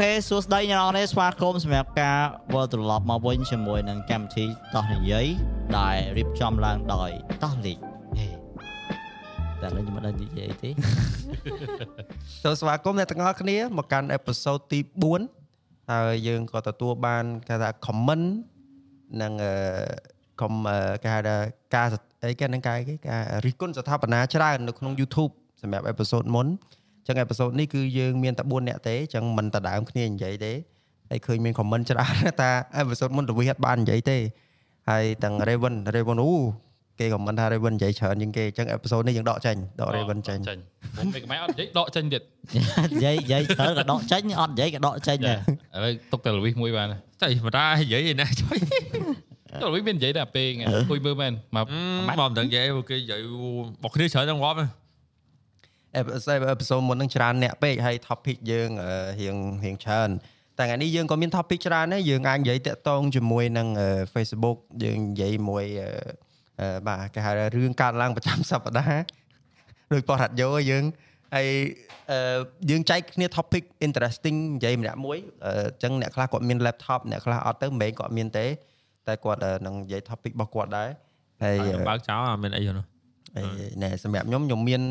[0.00, 2.20] ខេសួស្តីអ្នកនរនេះស្វាគមន៍សម្រាប់ការ
[2.54, 5.26] វិលត្រឡប់មកវិញជាមួយនឹងកម្មវិធីតោះនិយាយ
[5.78, 7.10] ដែលរៀបចំឡើងដោយ
[7.42, 7.78] តោះលីក
[8.18, 8.28] ហេ
[9.62, 10.70] តែលេងមិនដឹងនិយាយទេ
[12.42, 14.78] សូមស្វាគមន៍អ្នកទាំងអស់គ្នាមកកាន់អេពីសូតទី
[15.34, 18.26] 4ហើយយើងក៏ទទួលបានគេថា comment
[19.22, 19.54] និងអឺ
[20.40, 20.52] com
[21.02, 21.36] គេហៅថា
[21.74, 21.88] ការ
[22.22, 30.52] អីគេនឹងការគេការរិះគន់ស្ថាបនាច្រើននៅក្នុង YouTube សម្រាប់អេពីសូតមុនអញ្ចឹងអេពីសូតនេះគឺយើងមានតែ4អ្នកទេអញ្ចឹងមិនដដើមគ្នានិយាយទេ
[31.10, 34.18] ហើយឃើញមាន comment ច្រើនថាអេពីសូតមុនទៅវាអត់បាននិយាយទេ
[34.90, 36.32] ហើយទាំង Raven Raven អូ
[37.00, 40.58] គេ comment ថា Raven និយាយច្រើនជាងគេអញ្ចឹងអេពីសូតនេះយើងដកចេញដក Raven ចេញចេញ
[40.94, 42.22] ខ្ញុំមិនខ្មែរអត់និយាយដកចេញទៀត
[42.94, 46.88] និយាយនិយាយត្រូវក៏ដកចេញអត់និយាយក៏ដកចេញដែរឥឡូវទុកតែលវិសមួយបាន
[47.22, 48.58] ចៃមិនដានិយាយឯណាចុយ
[49.62, 51.64] ទៅលវិសមាននិយាយតែពេលថ្ងៃអង្គុយមើលមែនមក
[52.08, 53.20] មកមិនដឹងនិយាយគេនិយាយ
[53.82, 54.56] មកគ្នាច្រើនទាំងងាប់
[55.96, 60.10] អេពីសូតអេពីសូតមុននឹងច្រើនអ្នកពេកហើយ topic យើងអឺរៀងរៀងច្រើន
[60.58, 65.90] តែថ្ងៃនេះយើងក៏មាន topic ច្រើនដែរយើងអាចនិយាយតាក់ទងជាមួយនឹងអឺ Facebook យើងនិយាយមួយអឺ
[66.60, 69.04] អឺបាទគេហៅថារឿងកើតឡើងប្រចាំសប្តាហ៍
[69.92, 70.84] ដោយបោះរ៉ាឌីយ៉ូយើង
[71.34, 71.48] ហើយ
[72.10, 72.38] អឺ
[72.70, 78.46] យើងចែកគ្នា topic interesting និយាយម្នាក់មួយអញ្ចឹងអ្នកខ្លះគាត់មាន laptop អ្នកខ្លះអត់ទៅមិនគាត់មានទេ
[79.06, 80.88] តែគាត់អឺនឹងនិយាយ topic របស់គាត់ដែរ
[81.42, 82.86] ហើយអឺបើកចោលអត់មានអីហ្នឹង
[83.36, 83.46] ហើយ
[83.82, 84.82] ណែសម្រាប់ខ្ញុំខ្ញុំមាន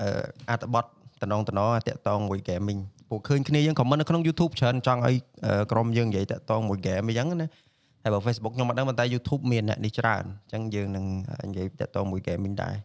[0.00, 0.08] អឺ
[0.50, 0.84] អត្ថបទ
[1.22, 7.48] តំណងតំណងតាក់តងមួយ gaming ពួកឃើញគ្នាយើង comment នៅក្នុង YouTube ច្រើនចង់ឲ្យអឺក្រុមយើងនិយាយតាក់តងមួយ game អញ្ចឹងណា
[8.02, 11.04] ហើយបើ Facebook ខ្ញុំអត់ដឹងប៉ុន្តែ YouTube មានអ្នកនេះច្រើនអញ្ចឹងយើងនឹង
[11.50, 12.76] និយាយតាក់តងមួយ gaming ដែរ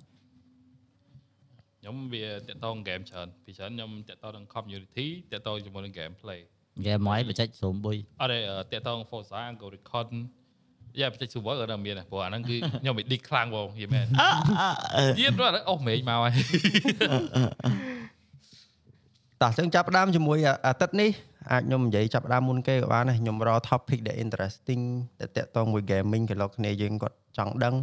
[1.80, 6.42] ខ្ញុំវាតាក់តងហ្គេមច្រើនពីច្រើនខ្ញុំតាក់តងនឹង community តាក់តងជាមួយនឹង game play
[6.82, 10.10] ហ្គេមមកបច្ចេកសូមបុយអត់ទេតាក់តង Forza Go Recon
[11.00, 14.06] យ៉ាបច្ចេក server ក៏នៅមានដែរព្រោះអាហ្នឹងគឺខ្ញុំ bị ឌីកខ្លាំងបងយីមែន
[15.18, 16.34] ទៀតរត់អូមេឃមកហើយ
[19.42, 21.12] តោះយើងចាប់ផ្ដើមជាមួយអាទិត្យនេះ
[21.52, 24.84] អាចខ្ញុំនិយាយចាប់ផ្ដើមមុនគេក៏បានដែរខ្ញុំរក topic ដែល interesting
[25.20, 27.76] ដែលតាក់ទងមួយ gaming ក៏លោកគ្នាយើងគាត់ចង់ដឹង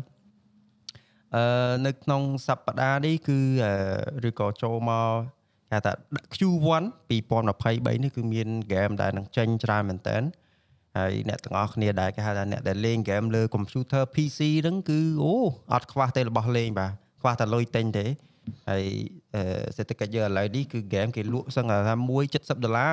[1.35, 5.09] អឺនៅក្នុងសប្តាហ៍នេះគឺអឺឬក៏ចូលមក
[5.71, 5.93] គេថា
[6.35, 10.17] Q1 2023នេះគឺមាន game ដែលនឹងចេញច្រើនមែនតើ
[10.99, 15.35] ហើយអ្នកទាំងអស់គ្នាដែលគេហៅថាអ្នកដែលលេង game លើ computer PC ហ្នឹងគឺអូ
[15.73, 18.07] អត់ខ្វះទេរបស់លេងបាទខ្វះតែលុយទិញទេ
[18.69, 18.85] ហើយ
[19.35, 19.43] អឺ
[19.77, 21.95] សេដ្ឋកិច្ចយើងឥឡូវនេះគឺ game គេលក់សឹងថា
[22.25, 22.93] 170ដុល្លារ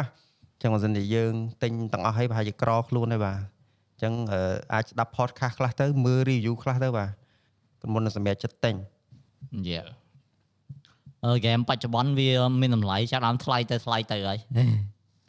[0.54, 1.34] អញ្ចឹងបើសិនជាយើង
[1.64, 4.42] ទិញទាំងអស់ហើយប្រហែលជាក្រខ្លួនហើយបាទអញ្ចឹងអឺ
[4.74, 7.06] អាចស្ដាប់ podcast ខ្លះទៅមើល review ខ្លះទៅបា
[7.84, 8.76] ទមុននឹងសម្រាប់ចិត្តទិញ
[9.68, 9.80] យេ
[11.26, 12.30] អឺហ្គេមបច្ចុប្បន្នវា
[12.62, 14.40] មានតម្លៃចាប់ដើមថ្លៃទៅថ្លៃទៅហើយ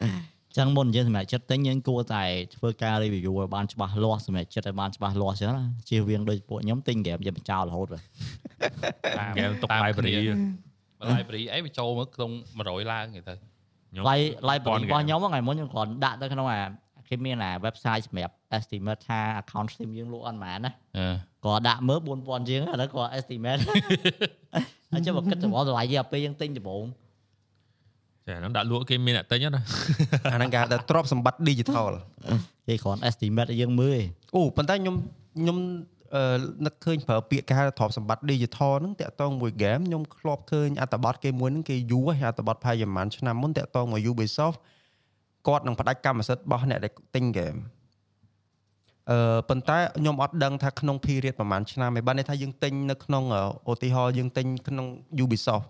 [0.01, 2.23] អញ្ចឹងមុនយើងសម្រាប់ចិត្តទិញយើងគួរតែ
[2.55, 10.13] ធ្វើការ review ឲ្យបានច្បាស់លាស់សម្រាប់ចិត្តឲ្យបានច្បាស់លាស់អញ្ចឹងណាជៀសវាងដូចពួកខ្ញុំទិញហ្គេមយកបញ្ចោលរហូតហ្គេមតុក library
[10.99, 12.31] បើ library អីវាចូលមកក្នុង
[12.61, 13.33] 100ឡើងគេទៅ
[14.09, 14.15] ឡៃ
[14.49, 16.61] ឡៃបរិរបស់ខ្ញុំថ្ងៃមុនខ្ញុំគ្រាន់ដាក់ទៅក្នុងអា
[17.09, 23.61] គេមានអា website សម្រាប់ estimate ថា account Steam យើងលក់អត់ហ្មងណាអឺគាត់ដាក់មើល4000ជាងអានោះគាត់ estimate
[24.93, 26.85] អញ្ចឹងបើគិតទៅដល់តម្លៃយើងពេលយើងទិញដំបូង
[28.27, 29.61] ចាហ្នឹងដាក់លក់គេមានអ្នកទិញណា
[30.33, 31.91] អាហ្នឹងគេហៅថាទ្រព្យសម្បត្តិ digital
[32.67, 34.05] គេគ្រាន់ estimate ឲ្យយើងមើលឯង
[34.35, 34.95] អូប៉ុន្តែខ្ញុំ
[35.37, 35.57] ខ្ញុំ
[36.15, 36.23] អឺ
[36.65, 44.57] នឹកឃើញប្រើពាក្យគេហៅថាទ្រព្យសម្បត្តិ digital ហ្នឹងតាក់ទងមួយ game ខ្ញុំធ្លាប់ឃើញអត្ថបទគេមួយហ្នឹងគេយូរហើយអត្ថបទផាយប្រហែលឆ្នាំមុនតាក់ទងមក Ubisoft
[45.47, 47.59] គាត់នឹងផ្ដាច់កម្មសិទ្ធិរបស់អ្នកដែលទិញ game
[49.11, 53.23] អឺប៉ុន្តែខ្ញុំអត់ដឹងថាក្នុង period ប្រហែលឆ្នាំឯបានន័យថាយើងទិញនៅក្នុង
[53.71, 54.85] ឧទាហរណ៍យើងទិញក្នុង
[55.23, 55.67] Ubisoft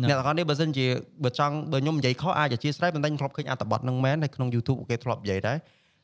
[0.00, 0.86] អ្នកទាំងអស់នេះបើសិនជា
[1.24, 5.58] បើចង់បើខ្ញុំនិយាយខុសអាចអធិស្ឋានប៉ុន្តែខ្ញុំធ្លាប់ឃើញអត្ថបទហ្នឹងមែនហើយក្នុង YouTube គេធ្លាប់និយាយដែរ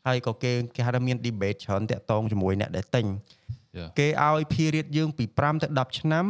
[0.06, 3.06] ហើយក៏គេគេហៅថាមាន debate ច្រើនតាក់ទងជាមួយអ្នកដែលទិញ
[3.78, 3.88] Yeah.
[3.98, 6.26] គេឲ្យ period យើងពី5ទៅ10ឆ្នាំ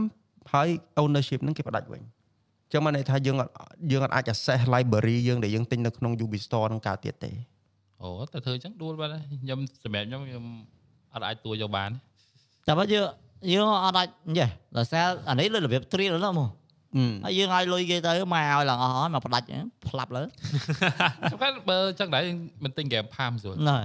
[0.52, 0.68] ហើយ
[1.02, 3.52] ownership ហ្នឹងគេផ្ដាច់វិញអញ្ចឹងមកន័យថាយើងអត់
[3.92, 7.30] យើងអត់អាច access library យើងដែលយើងទិញនៅក្នុង Ubi Store ហ្នឹងកើតទៀតទេ
[8.02, 10.44] អូតែធ្វើអញ្ចឹងដួលបានហើយខ្ញុំសម្រាប់ខ្ញុំខ្ញុំ
[11.14, 11.90] អត់អាចទួយកបាន
[12.66, 13.04] តែបើយើង
[13.52, 14.08] យើងអត់អាច
[14.38, 14.46] យេ
[14.76, 16.63] ដោយសារអានេះលើរបៀប trial ហ្នឹងមកអឺ
[17.24, 19.46] ហើយយើងឲ្យលុយគេទៅមកឲ្យឡើងអស់ហើយមកផ្ដាច់
[19.88, 20.22] ផ្លាប់លើ
[21.32, 22.22] សំខាន់បើអញ្ចឹងដែរ
[22.64, 23.78] មិនទិញ game pass ស្រួលណែ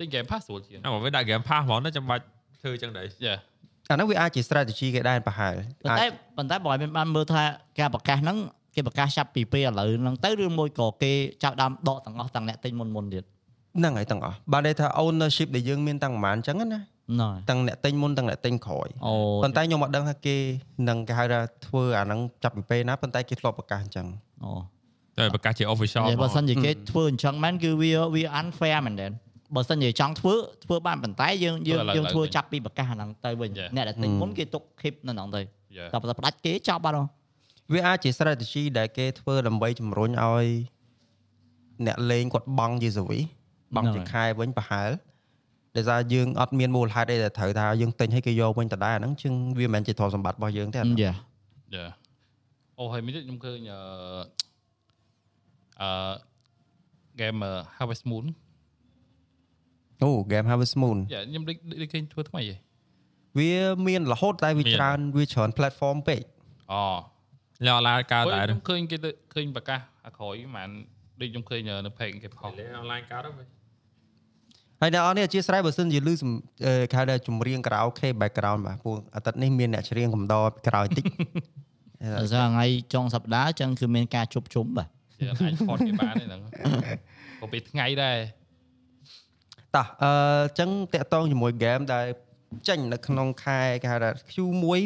[0.00, 2.24] ទិញ game pass ស្រួលជាងអើបើវាដាក់ game pass ហ្មងណាចាំបាច់
[2.62, 3.34] ធ្វើចឹងដែរយ៉ា
[3.90, 5.54] អាហ្នឹងវាអាចជា strategy គេដែរប្រហែល
[5.84, 6.06] ប៉ុន្តែ
[6.36, 7.42] ប៉ុន្តែបើឲ្យមានបានមើលថា
[7.80, 8.36] ការប្រកាសហ្នឹង
[8.74, 13.24] គេប្រកាសចាប់ពីពេលឥឡូវហ្នឹងទៅឬមួយក៏គេចាប់ដើមដកទាំងអស់ទាំងអ្នកទិញមុនមុនទៀត
[13.78, 16.80] ហ្នឹងហើយទាំងអស់បានន័យថា ownership ដែលយើងមានតាំងប្រហែលអញ្ចឹងណាណែ
[17.50, 19.14] ទាំងអ្នកទិញមុនទាំងអ្នកទិញក្រោយអូ
[19.44, 20.36] ប៉ុន្តែខ្ញុំអត់ដឹងថាគេ
[20.88, 24.06] នឹងគេហៅថាធ្វើអាហ្នឹងចាប់ពីពេលណាប៉ុន្តែគេធ្លាប់ប្រកាសអញ្ចឹង
[24.44, 24.50] អូ
[25.18, 29.06] តែប្រកាសជា official និយាយបើសិនជាគេហឹមធ្វើអញ្ចឹងមែនគឺវាវា unfair មែនទេ
[29.56, 30.34] បើសិនជាចង់ធ្វើ
[30.64, 35.40] ធ្វើបានប៉ុន្តែយើងយើងយើងធ្វើចាប់ពីប្រកាសអាហ្នឹងទៅវិញអ្នកដែលទិញមុនគេទុក keep នៅហ្នឹងទៅ
[35.76, 37.04] យ៉ាតែបើផ្ដាច់គេចប់បាត់ហ៎
[37.72, 40.46] វាអាចជា strategy ដែលគេធ្វើដើម្បីជំរុញឲ្យ
[41.86, 43.18] អ្នកលេងគាត់បង់ជាសវី
[43.76, 44.90] បង់ហ្នឹងជាហើយខែវិញប្រហែល
[45.76, 51.12] ដោយសារយើងអត់មានមូលហេតុអីដែលត្រូវថាយើងទិញឲ្យគេយកវិញដដែលអាហ្នឹងជាងវាមិនមែនជាទ្រព្យសម្បត្តិរបស់យើងទេអាហ្នឹងយ៉ា
[51.74, 51.86] យ៉ា
[52.78, 53.80] អូហើយមានទៀតខ្ញុំឃើញអឺ
[55.80, 56.12] អឺ
[57.20, 57.40] game
[57.76, 58.24] Harvest Moon
[60.02, 62.56] អូ game Harvest Moon យ៉ាខ្ញុំដូចដូចឃើញធ្វើថ្មីហ៎
[63.38, 63.52] វា
[63.86, 66.22] មានរហូតតែវាមានច្រើនវាច្រើន platform ពេក
[66.72, 66.82] អូ
[67.66, 70.70] លអឡាកើតហើតែយខ្ញុំឃើញគេទៅឃើញប្រកាសអាក្រោយប្រហែល
[71.20, 73.59] ដូចខ្ញុំឃើញនៅ page គេផុសលេអនឡាញកើតទៅ
[74.80, 76.30] ហើយអ្នកនរនេះអធិស្ឋានបើសិនជាលឺសំ
[76.66, 81.04] អឺគេហៅថាចម្រៀងខារ៉ាអូខេ background បាទពួកអាទិត្យនេះមានអ្នកច្រៀងកំដរពីក្រោយតិច
[82.18, 84.88] ដោយសារថ្ងៃចុងសប្តាហ៍អញ្ចឹងគឺមានការជប់ជុំបាទ
[85.20, 86.40] យើងអាចផុសគេបានទេហ្នឹង
[87.40, 88.16] ក៏ពេលថ្ងៃដែរ
[89.76, 90.12] តោះអឺ
[90.44, 92.06] អញ្ចឹងតាក់ទងជាមួយ game ដែល
[92.68, 94.80] ចេញនៅក្នុងខែគេហៅថា Q1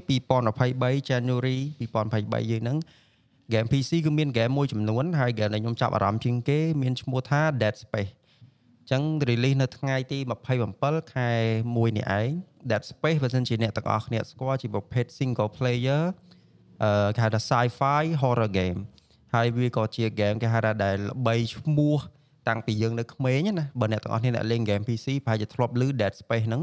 [0.48, 1.58] 2023 January
[2.04, 2.78] 2023យើងហ្នឹង
[3.52, 10.18] game PC គឺមាន game មួយចំនួនហើយ game ដែលខ្ញុំចាប់អារម្មណ៍ជាងគេមានឈ្មោះថា Dead Space អញ្ចឹង release នៅថ្ងៃទី
[10.64, 11.30] 27ខែ
[11.62, 12.28] 1នេះឯង
[12.70, 16.02] Dead Space បើសិនជាអ្នកទាំងអស់គ្នាស្គាល់ជាប្រភេទ single player
[16.82, 18.78] អឺគេហៅថា sci-fi horror game
[19.34, 21.98] ហើយវាក៏ជា game គេហៅថាដែលល្បីឈ្មោះ
[22.48, 26.62] តាំងពីយើងនៅក្មេងណាបើអ្នកទាំងអស់គ្នាអ្នកលេង game PC ប្រហែលជាធ្លាប់ឮ Dead Space ហ្នឹង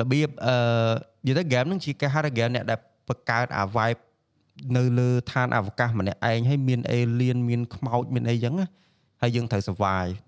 [0.00, 0.54] របៀបអឺ
[1.26, 2.78] និយាយទៅ game ហ្នឹងជាគេហៅថា game អ្នកដែល
[3.08, 4.00] បង្កើតអា vibe
[4.76, 8.66] នៅលើឋានអវកាសម្នាក់ឯងហើយមាន alien មានខ្មោចមានអីចឹងណា
[9.20, 10.27] ហើយយើងត្រូវ survive យ៉ាអ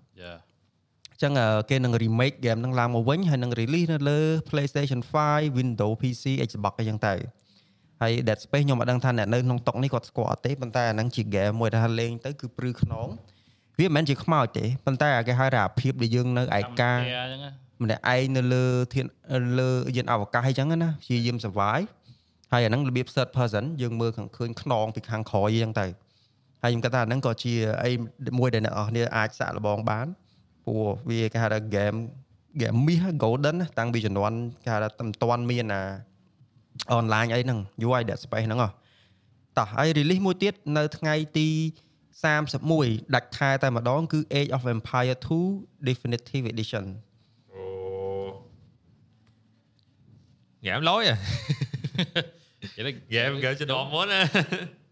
[1.21, 4.19] ចឹងអឺគេនឹង remake game ហ្នឹងឡើងមកវិញហើយនឹង release នៅលើ
[4.49, 7.13] PlayStation 5 Windows PC Xbox អីចឹងទៅ
[8.01, 13.07] ហើយ Dead Space ខ្ញុំអត់ដឹងថាអ្នកនៅក្នុងតុកនេះគាត់ស្គាល់អត់ទេប៉ុន្តែអាហ្នឹងជា game មួយដែលថាលេងទៅគឺព្រឺខ្នង
[13.79, 17.51] វាមិនមែនជាខ្មោចទេប៉ុន្តែអាគេហៅថាអាភាពដែលយើងនៅឯកាអញ្ចឹងណា
[17.83, 19.05] ម្នាក់ឯងនៅលើធាន
[19.59, 21.87] លើយានអវកាសអីចឹងណាព្យាយាម survive
[22.51, 25.87] ហើយអាហ្នឹងរបៀប third person យើងមើលខាងឃើញខ្នងពីខាងក្រោយអញ្ចឹងទៅ
[26.63, 27.53] ហើយខ្ញុំគិតថាអាហ្នឹងក៏ជា
[27.83, 27.91] អី
[28.39, 30.07] មួយដែលអ្នកនរគ្នាអាចសាក់លបងបាន
[30.65, 31.97] ព្រោះវាគេហៅថា game
[32.61, 35.81] game មាស golden ណាតាំងពីជំនាន់គេហៅថាមិនទាន់មានអា
[36.97, 38.69] online អីហ្នឹង UI Dead Space ហ្នឹងហ៎
[39.57, 41.47] តោះហើយ release មួយទៀតនៅថ្ងៃទី
[42.31, 45.17] 31ដាច់ខែតែម្ដងគឺ Age of Empire
[45.49, 46.85] 2 Definitive Edition
[47.53, 47.63] អូ
[50.59, 51.03] ហ្គេមលយ
[52.75, 54.21] និយាយទៅហ្គេមហ្គេមជំនាន់មុនណា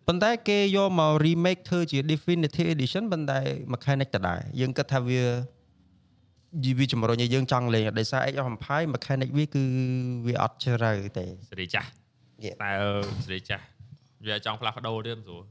[0.08, 3.40] ប៉ុន្តែគេយកមក remake ធ្វើជា definitive edition ប៉ុន្តែ
[3.74, 5.24] mechanic ដដែលយើងគិតថាវា
[6.80, 9.64] វាជំរុញឲ្យយើងចង់លេងដោយសារ Age of Empire mechanic វាគឺ
[10.28, 11.90] វាអត់ជ្រៅទេសេរីចាស់
[12.46, 12.56] Yeah.
[12.64, 12.72] តែ
[13.26, 13.64] សេរីចាស់
[14.28, 15.44] វាចង់ផ្លាស់ប្ដូរទៀតមិនស្រួល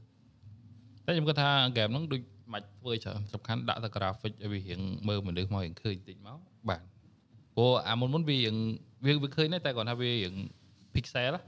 [1.05, 2.21] តែខ្ញុំគាត់ថា game ហ្នឹងដូច
[2.53, 6.37] មិនធ្វើច្រើនសំខាន់ដាក់តែ graphic ឲ្យវារៀងមើលមនុស្សមករៀងឃើញតិចមក
[6.69, 6.81] បាទ
[7.55, 8.55] ព្រោះអាមុនមុនវារៀង
[9.05, 10.33] វាវាឃើញដែរតែគាត់ថាវារៀង
[10.93, 11.39] pixel ណា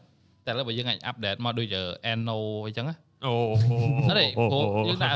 [0.46, 1.76] តែឥឡូវបើយើងអាច update មកដូច
[2.12, 2.96] Anno អញ្ចឹងណា
[3.26, 5.16] អូអត់ទេព្រោះយើងដាក់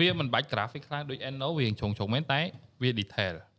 [0.00, 2.40] វាមិនបាច់ graphic ខ្លាំងដូច Anno វារៀងជ្រុងជ្រុងមែនតែ
[2.82, 3.49] វា detail យ៉ា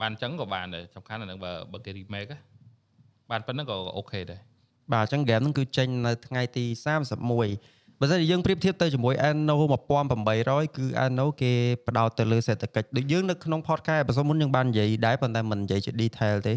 [0.00, 2.38] បានអញ្ចឹងក៏បានដែរសំខាន់អាហ្នឹងបើបើគេ remake ណា
[3.30, 4.40] បានប៉ុណ្្នឹងក៏អូខេដែរ
[4.92, 6.64] បាទអញ្ចឹង game ហ្នឹងគឺចេញនៅថ្ងៃទី
[7.32, 9.56] 31បើសិនជាយើងប្រៀបធៀបទៅជាមួយ Anno
[10.16, 11.52] 1800គឺ Anno គេ
[11.86, 16.54] ផ្ដោតទៅលើសេដ្ឋកិច្ចដូចយើងនៅក្នុង podcast អេពីសូតមុនយើងបាននិយាយដែរប៉ុន្តែមិននិយាយជា detail ទេ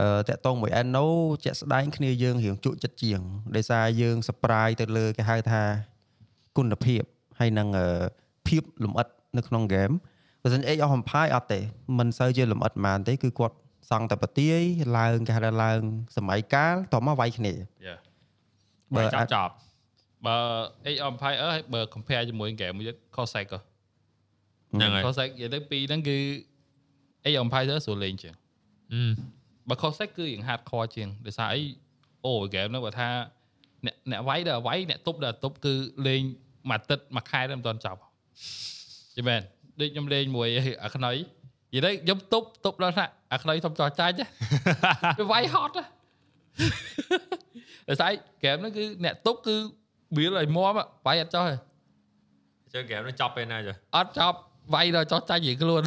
[0.00, 1.06] អឺតាក់ទងមួយ Anno
[1.44, 3.20] ជាក់ស្ដែងគ្នាយើងរៀងជក់ចិត្តជាង
[3.56, 5.62] ដោយសារយើង surprise ទៅលើគេហៅថា
[6.56, 7.02] គុណភាព
[7.38, 7.86] ហើយនឹងអឺ
[8.48, 9.94] ភាពលម្អិតនៅក្នុង game
[10.42, 11.60] បើមិន Age of Empire អត់ទេ
[11.98, 13.56] មិនសូវជាលម្អិតប៉ុន្មានទេគឺគាត់
[13.90, 14.62] សង់តែប្រទាយ
[14.98, 15.80] ឡើងគេហៅថាឡើង
[16.16, 17.96] សម័យកាលតមកវាយគ្នាយ៉ា
[18.96, 19.52] បើបើចាប់ចប់
[20.26, 20.36] បើ
[20.88, 23.60] Age of Empire ហើយបើ compare ជាមួយ game មួយទៀត Cossack ក៏
[24.72, 26.16] ហ្នឹងហើយ Cossack និយាយទៅពីរហ្នឹងគឺ
[27.26, 28.34] Age of Empire ស្រួលលេងជាង
[28.92, 29.12] អឺ
[29.68, 31.60] បើ Cossack គឺរៀង hardcore ជាងដោយសារអី
[32.24, 33.08] អូ game ហ្នឹងបើថា
[33.86, 35.74] អ្នកអ្នកវាយដល់វាយអ្នកទប់ដល់ទប់គឺ
[36.06, 36.22] លេង
[36.70, 38.00] មួយអាទិត្យមួយខែទៅមិនទាន់ចប់
[39.16, 39.42] យល់មែន
[39.80, 40.48] ដូចខ្ញុំលេងមួយ
[40.84, 41.16] អាខ្នុយ
[41.74, 44.26] និយាយទៅខ្ញុំទប់ទប់ដល់ថាអាខ្នុយធំចោះចាច់ណា
[45.18, 45.84] វាវាយហត់ណា
[47.88, 49.54] ដោយសារអី game ហ្នឹងគឺអ្នកទប់គឺ
[50.16, 51.54] បៀលឲ្យមាំอะវាយអត់ចោះទេ
[52.72, 54.38] ជើហ្គេមនឹងចប់ពេលណាចុះអត់ចប់
[54.74, 55.82] វាយដល់ចោះចាញ់រៀងខ្លួន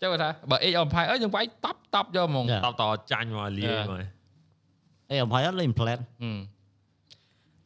[0.00, 2.62] ចាំបើថាបើ Age of Empire អើយយើងវាយតប់តប់យកហ្មង Yeah.
[2.64, 2.82] តបត
[3.12, 4.02] ចាញ់មកលាយមក
[5.10, 6.38] អេអំផៃអត់លេងផ្លែតហឹម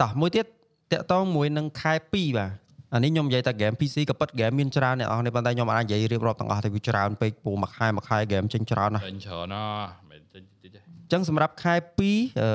[0.00, 0.46] តោះមួយទៀត
[0.92, 2.50] តាក់ទងមួយនឹងខែ2បាទ
[2.94, 12.50] អានេះខ្ញុំនិយាយតែ game PC ក៏ពិត game មានច្រើនអ្នកនរនេះប៉ុន្តែខ្ញុំអាចនិយាយរៀបរាប់ទាំងអស់តែវាច្រើនពេកព្រោះមួយខែមួយខែ game ចេញច្រើនណាស់ចេញច្រើនណាស់មិនចេញតិចទេអញ្ចឹងសម្រាប់ខែ2អឺ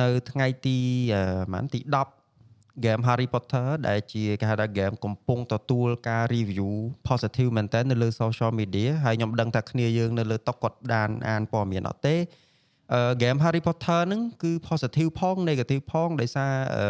[0.00, 0.78] នៅថ្ងៃទី
[1.14, 6.70] អឺប្រហែលទី10 game Harry Potter ដែលជាគេហៅថា game កំពុងទទួលការ review
[7.08, 12.16] positive មែនតើនៅលើ social media ហើយខ្ញុំដឹងថាគ្នាយើងនៅលើតុកគាត់បានអានព័ត៌មានអត់ទេ
[12.92, 16.84] អឺ game Harry Potter ហ្នឹងគឺ positive ផង negative ផងដោយសារអឺ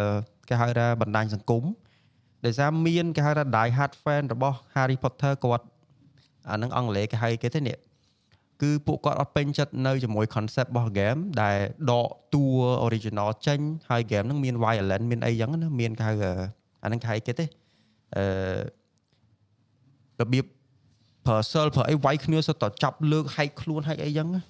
[0.48, 1.64] គេហៅថាបណ្ដាញសង្គម
[2.44, 5.66] ដោយសារមានគេហៅថា die hard fan របស់ Harry Potter គាត់
[6.50, 7.78] អានឹងអង់គ្លេសគេហៅគេទេនេះ
[8.62, 11.58] គឺពួកគាត់អត់ពេញចិត្តនៅជាមួយ concept របស់ game ដែល
[11.90, 12.44] ដកតួ
[12.86, 16.14] original ចេញហើយ game ហ្នឹងមាន violence មានអីចឹងណាមានគេហៅ
[16.82, 17.44] អាហ្នឹងគេហៅគេទេ
[18.16, 18.24] អឺ
[20.20, 20.44] របៀប
[21.26, 24.42] ប្រើសិលប្រើអីវាយគ្នាសុទ្ធតែចាប់លើកហែកខ្លួនហែកអីចឹងណា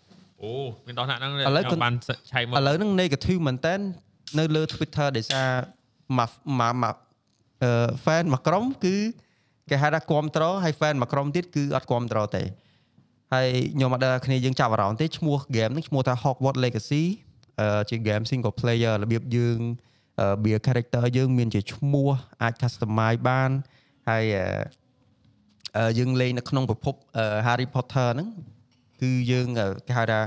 [0.43, 0.53] អូ
[0.87, 1.95] មានដល់ថ្នាក់ហ្នឹងឥឡូវខ្ញុំបាន
[2.33, 3.75] ឆែកមកឥឡូវហ្នឹង negative មែនតើ
[4.39, 5.49] នៅលើ Twitter ដោយសារ
[6.19, 6.31] មក
[6.61, 7.10] មកមកអឺ
[8.05, 8.97] fan មួយក្រុមគឺ
[9.71, 12.43] គេហៅថាគ្រប់ត្រហើយ fan មួយក្រុមទៀតគឺអត់គ្រប់ត្រទេ
[13.33, 17.05] ហើយខ្ញុំអត់ដឹងថាគ្នាយើងចាប់អារម្មណ៍ទេឈ្មោះ game ហ្នឹងឈ្មោះថា Hogwarts Legacy
[17.61, 19.59] អឺជា game single player របៀបយើង
[20.21, 22.11] អឺ build character យើងមានជាឈ្មោះ
[22.43, 23.51] អាច customize បាន
[24.09, 24.45] ហើយអឺ
[25.77, 28.29] អឺយើងលេងនៅក្នុងប្រភពអឺ Harry Potter ហ្នឹង
[29.03, 30.21] គឺយើងអឺគេហៅថា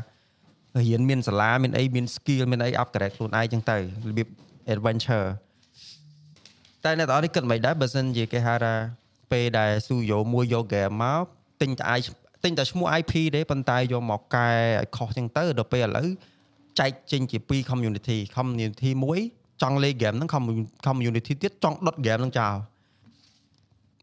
[0.81, 3.77] រៀនមានសាលាមានអីមាន skill មានអី upgrade ខ្លួនឯងចឹងទៅ
[4.09, 4.27] របៀប
[4.73, 5.27] adventure
[6.83, 8.73] តែអ្នកទាំងអស់នេះគិតមិនដែរបើសិនជាគេហៅថា
[9.31, 11.23] ពេលដែលស៊ូយ៉ូមួយយក game មក
[11.61, 11.99] ទិញតែឯង
[12.43, 14.49] ទិញតែឈ្មោះ IP ទេប៉ុន្តែយកមកកែ
[14.81, 16.07] ឲ្យខុសចឹងទៅដល់ពេលឥឡូវ
[16.79, 19.19] ចែកចេញជាពីរ community community មួយ
[19.61, 22.55] ចង់លេង game ហ្នឹង commu- community ទៀតចង់ដុត game ហ្នឹងចោល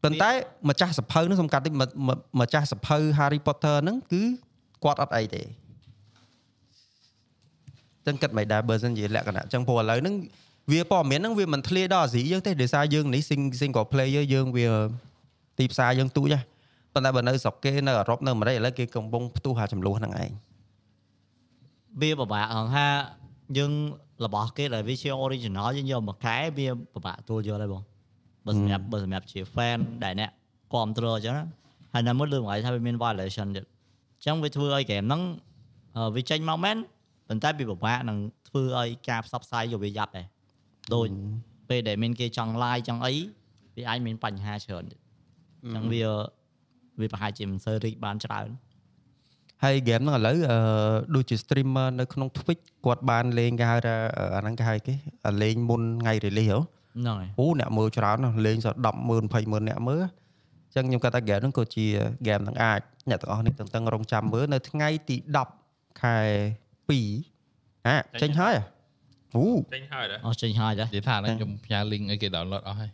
[0.03, 0.31] ប៉ុន្តែ
[0.69, 4.23] ម្ចាស់សភៅហ្នឹងសំខាន់តិចម្ម្ម្ចាស់សភៅ Harry Potter ហ្នឹងគឺ
[4.85, 5.43] គាត់អត់អីទេ
[8.07, 10.15] ចឹងគិតមិនដែរបើសិនជាលក្ខណៈចឹងព្រោះឥឡូវហ្នឹង
[10.71, 14.67] វាព័ត៌មានហ្នឹងវាមិនធ្លាយដល់អាស៊ីយើងទេដោយសារយើងនេះ sing- single player យើងវា
[15.59, 16.41] ទីផ្សារយើងទូចហ៎
[16.95, 20.31] ប៉ុន្តែបើនៅស្រុកគេនៅអឺរ៉ុបនៅអាមេរិកឥឡូវគេកំពុងផ្ទុះអាចំនួនហ្នឹងឯង
[22.01, 22.87] វាពិបាកហងថា
[23.59, 23.73] យើង
[24.25, 27.83] របស់គេដែលវាជា original យើងយកមកកែវាពិបាកទួលយកដែរបង
[28.47, 30.31] បើសម្រាប់បើសម្រាប់ជា fan ដែលអ្នក
[30.73, 31.45] គ្រប់គ្រងអញ្ចឹងណា
[31.93, 33.65] ហើយនៅមួយលើកមកថាវាមាន violation ទៀត
[34.17, 35.23] អញ្ចឹងវាធ្វើឲ្យ game ហ្នឹង
[35.97, 36.77] អឺវាចេញមកមែន
[37.29, 40.27] ប៉ុន្តែវាពិបាកនឹងធ្វើឲ្យការផ្សព្វផ្សាយយកវាយ៉ាប់ដែរ
[40.95, 41.09] ដូច
[41.69, 43.15] ពេលដែលមានគេចង់ live ចង់អី
[43.77, 45.01] វាអាចមានបញ្ហាច្រើនទៀត
[45.63, 46.05] អញ្ចឹងវា
[47.01, 48.49] វាប្រហែលជាមិនសូវរីកបានច្រើន
[49.65, 50.59] ហើយ game ហ្នឹងឥឡូវអឺ
[51.15, 54.95] ដូចជា streamer នៅក្នុង Twitch គាត់បានលេងគេហៅថាអឺអាហ្នឹងគេហៅគេ
[55.27, 58.77] អាលេងមុនថ្ងៃ release ហ៎ហ្នឹងហើយអូអ្នកមើលច្រើនណាស់លេងស100000
[59.31, 61.87] 20000អ្នកមើលអញ្ចឹងខ្ញុំគាត់ថា game ហ្នឹងក៏ជា
[62.27, 65.17] game ហ្នឹងអាចអ្នកទាំងអស់នេះតឹងតឹងរងចាំមើលនៅថ្ងៃទី
[65.59, 66.19] 10ខែ
[66.99, 68.55] 2អាចេញហើយ
[69.37, 69.45] អូ
[69.75, 72.91] ចេញហើយដែរអស់ចេញហើយដែរនិយាយថាហ្នឹងខ្ញុំផ្ញើ link ឲ្យគេ download អស់ហើយ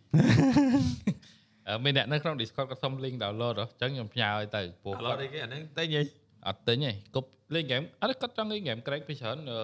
[1.69, 6.03] អឺមានអ្នកនៅក្នុង Discord ក៏សុំ link download ហ៎អញ្ចឹងខ្ញុំផ្ញើឲ្យទៅពួកឥឡូគាត់វនេះគេអាហ្នឹងតែញ៉ៃ
[6.49, 9.59] អត់ទិញទេគប់លេង game អត់គាត់ចង់លេង game crack ពីច្រើនអឺ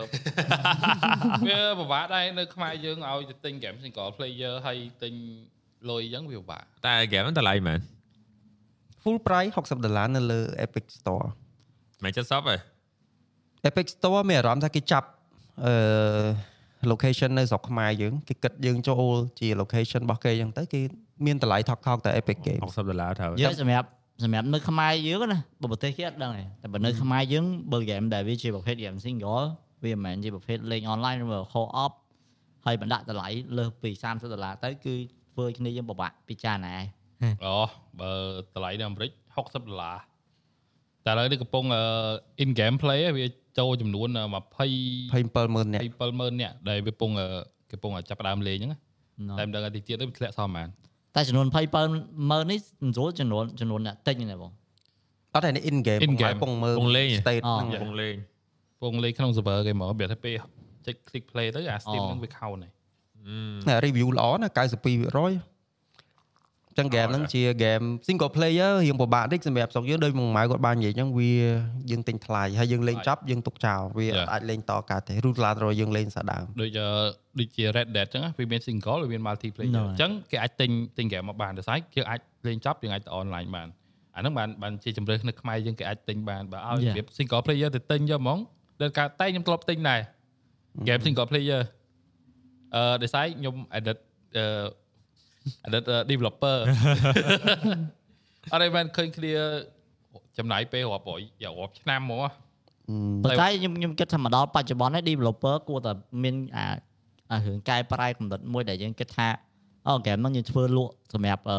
[1.49, 5.15] វាពិបាកដែរនៅខ្មែរយើងឲ្យទៅទិញ game single player ហើយទិញ
[5.91, 7.81] លុយអញ្ចឹងវាពិបាកតែហ្គេមហ្នឹងតម្លៃមែន
[9.03, 11.27] full price 60ដុល្លារនៅលើ Epic Store
[12.05, 12.57] មិនចិត្តសពទេ
[13.69, 15.09] Epic Store មានអារម្មណ៍ថាគេចាប់
[15.65, 15.73] អឺ
[16.91, 20.81] location នៅស្រុកខ្មែរយើងគេគិតយើងចូលជា location របស់គេអញ្ចឹងទៅគេ
[21.27, 23.89] មានតម្លៃថោកថោកតែ Epic Game 60ដុល្លារត្រូវយើងសម្រាប់
[24.25, 29.47] សម្រាប់នៅខ្មែរយើងណាបើប្រទេសគេអត់ដឹងទេតែបើនៅខ្មែរយើងបើ game ដែលវាជាប្រភេទ game single
[29.85, 31.93] វាមិនមែនជាប្រភេទលេង online ឬ co-op
[32.65, 34.95] ហើយបណ្ដាក់តម្លៃលើសពី30ដុល្លារទៅគឺ
[35.33, 36.75] ធ្វើឲ្យគ្នាយើងពិបាកពិចារណា
[37.45, 37.57] អូ
[38.01, 38.13] បើ
[38.55, 39.97] តម្លៃនៅអាមេរិក60ដុល្លារ
[41.07, 41.83] តែឥឡូវនេះកំពុងអឺ
[42.43, 43.27] in game play ឯងវា
[43.59, 47.27] ចូលចំនួន20 270,000នាក់27000នាក់ដែលវាកំពុងអឺ
[47.71, 48.79] គេកំពុងចាប់ផ្ដើមលេងហ្នឹងណា
[49.39, 50.69] តែមិនដឹងថាទីទៀតទៅវាធ្លាក់សល់ប៉ុន្មាន
[51.17, 54.53] តែចំនួន27ម៉ឺននេះមិនស្រួលចំនួនចំនួនអ្នកទិញហ្នឹងបង
[55.35, 58.15] អត់តែ in game In game ពងមើលពងលេង state អូហ្នឹងកំពុងលេង
[58.75, 60.37] កំពុងលេងក្នុង server គេមកវាថាពេល
[60.87, 62.73] ចុច click play ទៅអា Steam អូហ្នឹងវាខោនហើយ
[63.69, 65.52] ណា review ល្អណា92%
[66.73, 71.33] អញ្ចឹង game ហ្នឹងជា game single player រៀងពិបាកតិចសម្រាប់ស្រុកយើងដោយមកម៉ៅគាត់បាននិយាយអញ្ចឹងវា
[71.91, 76.89] យើងទិញថ្លៃហើយយើងលេងចប់យើងទុកចោលវាអត់អាចលេងតកើតទេរូតឡាត្រយើងលេងសាដើមដូចអឺ
[77.39, 83.69] ដូចជា Red Dead អញ្ចឹងណាវាមាន single វាមាន multiplayer ហ្នឹងហើយអញ្ចឹងគេអាចទិញទិញ game មកបានតែស្អែកយើងអាចលេងចប់យើងអាចទៅ online បាន
[84.17, 86.95] អាហ្នឹងបានបានជាជំរើសនៅខ្មែរយើងគេអាចទិញបានបើឲ្យ Yeah.
[86.95, 88.39] របៀប single player ទៅទិញយកហ្មង
[88.81, 90.01] ដែលការតែខ្ញុំធ្លាប់ទិញដែរ
[90.89, 91.63] game single player
[92.75, 93.99] អឺដោយសារខ្ញុំ edit
[94.37, 94.45] អឺ
[95.67, 96.57] edit អឺ developer
[98.53, 99.33] អត់ឯបានឃើញគ្នា
[100.39, 102.31] ចំណាយពេលរាប់រយយករាប់ឆ្នាំហ្មងហ៎
[103.25, 106.65] ប៉ុន្តែខ្ញុំខ្ញុំគិតថាមកដល់បច្ចុប្បន្ននេះ developer គួរតែមានអា
[107.31, 109.29] អារឿងកែប្រែកំណត់មួយដែលយើងគិតថា
[109.87, 111.59] អូ game ហ្នឹងយើងធ្វើលក់សម្រាប់អឺ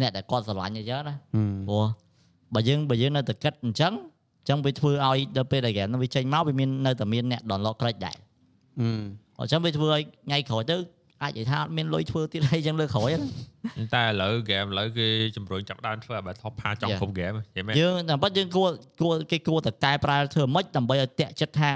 [0.00, 1.14] អ្នកដែលគាត់ស្រឡាញ់អញ្ចឹងណា
[1.68, 1.84] ព្រោះ
[2.54, 3.92] បើយើងបើយើងនៅតែគិតអញ្ចឹង
[4.40, 8.16] អញ្ចឹងវាធ្វើឲ្យដល់ពេលដែល game ហ្នឹងវាចេញមកវាមាននៅតែមានអ្នក download ក្រេចដែរ
[8.80, 8.88] អឺ
[9.40, 10.76] អញ្ចឹងវាធ្វើឲ្យថ្ងៃក្រោយទៅ
[11.22, 13.26] អាចនិយាយថាអត់មានលុយធ្វើទៀតហើយអញ្ចឹងលើក្រោយហ្នឹ
[13.84, 15.06] ងតែឥឡូវហ្គេមឥឡូវគេ
[15.36, 17.00] ជំរុញចាប់ដើមធ្វើឲ្យបើ top ផាចង់ Yeah.
[17.00, 18.70] គ្រប់ហ្គេមចេះមែនយើងតែប៉ុតយើងគួរ
[19.00, 21.70] គួរគេគួរតែកែប្រែធ្វើម៉េចដើម្បីឲ្យតាក់ចិត្តថា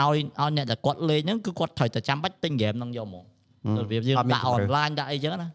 [0.00, 3.24] ឲ្យឲ្យអ្នកដែលគាត់លេងហ្នឹងគឺគាត់ត្រូវតែចាំបាច់ទិញ game ហ្នឹងយកមក
[3.82, 5.48] របៀបយើងដាក់ online ដាក់អីចឹងណា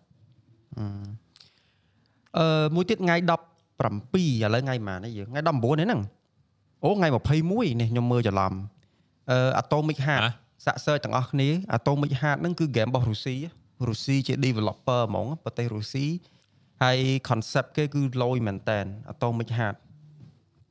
[2.38, 3.26] អឺមួយទៀតថ្ងៃ17ឥ
[4.54, 6.02] ឡូវថ្ងៃប៉ុន្មាននេះយើងថ្ងៃ19នេះហ្នឹង
[6.84, 7.08] អូថ្ងៃ
[7.44, 8.54] 21នេះខ្ញុំមើលច្រឡំ
[9.32, 10.24] អឺ Atomic Heart
[10.66, 13.36] សាក់ search ទាំងអស់គ្នា Atomic Heart ហ្នឹងគឺ game របស់រុស្ស៊ី
[13.88, 16.08] រុស្ស៊ីជា developer ហ្មងប្រទេសរុស្ស៊ី
[16.84, 16.98] ហើយ
[17.30, 18.80] concept គេគឺលយមែនតើ
[19.14, 19.78] Atomic Heart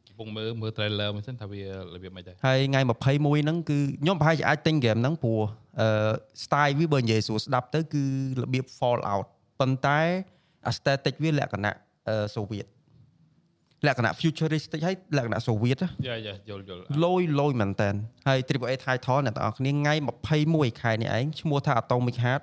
[0.09, 1.69] កំពុងមើលមើល trailer មួយសិនថាវារ
[2.03, 5.41] បៀបម៉េចដែរហើយថ្ងៃ21ហ្នឹងគឺខ្ញុំប្រហែលជាអាចទិញ game ហ្នឹងព្រោះ
[5.81, 6.13] អឺ
[6.45, 8.05] style វាបើនិយាយស្រួលស្ដាប់ទៅគឺ
[8.41, 9.27] របៀប Fallout
[9.61, 10.01] ប៉ុន្តែ
[10.71, 11.77] aesthetic វាលក្ខណៈ
[12.09, 12.67] អឺសូវៀត
[13.87, 17.91] លក្ខណៈ futuristic ហើយលក្ខណៈសូវៀតយ៉ាយ៉ាយល់យល់លយលយមែនតើ
[18.29, 19.95] ហើយ AAA title អ្នកទាំងអស់គ្នាថ្ងៃ
[20.39, 22.43] 21ខែនេះឯងឈ្មោះថា Atomic Heart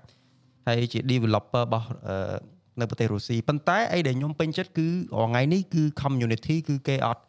[0.67, 2.38] ហើយជា developer របស់អឺ
[2.79, 7.24] នៅប្រទេសរុស្ស៊ីប៉ុន្តែអីដែលខ្ញុំពេញចិត្តគឺរាល់ថ្ងៃនេះគឺ community គឺគេអត់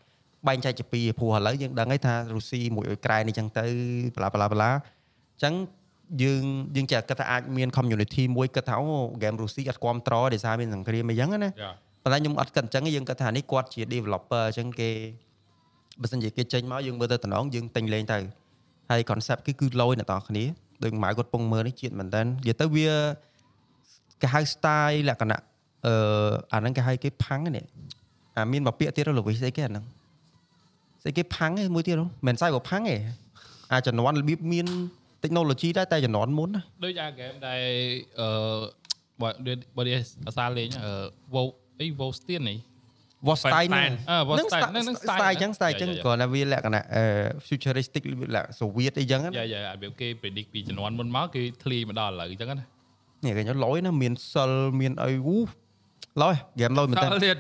[0.48, 3.66] បែងចែកជាពីរព្រោះឥឡូវយើងដឹងហើយថារុស្ស៊ីមួយអ៊ុយក្រែននេះចឹងទៅ
[4.16, 5.54] បឡាបឡាបឡាអញ្ចឹង
[6.22, 6.44] យើង
[6.76, 8.86] យើងចេះគិតថាអាចមាន community មួយគិតថាអូ
[9.22, 14.90] game រុស្ស៊ីអត់គ្រប់ត្រដោយសារមានសង្គ្រាមអីចឹងណាយ៉ា ប៉ុន្តែខ្ញុំអត់គិតអញ្ចឹងទេយើងគិតថានេះគាត់ជា developer អញ្ចឹងគេ
[16.00, 18.18] បើសិនជាគេចេញមកយើងមើលទៅតំណងយើងទិញលេងទៅ
[18.90, 20.44] ហើយ concept គឺគឺលយអ្នកនរគ្នា
[20.82, 22.88] ដូចម៉ៅគាត់ពងមើលនេះជាតិមែនតើនិយាយទៅវា
[24.20, 25.40] គេហៅ style លក្ខណៈ
[25.86, 25.94] អឺ
[26.52, 27.64] អាហ្នឹងគេហៅគេផាំងនេះ
[28.36, 29.84] អាមានមួយពាក្យទៀតរលវិស្អីគេអាហ្នឹង
[31.02, 33.00] ស្អីគេផាំងឯងមួយទៀតហ៎មិនស្អីក៏ផាំងឯង
[33.72, 34.66] អាជំនាន់របៀបមាន
[35.22, 37.62] technology ដែរតែជំនាន់មុនណាដូចអា game ដែល
[38.20, 38.28] អឺ
[39.20, 39.28] បើ
[39.76, 39.94] បើនេះ
[40.26, 40.90] អាសាលេងអឺ
[41.34, 41.48] WoW
[41.80, 42.58] អី WoW Stein នេះ
[43.26, 47.04] was style ហ្នឹងអឺ WoW ហ្នឹង Stein ហ្នឹង style អញ្ចឹង style អញ្ចឹងគ្រាន់តែវាលក្ខណៈអឺ
[47.46, 52.56] futuristic លក្ខណៈសូវៀតអីចឹងណាយ៉ាយ៉ារបៀបគេ predict ពីជំនាន់មុនមកគឺធ្លីមកដល់ឥឡូវអញ្ចឹងណា
[53.24, 55.38] នេះគេខ្ញុំលយណាមានសិលមានអីវូ
[56.22, 57.36] លយហ្គេមលយមែនតើតើទៀត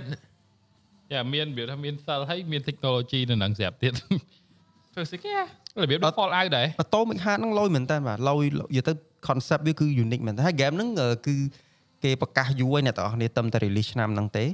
[1.12, 3.92] យ៉ាមានរបៀបថាមានសិលហើយមាន technology នៅនឹងស្រាប់ទៀត
[4.94, 5.34] ធ្វើស្អីគេ
[5.82, 8.92] របៀបដូច Fallout ដែរអូតូមិកហាតហ្នឹងលយមែនតើបាទលយនិយាយទៅ
[9.28, 11.36] concept វាគឺ unique មែនតើហើយ game ហ្នឹងអឺគឺ
[12.04, 14.44] គេប្រកាសយូរហើយអ្នកទាំងអស់គ្នាតឹមតែ release ឆ្នាំហ្នឹងទេ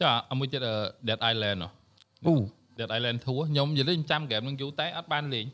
[0.00, 0.74] ចាអាមួយទៀតអឺ
[1.08, 1.68] Dead Island ហ៎
[2.26, 2.34] អូ
[2.78, 5.46] Dead Island 2ខ្ញុំនិយាយលេងចាំ game ហ្នឹងយូរតែអត់បានលេង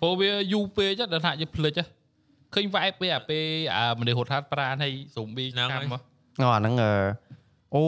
[0.00, 1.86] ព្រោះវាយូរពេកដល់ថាយើងភ្លេចហ៎
[2.54, 3.44] ឃើញ vibe ពេលអាពេល
[3.76, 6.00] អាមនុស្សហូតហាត់ប្រានហើយ zombie ហ្នឹងខាំហើយមក
[6.40, 6.92] អូអាហ្នឹងអឺ
[7.74, 7.84] អូ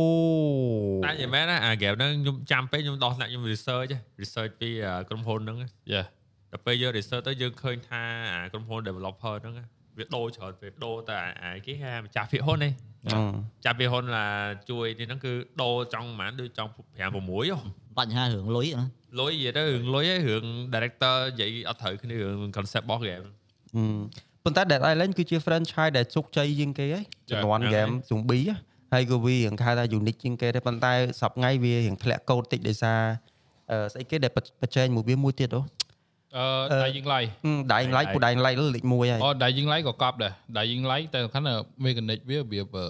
[1.04, 5.58] តែនិយាយមែនណាអា game ហ្នឹងខ្ញុំចាំពេកខ្ញុំដោះថ្នាក់ខ្ញុំ research ហ៎ research ពីអាក្រុមហ៊ុនហ្នឹង
[5.92, 6.02] យ៉ា
[6.52, 8.02] ដល់ពេលយើង research ទៅយើងឃើញថា
[8.34, 9.54] អាក្រុមហ៊ុន developer ហ្នឹង
[9.98, 12.72] វាដូរច្រើនពេកដូរតែអាគេហៅម្ចាស់ភាគហ៊ុនឯង
[13.06, 13.18] អឺ
[13.64, 14.26] ចាប់ភាគហ៊ុនឡា
[14.70, 17.58] ជួយនេះហ្នឹងគឺដូរចង់ប្រហែលដូចចង់5 6ហ៎
[17.98, 18.86] បញ្ហារឿងលុយណា
[19.20, 23.26] លុយនិយាយទៅរឿងលុយឯងរឿង director និយាយអត់ត្រូវគ្នារឿង concept របស់ game
[23.76, 23.84] អឺ
[24.44, 28.56] ប៉ុន្តែ Dead Island គឺជា franchise ដែលជោគជ័យជាងគេហើយចំនួនហ្នឹង game zombie ហ៎
[28.92, 33.00] ហើយក៏វារៀងខៅថា unique ជាងគេដែរប៉ុន្តែសប្តាហ៍ថ្ងៃវារៀងធ្លាក់កូដតិចដោយសារ
[33.70, 35.60] អឺស្អីគេដែលបច្ចេកមួយវាមួយទៀតអូ
[36.36, 36.46] អឺ
[36.82, 37.30] Dying Light
[37.72, 42.86] ដៃឡៃពូដៃឡៃលេខ1ហើយអូ Dying Light ក៏កប់ដែរ Dying Light តែសំខាន់ថា mechanic វារបៀបអឺ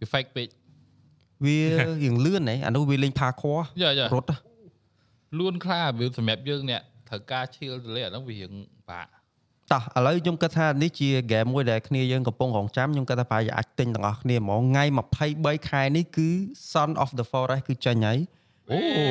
[0.00, 0.48] វា fake ពេក
[1.44, 1.58] វា
[2.02, 4.38] រៀងលឿនហ៎អានោះវាលេងផាខ័រយ៉ាយ៉ារត់ហ៎
[5.38, 8.52] លួនខ្លាវាសម្រាប់យើងអ្នកត្រូវការឈៀលទៅលេអាហ្នឹងវារៀង
[8.90, 9.10] បាក់
[9.72, 14.84] តោះឥឡូវខ្ញុំគិតថានេះជា game មួយដែលគ្នាយើងកំពុងរងចាំខ្ញុំគិតថាប្រហែលជាអាចទិញទាំងអស់គ្នាហ្មងថ្ងៃ
[15.26, 16.28] 23ខែនេះគឺ
[16.72, 18.43] Son of the Forest គឺចេញហើយអូ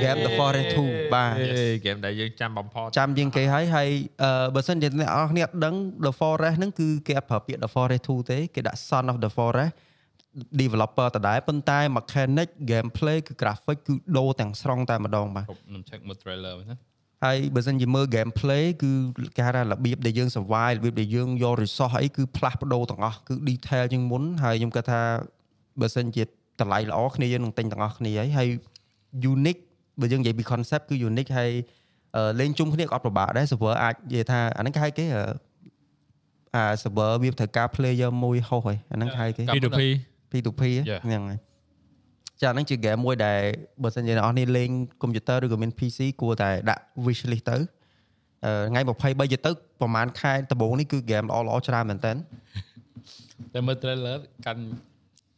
[0.04, 3.90] Game the Forest 2បាទហ្គេមដែលយើងចាំបំផុតចាំជាងគេហើយហើយ
[4.24, 9.72] អឺបើសិនជាអ្នកនរគ្នាអត់ដឹង The Forest ហ្នឹងគឺគេអត់ប្រើពាក្យ The Forest 2ទេគេដាក់ Son of the Forest
[10.62, 16.78] developer ដដែលប៉ុន្តែ mechanic gameplay គឺ graphic គឺដូរទាំងស្រុងតែម្ដងបាទគ្រប់ខ្ញុំ check មើល trailer មើលណា
[17.26, 18.92] ហើយបើសិនជាមើល gameplay គឺ
[19.36, 25.02] គេហៅថារបៀបដែលយើង survive របៀបដែលយើងយក resource អីគឺផ្លាស់ប្ដូរទាំងអស់គឺ detail ជាងមុនហើយខ្ញុំគិតថា
[25.82, 26.24] បើសិនជា
[26.62, 28.50] តម្លៃល្អគ្នាយើងនឹងទិញទាំងអស់គ្នាហើយហើយ
[29.32, 29.62] unique
[30.02, 31.52] បើយើងនិយាយពី concept គឺ unique ហើយ
[32.16, 35.24] អឺលេងជុំគ្នាក៏អត់ពិបាកដែរ server អាចនិយាយថាអាហ្នឹងគេហៅគេអឺ
[36.56, 39.82] អា server វាត្រូវការ player មួយហោះហើយអាហ្នឹងគេហៅគេ P2P
[40.32, 41.02] P2P Yeah.
[41.06, 41.40] ហ្នឹងហើយ
[42.42, 43.40] ចាហ្នឹងជា game មួយដែល
[43.84, 44.70] បើសិនជាអ្នកនរគ្នាលេង
[45.02, 47.58] កុំព្យូទ័រឬក៏មាន PC គួរតែដាក់ wish list ទៅ
[48.46, 52.12] អឺថ្ងៃ23យទៅប្រហែលខែដំបូងនេះគឺ game ល្អល្អច្រើនមែនតើ
[53.54, 54.64] តែមើល trailer កាន់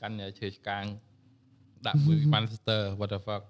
[0.02, 0.84] កាន់ឈើឆ្កាង
[1.88, 3.44] ដាក់មួយ monster what the fuck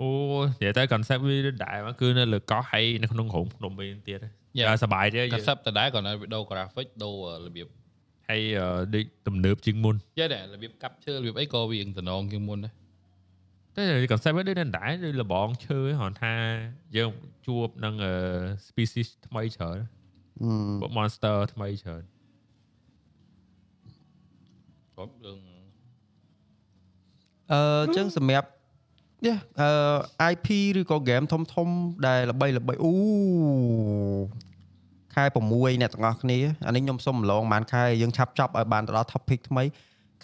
[0.00, 0.08] អូ
[0.60, 4.20] និយាយទៅ concept វាដែរមកគឺនៅលើកោះហើយនៅក្នុងក្រុមភ្នំវិញទៀត
[4.58, 4.68] Yeah.
[4.68, 7.14] តែសប្បាយទេយើង concept ដដែលក៏នៅវីដេអូ graphic ដូរ
[7.46, 7.66] របៀប
[8.28, 12.72] ហើយអឺដូចទំនើបជាងមុនយេដែររបៀបកាប់ឈើរបៀបអីក៏វានឹងតំណងជាងមុនដែរ
[13.76, 16.32] តែ concept វាដូចនៅដែរដូចលបងឈើហ្នឹងគ្រាន់ថា
[16.96, 17.10] យើង
[17.46, 18.14] ជួបនឹងអឺ
[18.68, 19.78] species ថ្មីច្រើន
[20.80, 22.02] ពួក monster ថ្មីច្រើន
[24.94, 25.38] គ្រប់រឿង
[27.52, 28.48] អឺអញ្ចឹងសម្រាប់
[29.26, 31.68] យេអឺ IP ឬក៏ game ធំធំ
[32.06, 32.92] ដែលល្បីល្បីអូ
[35.14, 39.64] ខខែ6អ្នកទាំងអស់គ្នាអានេះខ្ញុំសុំម្លងប្រហែលខែយើងឆាប់ចប់ឲ្យបានទៅដល់ topic ថ្មី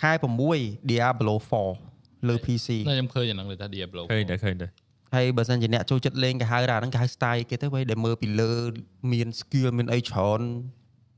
[0.01, 0.13] ខែ
[0.51, 1.35] 6 Diablo
[1.83, 4.69] 4លើ PC ណាខ្ញុំឃើញអាហ្នឹងលើថា Diablo ឃើញតែឃើញតែ
[5.15, 8.53] ហើយបើសិនជាអ្នកចូលចិត្តលេងគេហៅថាហ្នឹងគេហៅ style គេទៅវិញដែលមើលពីលើ
[9.13, 10.41] មាន skill មានអីច្រើន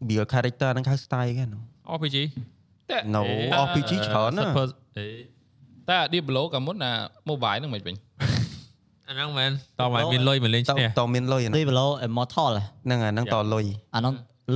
[0.09, 1.63] build character ហ្នឹងគេហៅ style គេហ្នឹង
[1.97, 2.17] RPG
[2.91, 3.23] តែ No
[3.55, 4.67] អឺ RPG ច្រើនណា Super
[4.99, 5.07] អេ
[5.91, 6.93] តែ Diablo កាលមុនណា
[7.29, 7.97] mobile ហ្នឹងមិនវិញ
[9.09, 12.53] អាហ្នឹងមែនតោះមកមានលុយមកលេងតឈ្នះតមានលុយអាហ្នឹង Diablo Immortal
[12.85, 14.13] ហ្នឹងអាហ្នឹងតលុយអានោះ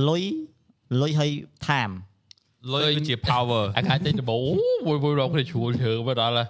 [0.09, 0.23] លុយ
[1.01, 1.31] លុយឲ្យ
[1.67, 1.93] time
[2.73, 4.53] លុយគឺជា power អាកាចេញដំបូងអូ
[4.87, 6.47] មួយមួយរកគ្នាឈួលជើមកដល់ហើយ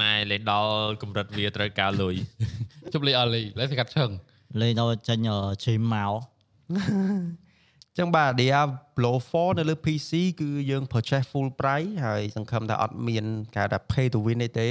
[0.00, 2.14] ម៉ែលេងដល់កម្រិតវាត្រូវការលុយ
[2.92, 4.10] ជប់លេងអលីលេងស្កាត់ឈឹង
[4.60, 5.18] លេងដល់ចេញ
[5.64, 6.12] ឈីមមក
[7.98, 14.68] ចឹងបាទ Diablo 4នៅលើ PC គឺយើង purchase full price ហើយសង្ឃឹមថាអត់មានគេហៅថា pay to win ទេទេ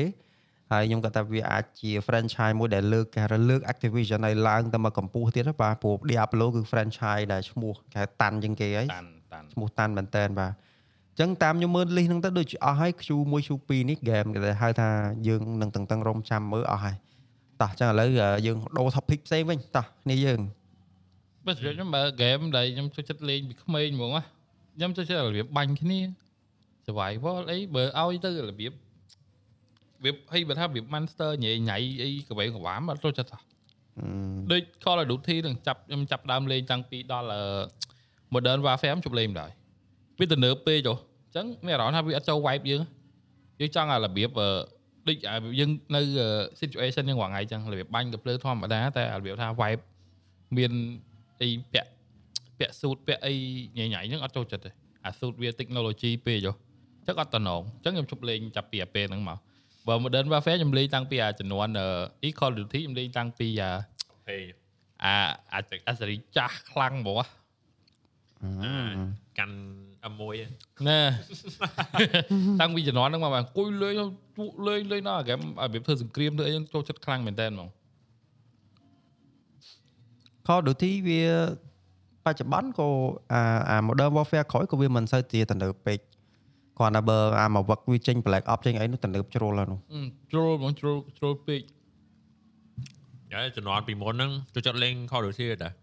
[0.72, 14.28] ហើយខ្ញុំគាត់ថាវាអាចជា franchise មួយដែលលើកគេហៅថាលើក Activision ឲ្យឡើងទៅមកកម្ពស់ទៀតណាបាទព្រោះ Diablo គឺ franchise ដែលឈ្មោះគេហៅតាន់ជាងគេហើយតាន់តាន់ឈ្មោះតាន់មែនតើបាទអញ្ចឹងតាមខ្ញុំមើល list ហ្នឹងទៅដូចអស់ហើយ Q1 Q2 នេះ game
[14.36, 14.90] គេហៅថា
[15.28, 16.96] យើងនឹងតឹងតឹងរំចាំមើលអស់ហើយ
[17.62, 18.10] តោះអញ្ចឹងឥឡូវ
[18.48, 20.40] យើងដូរ topic ផ្សេងវិញតោះគ្នាយើង
[21.48, 24.24] បើសម្រាប់ខ្ញុំបើ game ដែលខ្ញុំចូលចិត្តលេងពីក្មេងហ្មងណា
[24.76, 26.00] ខ្ញុំចូលចិត្តរបៀបបាញ់គ្នា
[26.86, 33.42] survival អីបើឲ្យទៅរបៀបរបៀបឲ្យបើថារបៀប monster ញ៉ៃញ៉ៃអីកវែងកវាមអត់ចូលចិត្តសោះ
[34.52, 37.42] ដូច Call of Duty នឹងចាប់ខ្ញុំចាប់ដើមលេងតាំងពីដល់អឺ
[38.34, 39.50] Modern Warfare ខ្ញុំជប់លេងម្ដង
[40.20, 42.82] វាទៅនើបពេកចុះអញ្ចឹងមានអារម្មណ៍ថាវាអត់ចូល vibe យើង
[43.60, 44.50] យើងចង់ឲ្យរបៀបអឺ
[45.08, 46.02] ដូចឲ្យយើងនៅ
[46.60, 49.82] situation យើងរាល់ថ្ងៃអញ្ចឹងរបៀបបាញ់កភ្លើធម្មតាតែរបៀបថា vibe
[50.58, 50.72] មាន
[51.42, 51.90] អីពាក់
[52.60, 53.34] ពាក់ suit ពាក់អី
[53.78, 54.72] ញ៉ៃញ៉ៃហ្នឹងអត់ចូលចិត្តទេ
[55.06, 56.56] អា suit វា technology ពេកចុះ
[57.00, 59.38] អញ្ចឹងអត់តំណងអញ្ចឹងខ្ញុំជប់លេងចាប់ពីអាពេលហ្នឹងមក
[59.88, 63.72] បើ Modern Warfare ខ្ញុំលេងតាំងពីអាចំនួនអឺ Call of Duty ខ្ញុំលេងតាំងពីអា
[64.28, 64.38] ហេ
[65.04, 65.16] អា
[65.54, 67.20] អាចអាសេរីចាស់ខ្លាំងហ្មង
[69.40, 69.58] កាន់
[70.12, 70.38] M1
[70.88, 71.00] ណែ
[72.62, 73.96] តាំងពីជំនាន់ហ្នឹងមកអង្គុយលេង
[74.38, 77.68] ពួកលេងលេងដល់ហ្គេមឲ្យវាធ្វើសង្គ្រាមធ្វើអីហ្នឹងចូលចិត្តខ្លាំងមែនតើហ្មង
[80.48, 81.22] Call of Duty វា
[82.26, 82.88] បច្ចុប្បន្នក៏
[83.34, 86.00] អាអា Modern Warfare ក្រោយក៏វាមិនសូវជាទំនើបពេក
[86.78, 91.62] គ្រាន់តែបើអាមកវឹកវាចេញ Black Ops ចេញអីនោះទំនើបជ្រុលហើយនោះអឺជ្រុលហ្មងជ្រុលជ្រុលពេក
[93.34, 95.74] ហើយជំនាន់ពីមុនហ្នឹងចូលចិត្តលេង Call of Duty ដែរ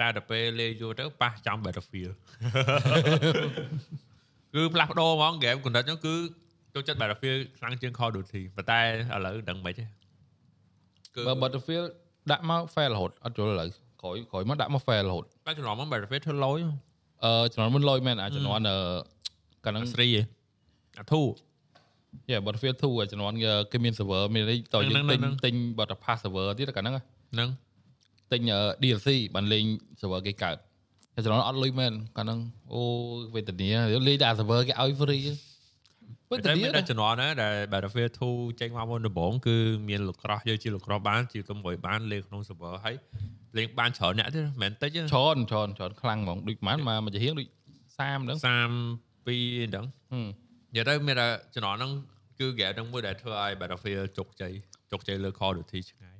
[0.00, 2.12] តែដល់ពេលលេងយូរទៅប៉ះចាំ Battlefield
[4.54, 6.14] គឺផ្លាស់ប្ដូរហ្មង game កណ្ដិតហ្នឹងគឺ
[6.74, 9.84] ចូលចិត្ត Battlefield ខ្លាំងជាង Call of Duty ប៉ុន្តែឥឡូវដឹងមិនទេ
[11.14, 11.88] គឺបើ Battlefield
[12.30, 13.70] ដាក់មក fail រហូតអត់យល់ឥឡូវ
[14.02, 16.60] ក្រោយក្រោយមកដាក់មក fail រហូតតែជំនាន់មក Battlefield ធ្វើលយ
[17.24, 18.76] អឺជំនាន់មុនលុយមែនអាជំនាន់អឺ
[19.64, 20.20] កាលហ្នឹងស្រីឯ
[21.00, 21.22] អាធូ
[22.30, 23.36] យេ Battlefield 2អាជំនាន់
[23.72, 27.48] គេមាន server មានអីតើយើងទិញទិញ Battle Pass server ទៀតកាលហ្នឹងហ្នឹង
[28.32, 28.40] ទិញ
[28.82, 29.64] DLC បានលេង
[30.00, 30.56] server គេកើត
[31.14, 32.38] តែជំនាន់អត់លុយមែនកាលហ្នឹង
[32.72, 32.82] អូ
[33.34, 33.70] វេទនា
[34.08, 35.22] លេងតែ server គេឲ្យ free
[36.32, 39.56] វេទតែនាមានតែជំនាន់ណាដែល Battlefield 2ចេញមកមុនដំបូងគឺ
[39.88, 42.96] មានលោកក្រោះយកជាលោកក្រោះបានជាទំមួយបានលេងក្នុង server ហើយ
[43.56, 47.48] លេងបានច្រើនអ្នកទៀតមិនមែនតិចទេច្រើនច្រើនច្រើនខ្លាំងហ្មងដូចប៉ុន្មានមកមួយជាហៀងដូច
[47.88, 50.26] 30ហ្នឹង32ហ្នឹងហឹម
[50.72, 51.92] និយាយទៅមានតែជំនាន់ហ្នឹង
[52.38, 54.52] គឺ game ហ្នឹងមួយដែលធ្វើឲ្យ Battlefield ជោគជ័យ
[54.90, 56.16] ជោគជ័យលើ Call of Duty ឆ្ងាយ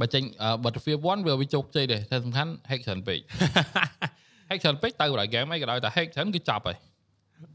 [0.00, 3.18] បើចេញអឺ Battlefield 1វាវាជោគជ័យដែរតែសំខាន់ hack ច្រើនពេក
[4.48, 6.76] hack ច្រើនពេកទៅដល់ game អីក៏ដោយតែ hack ច្រើនគឺចាប់ហើយ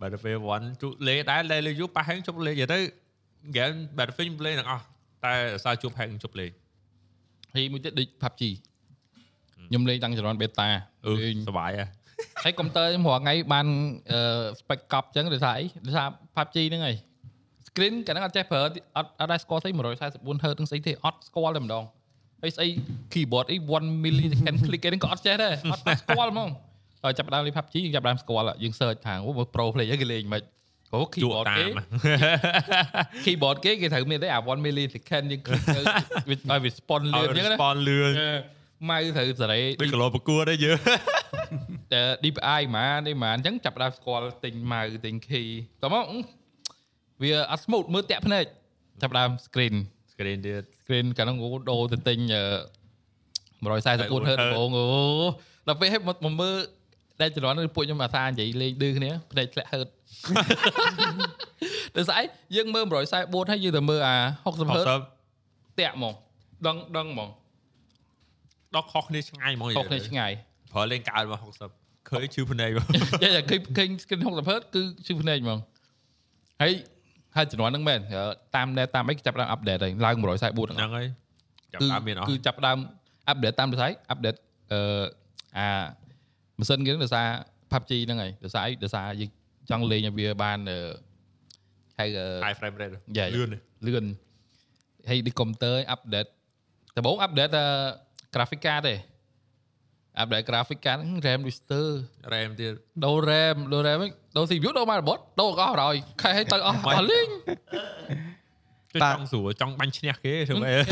[0.01, 2.79] Battlefield 1ជួលេងដែរលេងលេងយូរប៉ះហែងជប់លេងនិយាយទៅ
[3.55, 4.83] game Battlefield ខ្ញុំលេងទាំងអស់
[5.25, 6.51] តែសារជួបហែងជប់លេង
[7.53, 8.41] ហើយមួយទៀតដូច PUBG
[9.53, 10.67] ខ្ញុំលេងតាំងជំនាន់ beta
[11.05, 11.85] អឺលេងសុបាយហ៎
[12.43, 13.67] ហើយកុំព្យូទ័រខ្ញុំរាល់ថ្ងៃបាន
[14.11, 14.19] អឺ
[14.59, 16.95] spec cop អញ្ចឹងដោយសារអីដោយសារ PUBG ហ្នឹងហើយ
[17.67, 21.83] screen កាលហ្នឹងអត់ចេះប្រើអត់អត់ដែរស្គាល់ស្អី 144 Hz ហ្នឹងស្អីទេអត់ស្គាល់តែម្ដង
[22.41, 22.67] ហើយស្អី
[23.13, 26.69] keyboard អី1 millisecond click អីហ្នឹងក៏អត់ចេះដែរអត់អត់ស្គាល់ហ្មងហើយ
[27.17, 30.43] ចាប់ផ្ដើមលេង PUBG យើងចាប់ផ្ដើមស្គាល់យើង search ថាអូមើល pro player គេលេងមិន
[30.93, 31.73] អូជួប keyboard តាគេម
[33.25, 35.81] keyboard គេគេត្រូវមានតែអា1 millisecond យើង click ទៅ
[36.29, 38.11] វាឲ្យវា spawn លឿនអញ្ចឹងណា respond លឿន
[38.89, 40.77] ម៉ៅត្រូវសេរីដូចគីឡូប្រកួតទេយើង
[41.93, 45.47] តែ DPI ហ្មងនេះហ្មងអញ្ចឹងចាប់ផ្ដើមស្គាល់ទិញម៉ៅទិញ key
[45.83, 46.19] តោះមកអឺ
[47.21, 48.45] វាអត់ smooth មើលតាក់ភ្នែក
[49.01, 49.75] ចាប់ផ្ដើម screen
[50.13, 52.43] screen ទៀត screen កាលនោះអូដូរទៅទិញអឺ
[53.61, 54.85] 144 Hz ដំបូងអូ
[55.67, 56.55] ដល់ពេលហេតុមកមកមើល
[57.21, 59.89] ដែលជំនាន់នេះពួកខ្ញុំអាសានិយាយលេងឌឺគ្នាភ្នែកធ្លាក់ Hz
[61.95, 62.23] ដល់ស្អី
[62.55, 66.13] យើងមើល144ហើយយើងទៅមើលអា60 Hz 60តាក់ហ្មង
[66.67, 67.29] ដឹងដឹងហ្មង
[68.75, 70.31] ដល់ខុសគ្នាឆ្ងាយហ្មងខុសគ្នាឆ្ងាយ
[70.71, 71.39] ប្រើលេងកើតមក
[71.75, 72.85] 60ឃើញជឿភ្នែកមក
[73.23, 75.59] ចេះតែឃើញឃើញ screen 60 Hz គឺជឿភ្នែកហ្មង
[76.61, 76.73] ហើយ
[77.35, 77.99] ហើយជំនាន់ហ្នឹងមែន
[78.55, 81.07] តាមដែលតាមអីគេចាប់ផ្ដើម update ហើយឡើង144ហ្នឹងហ្នឹងហើយ
[81.73, 82.77] ចាប់គឺតាមមានអស់គឺចាប់ផ្ដើម
[83.31, 84.37] update តាមវិស័យ update
[84.71, 84.81] អឺ
[85.57, 85.67] អា
[86.61, 87.27] ម៉ាស៊ីនគេហ្នឹងដោយសារ
[87.71, 89.29] PUBG ហ្នឹងហើយដោយសារអីដោយសារយើង
[89.69, 90.79] ចង់លេងឲ្យវាបានអឺ
[91.99, 93.49] ហៅអឺ high frame rate យ៉ាលឿន
[93.87, 94.05] លឿន
[95.09, 96.27] ហើយឌីកុំព្យូទ័រអាប់ដេត
[96.97, 97.49] ដំបូងអាប់ដេត
[98.33, 98.95] graphic card ទេ
[100.19, 101.85] អាប់ដេត graphic card ហ្នឹង RAM register
[102.33, 102.73] RAM ទៀត
[103.05, 107.27] ដូរ RAM ដូរ RAM វិញដូរ CPU ដូរ motherboard ដូរអស់ហើយខែឲ្យទៅអស់អស់លេង
[108.91, 110.83] ជួយបាទចង់ស្រួលចង់បាញ់ឈ្នះគេធ្វើម៉េច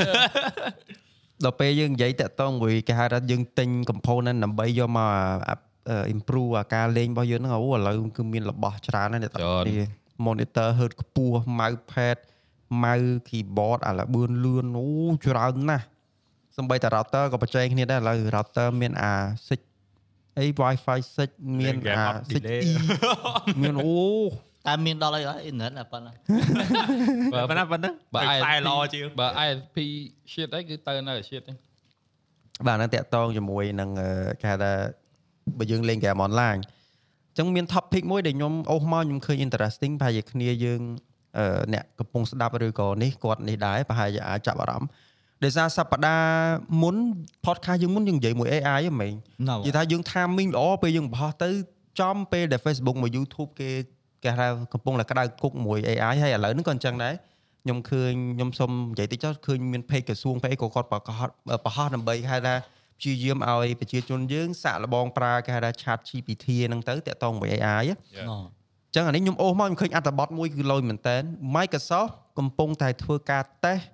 [1.43, 5.09] ដល់ពេលយើងនិយាយតាក់ទងមួយគេហៅថាយើងទិញ component ដើម្បីយកមក
[5.47, 5.55] អា
[6.13, 9.85] improve អាការលេងរបស់យើងហ្នឹងអូឥឡូវគឺមានរបស់ច្រើនណាស់អ្នកទាំងគ្នា
[10.25, 12.17] monitor hertz ខ្ពស់ mouse pad
[12.83, 14.87] mouse keyboard អាលបឿនលឿនអូ
[15.25, 15.85] ច្រើនណាស់
[16.57, 19.13] សំបីតា router ក៏បច្ចេកគ្នាដែរឥឡូវ router មានអា
[19.77, 23.93] 6អី wifi 6មាន game អាអត់ delay 6E មានអូ
[24.67, 26.13] តែមានដល់អីអីអ៊ីនធឺណិតតែប៉ុណ្ណា
[27.49, 29.77] ប៉ុណ្ណាប៉ុណ្ណាបើបើខ្សែ ISP ល្អជាងបើ ISP
[30.31, 31.57] shit អីគឺទៅនៅ shit ហ្នឹង
[32.67, 34.09] បាទហ្នឹងតាក់ទងជាមួយនឹងអឺ
[34.41, 34.71] គេហៅថា
[35.57, 40.81] បើយើងលេង game online អញ្ចឹងមាន topic មួយដែលខ្ញុំអូសមកខ្ញុំឃើញ interesting ប្រហែលជាគ្នាយើង
[41.37, 44.89] អឺអ្នកកំពុងស្ដាប់ឬក៏នេះគាត់នេះដែរប្រហែលជាអាចចាប់អារម្មណ៍
[45.43, 46.95] ដោយសារសប្តាហ៍មុន
[47.45, 49.13] podcast យើងមុនយើងនិយាយមួយ AI ហ្មង
[49.49, 51.49] ណ៎និយាយថាយើង timing ល្អពេលយើងបង្ហោះទៅ
[52.01, 53.71] ចំពេលដែល Facebook មក YouTube គេ
[54.23, 57.13] គេហៅកំពុងតែក្តៅគុកមួយ AI ហើយឥឡូវហ្នឹងក៏អញ្ចឹងដែរ
[57.63, 61.19] ខ្ញុំឃើញខ្ញុំសុំនិយាយតិចចុះឃើញមាន page ក្រសួង page ក៏គាត់ប្រកាស
[61.65, 62.55] ប្រហោះដើម្បីហៅថា
[62.99, 67.95] ព្យាយាមឲ្យប្រជាជនយើងសាកល្បងប្រើគេហៅថា Chat GPT ហ្នឹងទៅតាក់ទងមួយ AI ហ៎ណ៎
[68.29, 68.33] អ
[68.91, 71.17] ញ្ចឹងអានេះខ្ញុំអូសមកខ្ញុំឃើញអត្ថបទមួយគឺលយមែនតើ
[71.55, 73.85] Microsoft កំពុងតែធ្វើការតេស្ត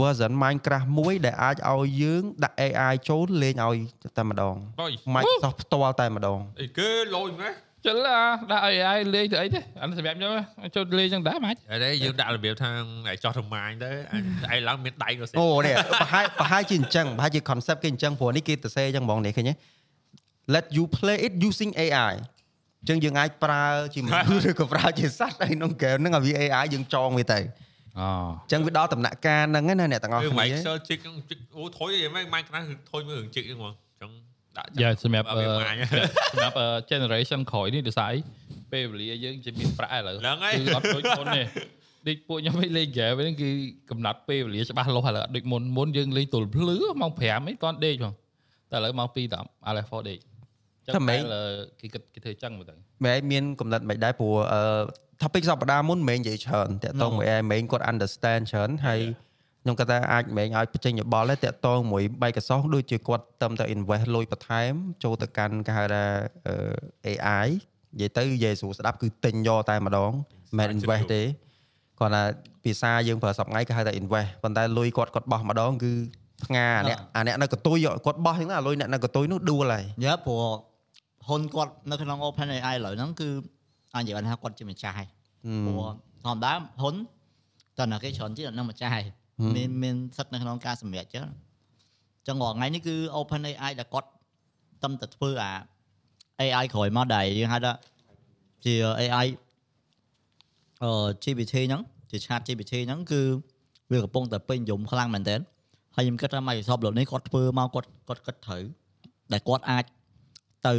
[0.00, 3.76] version Minecraft មួយដែលអាចឲ្យយើងដាក់ AI ចូលលេងឲ្យ
[4.16, 7.54] តែម្ដងបយ Microsoft ផ្ទាល់តែម្ដងអីគេលយម៉េច
[7.88, 8.18] ចុះឡា
[8.52, 10.32] ដាក់ AI លេងទៅអីទេអានេះសម្រាប់ខ្ញុំ
[10.76, 12.70] ចូលលេងចឹងដែរម៉េចអីយើងដាក់របៀបថា
[13.06, 13.90] ឲ្យចោះរមាញទៅ
[14.52, 19.54] ឯងឡើងមានដៃក៏សេអូនេះប្រហែលប្រហែលជាអញ្ចឹងប្រហែលជា concept គេអញ្ចឹងព្រោះនេះគេទៅសេអញ្ចឹងហ្មងនេះឃើញទេ
[20.54, 22.14] Let you play it using AI
[22.80, 27.40] អញ្ចឹងយើងអាចប្រើជាមនុស្សឬក៏ប្រើជាសត្វអីក្នុង game ហ្នឹងឲ្យវា AI យើងចងវាទៅ
[27.98, 28.08] អូ
[28.42, 30.98] អញ្ចឹងវាដល់ដំណាក់កាលហ្នឹងណាអ្នកទាំងអស់គឺគ្នា Microsoft ជីក
[31.28, 34.10] ជីកអូថយអីម៉េច Minecraft គឺថយមើលរឿងជីកហ្នឹងហ្មងអញ្ចឹង
[34.58, 35.76] ដាក់យ៉ាសម្រាប់ឲ្យវាមាញ
[36.32, 36.56] សម្រាប់
[36.90, 38.18] generation ក្រោយនេះដោយសារអី
[38.72, 41.42] ពេលវេលាយើងជាមានប្រាក់ឥឡូវហ្នឹងហើយគឺអត់ដូចមុនទេ
[42.08, 43.50] ដូចពួកខ្ញុំលេង game ហ្នឹងគឺ
[43.90, 48.14] កំណត់ពេលវេលាច្បាស់លាស់ឥឡូវអត់ដូចមុនមុនយើងលេងទល់ភ្លឺម៉ោង5អីតន់ដេកផង
[48.72, 50.18] តែឥឡូវម៉ោង2ដល់ Alpha 4ដេក
[50.86, 51.16] ចឹងតែ
[51.80, 54.60] គេគិតគេធ្វើចឹងមើលទៅមែនមានកំណត់មិនដែរព្រោះអឺ
[55.22, 59.00] topic សប្តាហ៍មុនមិនមែននិយាយច្រើនតាក់ទងមួយ AI មិនមែនគាត់ understand ច្រើនហើយ
[59.68, 64.72] ខ្ញុំគាត់ថាអាចមិនមែនឲ្យបញ្ចេញយោបល់ទេតាក់ទងមួយ Microsoft ដូចជាគាត់តឹមតែ invest លុយបន្ថែម
[65.04, 66.04] ចូលទៅកាន់គេហៅថា
[66.46, 66.54] អឺ
[67.06, 67.48] AI
[67.94, 70.12] និយាយទៅនិយាយស្រួលស្ដាប់គឺទិញយកតែម្ដង
[70.58, 71.22] មិនមែន invest ទេ
[72.00, 72.22] គាត់ថា
[72.64, 75.92] ភាសាយើងប្រើសប្ងៃគេហៅថា invest ប៉ុន្តែលុយគាត់គាត់បោះម្ដងគឺ
[76.44, 80.42] ផ្ងាអាអ្នកអាអ្នកនៅកតុយគាត់បោះអញ្ចឹងណាលុយអ្នកនៅកតុយនោះដួលហើយយើព្រោះ
[81.26, 83.28] ហ៊ុនគាត់នៅក្នុង Open AI ឥឡូវហ្នឹងគឺ
[83.94, 85.08] អាចនិយាយបានថាគាត់ជាម្ចាស់ហើយ
[85.66, 85.88] ព្រោះ
[86.24, 86.52] ធម្មតា
[86.82, 86.94] ហ៊ុន
[87.78, 89.04] តើណាគេច្រើនជាងនៅម្ចាស់ហើយ
[89.56, 91.26] មានមានសិទ្ធិនៅក្នុងការសម្រេចចឹង
[92.26, 94.08] ចឹងរាល់ថ្ងៃនេះគឺ Open AI ដែលគាត់
[94.84, 95.52] តឹមតែធ្វើអា
[96.40, 97.72] AI ក្រោយមកដែលយើងហៅថា
[98.64, 99.26] ជា AI
[100.82, 100.90] អឺ
[101.22, 103.20] GPT ហ្នឹងជា Chat GPT ហ្នឹងគឺ
[103.90, 105.40] វាកំពុងតែពេញនិយមខ្លាំងមែនទែន
[105.96, 108.62] ហើយខ្ញុំគិតថា Microsoft លោកនេះគាត់ធ្វើមកគាត់គាត់គិតត្រូវ
[109.32, 109.84] ដែលគាត់អាច
[110.66, 110.72] ទៅ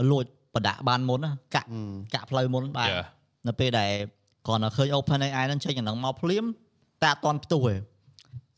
[0.00, 1.68] អឺលួចប្រដាក់បានមុនណាកាក់
[2.14, 3.04] កាក់ផ្លូវមុនបាទ Yeah.
[3.48, 3.90] នៅពេលដែល
[4.46, 6.44] គាត់នៅឃើញ Open AI ហ្នឹងចេញអាហ្នឹងមកភ្លាម
[7.04, 7.74] តែអត់តន់ផ្ទុះទេ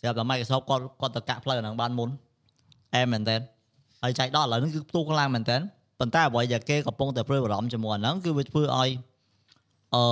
[0.00, 2.09] ស្រាប់តែ Microsoft គាត់គាត់ទៅកាក់ផ្លូវអាហ្នឹងបានមុន
[2.94, 3.37] អែមមែនតើ
[4.02, 5.56] ហើយចៃដកឥឡូវហ្នឹងគឺផ្ទុះខ្លាំងមែនតើ
[6.00, 8.90] ប៉ុន្តែអ្វីដែលគេកំពុងតែព្រួយបារម្ភជាមួយអាហ្នឹងគឺវាធ្វើឲ្យ
[9.94, 10.02] អឺ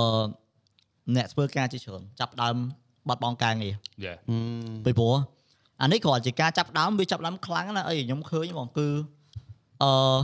[1.15, 2.55] អ្នកធ្វើការជាច្រើនចាប់ផ្ដើម
[3.07, 3.73] បាត់បង់ការងារ
[4.05, 4.13] យ៉ា
[4.85, 5.15] ពីព្រោះ
[5.81, 8.87] អានេះគ្រាន់ជាការចាប់ផ្ដើមវាចាប់ផ្ដើមខ្លាំងណាស់អីខ្ញុំឃើញហ្មងគឺ
[9.83, 10.17] អឺ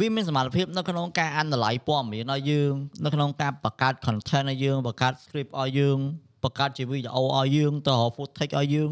[0.00, 2.72] វាមានសមត្ថភាពនៅក្នុងការ analyze ព័ត៌មានឲ្យយើង
[3.04, 5.98] នៅក្នុងការបង្កើត content ឲ្យយើងបង្កើត script ឲ្យយើង
[6.42, 8.90] បង្កើតជាវីដេអូឲ្យយើងទៅរក footage ឲ្យយើង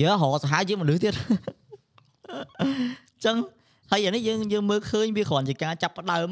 [0.00, 1.14] យើរកសហាយជាមនុស្សទៀត
[2.60, 2.62] អ
[3.18, 3.36] ញ្ចឹង
[3.90, 6.28] ហើយអានេះយើងយើងមើលឃើញវាគ្រាន់ជាការចាប់ផ្ដើម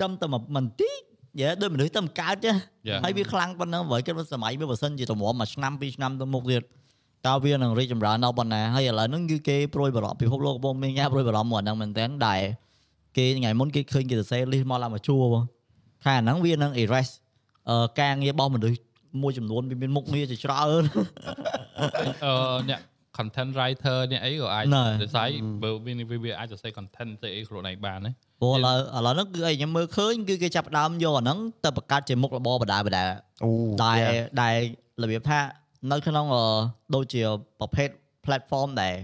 [0.00, 0.94] ត្រឹមតែមិនតិច
[1.40, 2.52] យើដូចមនុស្សតែមិនកើតទេ
[2.88, 3.00] Yeah.
[3.04, 6.62] ហើយវាខ្លាំងប៉ុណ្ណឹងបើគិតថាសម័យវាបើសិនជាតម្រាំមួយឆ្នាំពីរឆ្នាំទៅមុខទៀត
[7.26, 12.40] តើវានឹងរីកចម្រើនដល់ប៉ុណ្ណាហើយឥឡូវហ្នឹងគឺគេប្រួយបារម្ភពិភពលោកកំពុងមានការប្រួយបារម្ភមកហ្នឹងមែនតើដែល
[13.16, 15.44] គេថ្ងៃមុនគេឃើញគេសរសេរ list មកឡើងមកជួបង
[16.04, 17.12] ថាអាហ្នឹងវានឹង erase
[17.70, 18.78] អឺការងាររបស់មនុស្ស
[19.22, 20.82] មួយចំនួនវាមានមុខងារជាច្រើន
[22.26, 22.34] អឺ
[22.70, 22.80] អ្នក
[23.18, 25.28] content writer អ្នកអីក៏អាចណែដោយសារ
[25.62, 33.04] បើវាវាអាចសរសេរ content ទៅអីខ្លួនឯងបានណាព្រោះឥឡូវឥឡូវហ្នឹងគឺអីខ្ញុំមើលឃើញគឺគេចាប់ផ្ដើមយកអាហ្នឹងទៅបង្កើតជាមុខរបរបដាបដា
[33.44, 33.50] អូ
[33.84, 34.00] ដែល
[34.42, 34.56] ដែល
[35.02, 35.40] របៀបថា
[35.92, 36.44] នៅក្នុងអឺ
[36.94, 37.22] ដូចជា
[37.60, 37.88] ប្រភេទ
[38.26, 38.94] platform ដែល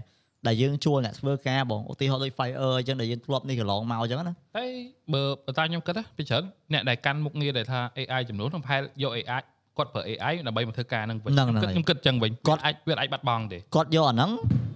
[0.46, 4.70] ដែលយើងជួលអ្នកធ្វើការបងឧទាហរណ៍ដូច Fire អញ្ចឹងដែលយើងធ្លាប់នេះកន្លងមកអញ្ចឹងណាហើយ
[5.12, 9.42] បើបើតាខ្ញុំគិតណាពីច្រើនអ្នកដែលកាន់មុខងារដែលថា AI ចំនួនហ្នឹងប្រហែលយក AI
[9.78, 14.30] គាត់ប្រើ AI ដើម្បីមកធ្វើការហ្នឹងវិញហ្នឹងហើយខ្ញុំគិតចឹងវិញគាត់អាចវាអាចបាត់បង់ទេគាត់យកអាហ្នឹង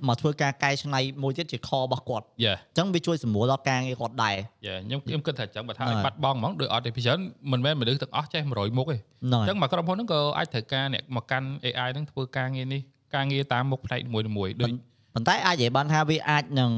[0.09, 7.21] មកធ្វើការកែច្នៃមួយទៀតជាខរបស់គាត់យេអញ្ចឹងវាជួយសម្រួលដល់ការងារគាត់ដែរយេខ្ញុំខ្ញុំគិតថាចឹងបើថាហ្នឹងហើយបាត់បង់ហ្មងដោយអត់ទេពីច្រើន
[7.53, 12.81] មិនមែនមនុស្សទាំងអស់ចេះ100មុខទេហ្នឹងអញ្ហើចឹយងមកក្រុមហ៊ុនហ្នឹងក៏អាចត្រូវការអ្នកមកកាន់ AI ហ្នឹងធ្វើការងារនេះ
[13.15, 14.71] ការងារតាមមុខផ្នែកមួយមួយៗដូច
[15.15, 16.73] ប៉ុន្តែអាចនិយាយបានថាវាអាចនឹង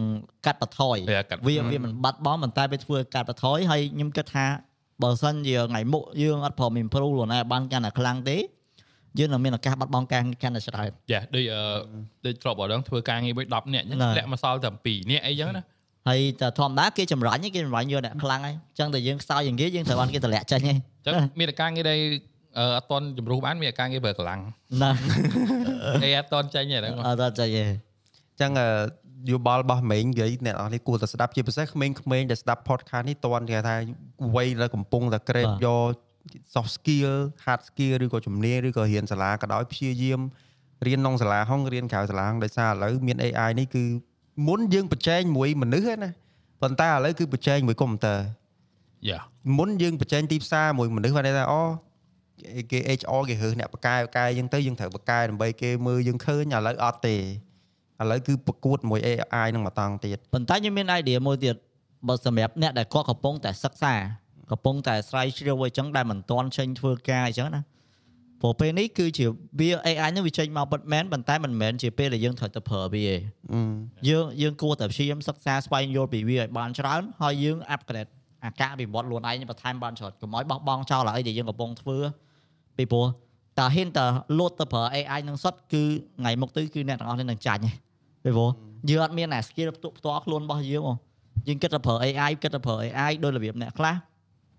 [0.46, 4.46] កាត់បន្ថយវាកាត់វាវាមិនបាត់បង់ប៉ុន្តែវាធ្វើឲ្យកាត់បន្ថយហើយខ្ញុំគិតថា
[5.02, 8.36] បើសិនជាថ្ងៃមុខយើងអត់ព្រម improve ខ្លួនឯងបានកាន់តែខ្លាំងទេ
[9.18, 11.60] យើងនឹងមានឱកាសបាត់បង់ការងារកាន់តែច្រើនយ៉ាដូចអឺ
[12.26, 15.62] ដូចធ្លាប់អត់ដឹងធ្វើការងារមួយ10នាក់អញ្ចឹងហ្នឹងហើយលាក់មកសល់តែ2នាក់អីចឹងណា
[16.08, 21.98] ហើយតែធម្មតាគេចម្រាញ់គេចម្រាញ់យកអ្នកខ្លាំងហើយអញ្ចឹងតែយើងខ្សោយយ៉ាងគេយើងត្រូវបានគេតម្លាក់ចេញហើយអញ្ចឹងមានតែការងារដែល
[22.58, 24.40] អឺអត់តន់ជំរុះបានមានតែការងារប្រើកម្លាំង
[24.82, 24.90] ណា
[26.04, 28.68] អីអត់តន់ចេញទេហ្នឹងអត់ចេញទេអញ្ចឹងអឺ
[29.30, 33.76] យោបល់របស់មេងនិយាយអ្នកនរនេះគួរតែស្ដាប់ជាពិសេសក្មេងៗដែលស្ដាប់ podcast នេះតន់គេថា
[34.34, 35.92] វ័យដែលកំពុងតែ grade យក
[36.54, 37.12] soft skill
[37.44, 40.20] hard skill ឬក៏ជំនាញឬក៏រៀនសាលាក៏ដោយព្យាយាម
[40.86, 43.84] រៀនក្នុងសាលាហងរៀនក្រៅសាលាហងដោយសារឥឡូវមាន AI នេះគឺ
[44.46, 46.10] មុនយើងប្រជែងមួយមនុស្សហ្នឹងណា
[46.62, 48.18] ប៉ុន្តែឥឡូវគឺប្រជែងមួយកុំព្យូទ័រ
[49.08, 49.20] យ៉ា
[49.58, 51.62] មុនយើងប្រជែងទីផ្សារមួយមនុស្សបានថាអូ
[52.72, 57.16] គេ HR គេរើសអ្នកបកកែបកកែអញ្ចឹងទៅយើងត្រូវបកកែដើម្បីគេមើលយើងឃើញឥឡូវអត់ទេ
[58.00, 61.56] ឥឡូវគឺប្រកួតមួយ AI នឹងមកតង់ទៀតប៉ុន្តែខ្ញុំមាន idea មួយទៀត
[62.08, 63.94] បើសម្រាប់អ្នកដែលគាត់កំពុងតែសិក្សា
[64.50, 67.62] កំពុងតែស្រាវជ្រាវអីចឹងដែលមិនទាន់ចេញធ្វើការអីចឹងណា
[68.40, 69.26] ព្រោះពេលនេះគឺជា
[69.60, 73.16] វា AI នេះវាចេញមកពិតមែនប៉ុន្តែមិនមែនជាពេលដែលយើងត្រូវទៅប្រើវាទេ
[73.52, 73.60] អឺ
[74.08, 78.10] យើងយើងគួរតែព្យាយាមសិក្សាស្វែងយល់ពីវាឲ្យបានច្រើនហើយយើង upgrade
[78.44, 81.98] អាការវិវត្តខ្លួនឯងបន្ថែមបានច្រើនកុំឲ្យបោះបង់ចោលឲ្យដែលយើងកំពុងធ្វើ
[82.76, 83.06] ពីព្រោះ
[83.58, 84.06] តើហ៊ានតើ
[84.38, 85.84] លោតទៅប្រើ AI នឹងសុទ្ធគឺ
[86.20, 87.85] ថ្ងៃមុខទៅគឺអ្នកទាំងអស់នេះនឹងចាញ់ឯង
[88.26, 88.50] ពីព្រោះ
[88.90, 90.94] យើងអត់មានអា skill ផ្ទាល់ផ្ទាល់ខ្លួនរបស់យើងហ៎
[91.48, 93.94] យើងគិតទៅប្រើ AI គិតទៅប្រើ AI ដោយរបៀបអ្នកខ្លះ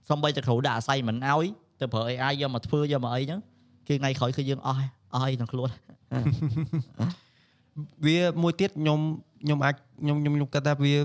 [0.09, 1.45] សំបីតែគ្រូដាក់ assignment ឲ្យ
[1.79, 3.39] ទៅប្រើ AI យកមកធ្វើយកមកអីហ្នឹង
[3.87, 5.69] គឺថ្ងៃក្រោយគឺយើងអស់ហើយអស់ហើយក្នុងខ្លួន
[8.05, 8.99] វាមួយទៀតខ្ញុំ
[9.43, 10.95] ខ្ញុំអាចខ្ញុំខ្ញុំខ្ញុំគិតថាវា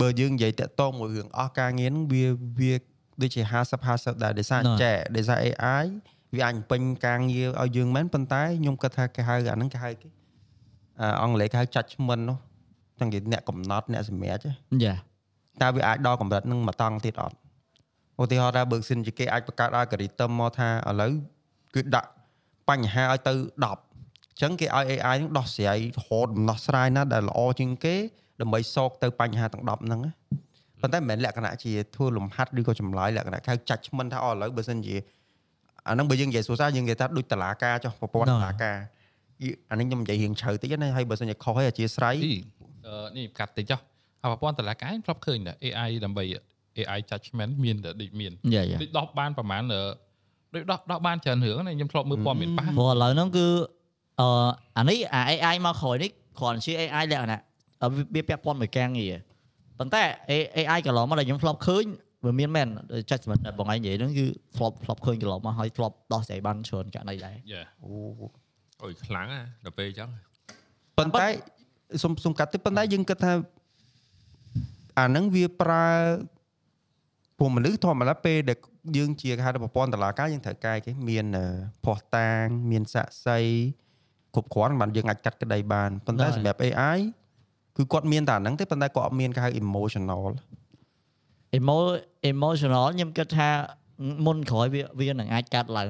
[0.00, 2.24] បើយើងនិយាយតាក់ទងមួយរឿងអស់ការងារហ្នឹងវា
[2.60, 2.74] វា
[3.22, 5.86] ដូចជា50 50ដែរដោយសារហ្នឹងចែដោយសារ AI
[6.34, 10.08] វាអាចបំពេញការងារឲ្យយើងមែនប៉ុន្តែខ្ញុំគិតថាគេហៅអាហ្នឹងគេហៅគេ
[11.00, 12.38] អឺអង់គ្លេសគេហៅ judgment នោះ
[13.00, 14.54] ចឹងគេអ្នកកំណត់អ្នកសម្រេចណា
[14.84, 14.94] យ៉ា
[15.62, 17.36] តើវាអាចដល់កម្រិតនឹងមកតង់ទៀតអត់
[18.22, 21.12] ឧទាហរណ៍ថាបើសិនជាគេអាចបង្កើត algorithm មកថាឥឡូវ
[21.74, 22.10] គឺដាក់
[22.68, 27.94] បញ្ហាឲ្យទៅ10អញ្ចឹងគេឲ្យ AI នឹងដោះស្រាយរហូតដំណោះស្រាយណាដែលល្អជាងគេ
[28.40, 30.12] ដើម្បីសោកទៅបញ្ហាទាំង10ហ្នឹងណា
[30.80, 34.96] ប៉ុន្តែមិនមែនលក្ខណៈជាធ្វើលំហាត់ឬក៏ចម្លើយលក្ខណៈហៅ judgment ថាអូឥឡូវបើសិនជា
[35.88, 38.95] អាហ្នឹងបើយើងនិយាយសួរសារយើងនិយាយថាដូចតឡាការចុះប្រព័ន្ធតឡាការយី
[39.70, 42.34] អានេះខ្ញុំនិយាយរៀងជ្រៅតិចណាហើយបើសិនជាខុសហើយអធិស្ឋានទី
[42.86, 43.80] អឺនេះកាត់តិចចុះ
[44.22, 46.24] ហើយប្រព័ន្ធតឡាការខ្ញុំធ្លាប់ឃើញតែ AI ដើម្បី
[46.78, 49.82] AI judgment មានតែដូចមានយ៉ាយ៉ាដូចដោះបានប្រហែលអឺ
[50.54, 53.46] ដូចដោះដោះបានច្រើនរឿងណាខ្ញុំធ្លាប់មើលព័ត៌មានប៉ះព្រោះឥឡូវហ្នឹងគឺ
[54.20, 54.28] អឺ
[54.78, 57.40] អានេះអា AI មកក្រោយនេះគ្រាន់ជា AI លក្ខណៈ
[57.82, 59.14] អឺវាពាក់ព័ន្ធមួយការងារ
[59.78, 61.84] ប៉ុន្តែ A- AI កន្លងមកដែលខ្ញុំធ្លាប់ឃើញ
[62.24, 62.68] វាមានមែន
[63.10, 67.92] judgment ដែលបងឯងនិយាយហ្នឹងគឺធ្លាប់ធ្លាប់ឃើញកន្លងមកហើយធ្លាប់ដោះស្រាយបានច្រើនករណីដែរយ៉ាអូ
[68.82, 70.08] អូយខ្លាំងណាស់ដល់ពេលអញ្ចឹង
[70.98, 71.26] ប៉ុន្តែ
[72.02, 73.32] សុំសុំកាត់ទៅប៉ុន្តែយើងគិតថា
[74.98, 75.86] អាហ្នឹងវាប្រើ
[77.38, 78.58] ពួកមនុស្សធម្មតាពេលដែល
[78.96, 81.46] យើងជាគេហៅថាប្រព័ន្ធតឡាការយើងត្រូវកែគេមានអឺ
[81.84, 83.38] ភ័ស្តុតាង មានសាក់សី
[84.34, 86.98] គ្រប់គ្រាន់បានយើងអាចកាត់ក្តីបានប៉ុន្តែហ្នឹងហើយសម្រាប់ AI
[87.76, 90.24] គឺគាត់មានតែអាហ្នឹងទេប៉ុន្តែគាត់អត់មានគេហៅ emotional
[91.56, 91.78] emo
[92.30, 93.48] emotional ខ្ញុំគិតថា
[94.26, 95.88] មុនក្រោយវាវានឹងអាចកាត់ឡើង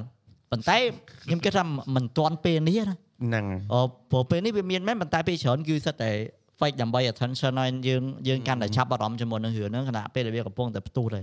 [0.51, 0.77] ប៉ុន្តែ
[1.25, 1.65] ខ្ញុំគិតថា
[1.97, 3.81] មិនទាន់ពេលនេះណាហ្នឹងអឺ
[4.11, 6.11] ព្រោះពេលនេះវាមានមែនប៉ុន្តែពេលច្រើនគឺសិតតែ
[6.59, 11.23] fake ដើម្បី attention ឲ្យយើងយើងកាន់តែចាប់អារម្មណ៍ជាមួយនឹងរឿងហ្នឹងខណៈពេលដែលវាកំពុងតែផ្ទុះទៅ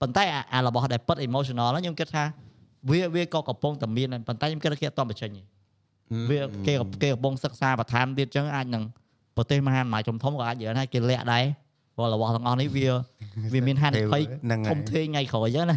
[0.00, 2.24] ប៉ុន្តែអាអារបស់ដែលពិត emotional ហ្នឹងខ្ញុំគិតថា
[2.90, 5.42] វាវាក៏កំពុងតែមានដែរប៉ុន្តែខ្ញុំគិតថាគេអត់តបញ្ចេញទេ
[6.30, 8.82] វាគេក៏គេកំពុងសិក្សាបន្ថែមទៀតចឹងអាចនឹង
[9.36, 11.44] ប្រទេសមហាអំណាចធំធំក៏អាចនិយាយថាគេលាក់ដែរ
[11.96, 12.88] ព្រោះរបស់ទាំងអស់នេះវា
[13.54, 15.76] វាមានហានិភ័យហ្នឹងធហើយំធេងថ្ងៃក្រោយចឹងណា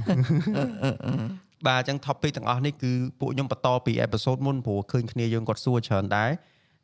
[1.67, 6.29] បាទអញ្ចឹង topic ទាំងអស់នេះគឺពួកខ្ញុំបន្តពី episode មុនព្រោះឃើញគ្នាយើងគាត់សួរច្រើនដែរ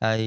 [0.05, 0.21] ហើយ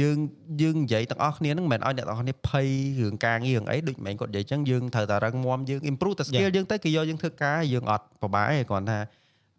[0.00, 0.16] យើង
[0.62, 2.68] យើងនិយាយទាំងអស់គ្នាហ្នឹងមិនមែនឲ្យអ្នកទាំងអស់គ្នាភ័យ
[3.00, 8.98] រឿងការងាររឿងអីដូចមិនមែនគាត់និយាយអញ្ចឹងយើងត្រូវតែរឹងមាំយើង improve តែ skill យើងទៅគេយកយើងធ្វើការយើងអត់ពិបាកទេគ្រាន់ថា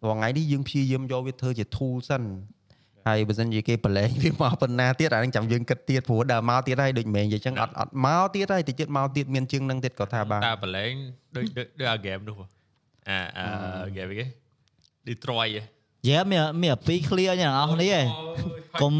[0.04, 2.22] រាល់ថ្ងៃនេះយើងព្យាយាមយកវាធ្វើជា tool សិន
[3.06, 10.92] ហើយបើសិនជាគេប្រឡែងវាមកប៉ុណ្ណាទៀតអាហ្នឹងចាំយើងគិតទៀតព្រោះដើរមកទៀតហើយដូចមិនមែននិយាយអញ្ចឹងអត់អត់មកទៀតហើយតិចទៀតមកទៀតមានជាងហ្នឹងទៀតគាត់ថាបាទតាប្រឡែង
[11.36, 12.36] ដូចដូចដូចអាហ្គេមនោះ
[13.08, 13.46] អាអា
[13.90, 14.26] ហ្គេមគេ
[15.08, 15.74] Detroit ហ៎
[16.08, 18.06] យេមានមានអាពីរ clear យ៉ាងអស់នេះឯង
[18.82, 18.94] កុំ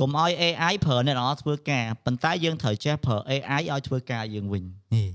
[0.00, 5.08] កុំឲ្យ AI ប្រើអ្នកទាំងអស់ធ្វើការប៉ុន្តែយើងត្រូវចេះប្រើ AI ឲ្យធ្វើការយើងវិញនេះ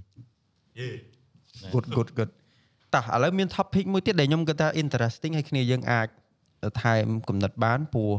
[1.74, 2.32] good good good
[2.94, 6.08] តោះឥឡូវមាន topic មួយទៀតដែលខ្ញុំគិតថា interesting ហើយគ្នាយើងអាច
[6.82, 8.12] ថែមគំនិតបានព្រោះ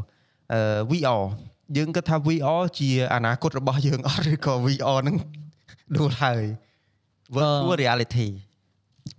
[0.53, 0.61] អឺ
[0.91, 1.23] VR
[1.77, 5.15] យើងគិតថា VR ជាអនាគតរបស់យើងអត់ឬក៏ VR នឹង
[5.97, 6.43] ដួលហើយ
[7.35, 8.27] virtual reality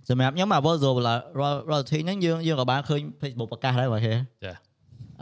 [0.09, 0.95] សម្រាប់ខ្ញុំអា virtual
[1.39, 4.13] reality ហ្នឹងយើងយើងក៏បានឃើញ Facebook ប្រកាសដែរបើគេ
[4.45, 4.53] ចា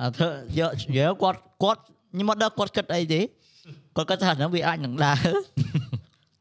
[0.02, 1.82] អត់ធ្វើយកយកគាត់គាត់
[2.14, 3.22] ខ្ញុំមកដល់គាត់គិតអីទេ
[3.96, 5.20] គាត់គិតថាហ្នឹងវាអាចនឹងដើរ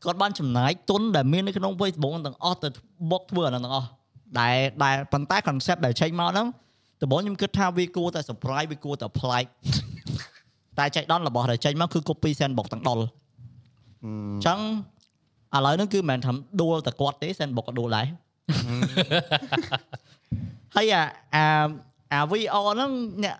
[0.05, 2.68] គាត់បានចំណាយទុនដែលមាននៅក្នុង Facebook ទាំងអស់ទៅ
[3.11, 3.89] បុកធ្វើអាហ្នឹងទាំងអស់
[4.41, 6.47] ដែលដែលប៉ុន្តែ concept ដែលចេញមកហ្នឹង
[7.03, 9.45] ដំបូងខ្ញុំគិតថាវាគួរតែ surprise វាគួរតែប្លែក
[10.79, 12.99] តែចៃដន្យរបស់ដែលចេញមកគឺ copy sandbox ទាំងដុល
[14.05, 14.07] អ
[14.39, 14.59] ញ្ចឹង
[15.55, 16.32] ឥឡូវហ្នឹងគឺមិនមែនថា
[16.62, 18.07] ដួលតែគាត់ទេ sandbox ក៏ដួលដែរ
[20.76, 21.03] ហើយអា
[21.34, 21.44] អា
[22.12, 22.90] អា VR ហ្នឹង
[23.24, 23.36] អ្នក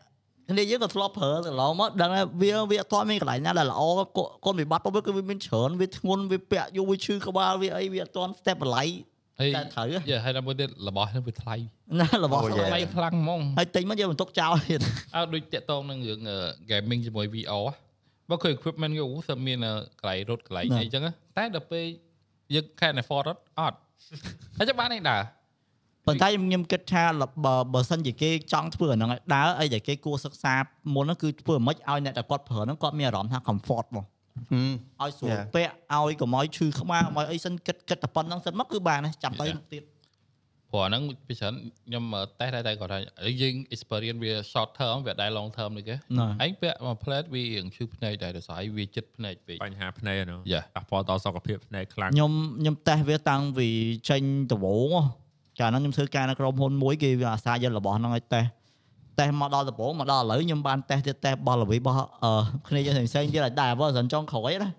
[0.51, 3.83] គ្នាយើងក៏ធ្លាប់ប្រើទៅឡងមកដឹងថាវាវាអត់ទាន់មានកន្លែងណាដែលល្អ
[4.17, 8.85] កូនកូនវិបត្តិរបស់វាគឺវាមានច្រើនវាធ្ងន់វាពាក់យូរវាឈឺក្បាលវាអីវាអត់ទាន់ step បន្លៃ
[9.41, 11.55] ហើយតែត្រូវយេហើយដល់មួយទៀតរបស់ហ្នឹងវាថ្លៃ
[12.01, 14.81] ណារបស់អូថ្លៃថ្លៃខ្លាំងហ្មងហើយទិញមកយើងបន្ទុកចោលទៀត
[15.15, 16.21] អើដូចតាក់តងនឹងរឿង
[16.71, 17.65] gaming ជាមួយ VR
[18.31, 19.59] បើគឺ equipment ក៏អូសឹមមាន
[20.01, 21.85] កន្លែងរត់កន្លែងអីចឹងណាតែដល់ពេល
[22.55, 23.77] យើង can afford អត់អត់
[24.59, 25.23] ហើយចាំបានឯងដើរ
[26.07, 27.03] ប៉ុន្តែខ្ញុំខ្ញុំគិតថា
[27.45, 30.55] បើបើសិនជាគេចង់ធ្វើអាហ្នឹងឲ្យដើរអីដែលគេគួរសិក្សា
[30.95, 34.05] មុនហ្នឹងគឺធ្វើមិនឲ្យអ្នកដែលគាត់ប្រើហ្នឹងគាត់មានអារម្មណ៍ថា comfort បង
[35.03, 35.45] ឲ្យស្រួល Yeah.
[35.55, 39.57] ពាក់ឲ្យកុំឲ្យឈឺក្បាលកុំឲ្យអីសិនគិតគិតតែប៉ុណ្្នឹងសិនមកគឺបានហើយចាំទៅ Yeah.
[39.57, 39.83] មុខទៀត
[40.73, 41.55] ព្រោះអាហ្នឹងពីច្រើន
[41.87, 42.05] ខ្ញុំ
[42.41, 42.99] តេស្តដែរតែគាត់ថា
[43.43, 53.69] យើង experience វា short term វាដែរ long term នេះគេណាឯងពាក់មក plate វារៀងឈឺភ្នែកដែរដោយសារវាចិត្តភ្នែកពេកបញ្ហាភ្នែកហ្នឹងយ៉ាប៉ះពាល់ដល់សុខភាពភ្នែកខ្លាំងខ្ញុំខ្ញុំតេស្តវាតាំងពី
[54.11, 55.03] ចេញដំបូងហ៎
[55.61, 58.51] កាលហ្នឹងខ្ញុំធ្វើការនៅក្រុមហ៊ុនមួយគេវាអាសាយករបស់ហ្នឹងឲ្យតេស្ត
[59.19, 62.33] តេស្តមកដល់ដំបូងមកដល់ឥឡូវខ្ញុំបានតេស្តទៀតតេស្តបលល្វីរបស់អឺ
[62.69, 64.71] គ្នាយើងផ្សេងៗទៀតឲ្យដែរបើសិនចង់ក្រោយណា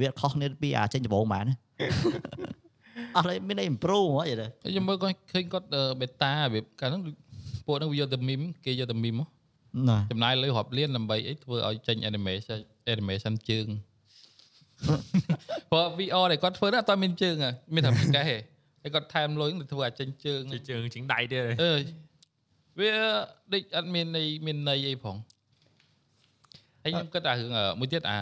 [0.00, 1.54] វាខុសគ្នាពីអាចេញដំបូងបានណា
[3.16, 5.66] អត់ឡើយមានអី improve ហ្មងយល់ទេខ្ញុំមើលគាត់ឃើញគាត់
[6.00, 7.02] beta របៀបកាលហ្នឹង
[7.66, 9.26] ពួកហ្នឹងវាយកទៅ meme គេយកទៅ meme ហ៎
[9.88, 12.58] ណាចំណាយលុយរាប់លានដើម្បីអីធ្វើឲ្យចេញ animation
[12.94, 13.66] animation ជើង
[15.70, 18.36] ព្រោះ VR ដែលគាត់ធ្វើហ្នឹងអត់តមានជើងហ៎មានតែពីកេះទេ
[18.82, 21.82] ហើយគាត់ថែមលុយទៅធ្វើឲ្យចេញជើងជាជើងជាងដៃទៀតហ៎អើយ
[22.78, 22.92] វា
[23.52, 25.16] ដូចអត់មានន័យមានន័យអីផង
[26.82, 28.20] ហើយខ្ញុំគិតថារឿងអឺមួយទៀតអា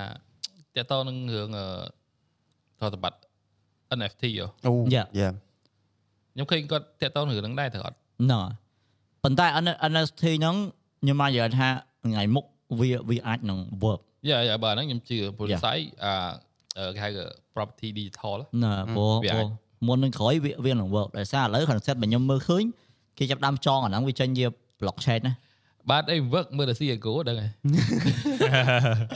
[0.76, 1.66] តកតនឹងរឿងអឺ
[2.78, 3.18] ប្រតិបត្តិ
[3.98, 5.06] NFT ហ៎អូ Yeah.
[5.18, 5.30] យ៉ា
[6.32, 8.52] ខ្ញុំឃើញគាត់តកតនឹងរឿងហ្នឹងដែរត្រូវអត់ហ្នឹងហើយ
[9.24, 9.46] ប៉ុន្តែ
[9.92, 10.56] NFT ហ្នឹង
[11.02, 11.68] ខ្ញុំមកនិយាយថា
[12.04, 12.44] ថ្ងៃមុខ
[12.80, 15.60] វាវាអាចនឹង work យ៉ាយ៉ាបើហ្នឹងខ្ញុំជឿព្រោះ Yeah.
[15.64, 16.14] ស្អីអា
[16.78, 17.10] អឺគេហៅ
[17.54, 19.48] property digital ណាព្រោះវាព្រោះអាច
[19.86, 22.64] មុននឹងក្រោយវាវានឹង work ដោយសារឥឡូវ concept របស់ខ្ញុំមើលឃើញ
[23.18, 24.44] គេចាប់ផ្ដើមចងអាហ្នឹងវាចេញជា
[24.80, 25.34] blockchain ណា
[25.90, 27.50] បាទអី work មើលតែ CS:GO ដឹងហើយ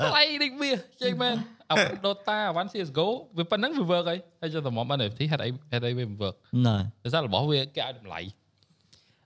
[0.03, 0.71] ថ្លៃដូចវា
[1.03, 1.35] ចេញមែន
[1.71, 3.07] អា Dota អា One CS:GO
[3.39, 8.21] វាប៉ុណ្ណឹងវា work ហើយហើយចុះតម្រាំ NFT ហេតុអីហេតុអីវាមិន work ណាដោយសាររបស់វាគេឲ្យតម្លៃ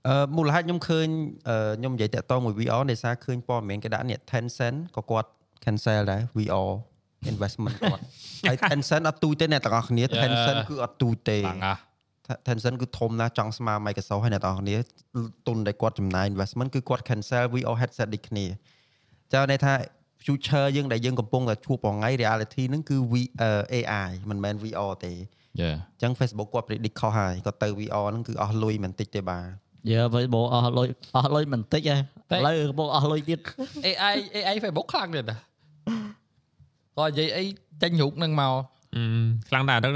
[0.09, 1.07] អឺមូលហេតុខ្ញុំឃើញ
[1.49, 5.29] អឺខ្ញុំនិយាយតាក់ទងមួយ VR ដោយសារឃើញព័ត៌មានគេដាក់នេះ Tencent ក៏គាត់
[5.65, 6.71] cancel ដែរ VR
[7.33, 8.03] investment គាត់
[8.49, 10.23] ហើយ Tencent អត់ទូចទេអ្នកទាំងអស់គ្នា Yeah.
[10.23, 11.81] Tencent គឺអត់ទូចទេខ្លាំងណាស់
[12.47, 14.77] Tencent គឺធំណាស់ចង់ស្មើ Microsoft ហើយអ្នកទាំងអស់គ្នា
[15.47, 18.47] ទុនដែលគាត់ចំណាយ investment គឺគាត់ cancel VR headset ដូចគ្នា
[19.33, 19.75] ចៅន័យថា
[20.25, 25.13] future យើងដែលយើងកំពុងតែជួបបងថ្ងៃ reality ហ្នឹងគឺ V អឺ AI មិនមែន VR ទេ
[25.59, 29.47] អយ៉ាញ្ចឹង Facebook គាត់ predict ខុសហើយគាត់ទៅ VR ហ្នឹងគឺអស់លុយមិនតិចទេបាទ
[29.91, 32.01] យើ Facebook អស់លុយអស់លុយបន្តិចហើយ
[32.31, 33.39] តែឥឡូវកំពុងអស់លុយទៀត
[33.87, 35.37] AI AI Facebook ខ្លាំងទៀតណា
[36.99, 37.45] គាត់និយាយអី
[37.83, 38.55] ចេញរូបនឹងមក
[38.97, 39.03] អឺ
[39.49, 39.95] ខ្លាំងដែរហ្នឹង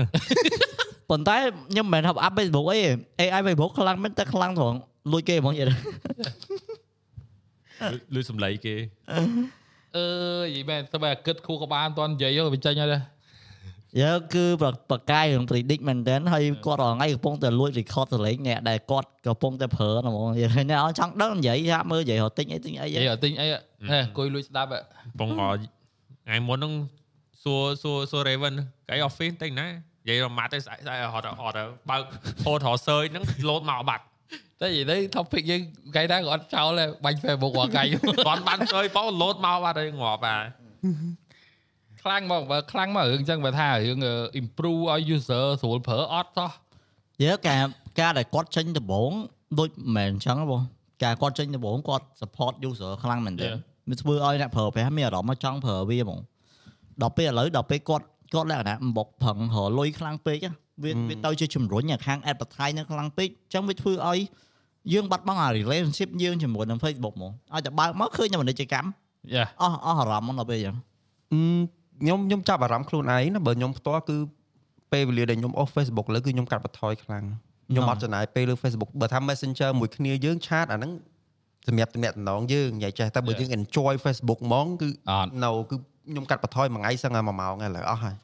[1.11, 1.37] ប៉ុន្តែ
[1.71, 2.79] ខ្ញុំមិនមែនថាអាប់ Facebook អី
[3.21, 4.79] AI Facebook ខ្លាំងមែនតែខ្លាំងត្រង់
[5.13, 5.77] លួចគេហ្មងយល់ទេ
[8.15, 8.75] លឺសំឡេងគេ
[9.97, 10.05] អឺ
[10.45, 13.03] និយាយមែនទៅបែរគិតខួរក្បាលមិនទាន់និយាយទៅវាចេញហើយដែរ
[14.01, 23.59] យើគឺប្រប្រកាយរឿង predict មែនតើហើយគាត់រាល់ថ្ងៃកំពុងតែលួច record សលេងអ្នកដែលគាត់កំពុងតែប្រើហ្មងយល់ទេអ្នកអត់ចង់ដឹងនិយាយថាមើលនិយាយរត់ទិញអីទិញអីនិយាយឲ្យទិញអីហ៎
[23.91, 24.81] អង្គុយលួចស្ដាប់ហ៎
[25.21, 25.43] បងអ
[26.27, 26.73] ថ្ងៃមុនហ្នឹង
[27.43, 28.55] សួរសួរសួរ Raven
[28.89, 31.57] កៃ office តែណានិ យាយរមាត់ទៅស្អែកស្អែកហត់ហត់
[31.91, 32.03] បើក
[32.45, 34.05] ហូតរសើចហ្នឹងលោតមកបាត់
[34.61, 35.63] តែនិយាយទៅ topic យើង
[35.95, 37.85] ថ្ងៃណាក៏អត់ចោលដែរបាញ់ Facebook រាល់ថ្ងៃ
[38.29, 40.45] បាត់បានសើចបងលោតមកបាត់ហើយងាប់ហើយ
[42.03, 43.99] ខ្លាំងមកបើខ្លាំងមករឿងអញ្ចឹងបើថារឿង
[44.41, 46.51] improve ឲ្យ user ស្រួលប្រើអត់សោះ
[47.25, 47.63] យើការ
[48.01, 49.11] ការដែលគាត់ចេញដំបង
[49.59, 50.61] ដូចមិនមែនអញ្ចឹងទេបង
[51.05, 53.59] ការគាត់ចេញដំបងគាត់ support user ខ្លាំងមែនទេ Yeah.
[53.91, 56.21] វាធ្វើឲ្យអ្នកប្រើប្រាស់មានអារម្មណ៍មកចង់ប្រើវាហ្មង
[57.03, 58.05] ដល់ពេលឥឡូវដល់ពេលគាត់
[58.35, 60.53] គាត់លក្ខណៈអំបុកផឹងរលុយខ្លាំងពេកណា
[60.85, 64.21] វាវាទៅជាជំរុញឲ្យខាង advertise នៅខ្លាំងពេកអញ្ចឹងវាធ្វើឲ្យ
[64.93, 68.89] យើងបាត់បង់អា relationship យើងជាមួយនឹង Facebook ហ្មងឲ្យតែបើកមកឃើញតែពាណិជ្ជកម្ម
[69.35, 70.77] យ៉ាអស់អស់អារម្មណ៍ដល់ពេលអញ្ចឹង
[71.33, 71.41] អឺ
[72.01, 74.17] ខ្ញុំខ្ញុំចាប់អារម្មណ៍ខ្លួនឯងណាបើខ្ញុំផ្ទាល់គឺ
[74.93, 77.25] ពេលវេលាដែលខ្ញុំអូស Facebook លើគឺខ្ញុំកាត់បន្ថយខ្លាំង
[77.71, 80.93] ខ្ញុំអត់ចំណាយពេលលើ Facebook បើថា Messenger មួយគ្នាយើងឆាតអាហ្នឹង
[81.69, 85.77] សម្រាប់តំណែងយើងនិយាយចេះតែបើយើង enjoy Facebook ហ្មងគឺអត់នៅគឺ
[86.11, 88.17] ខ្ញុំកាត់បន្ថយមួយថ្ងៃសឹងតែ1ម៉ោងហើយឥឡូវអស់ហើយ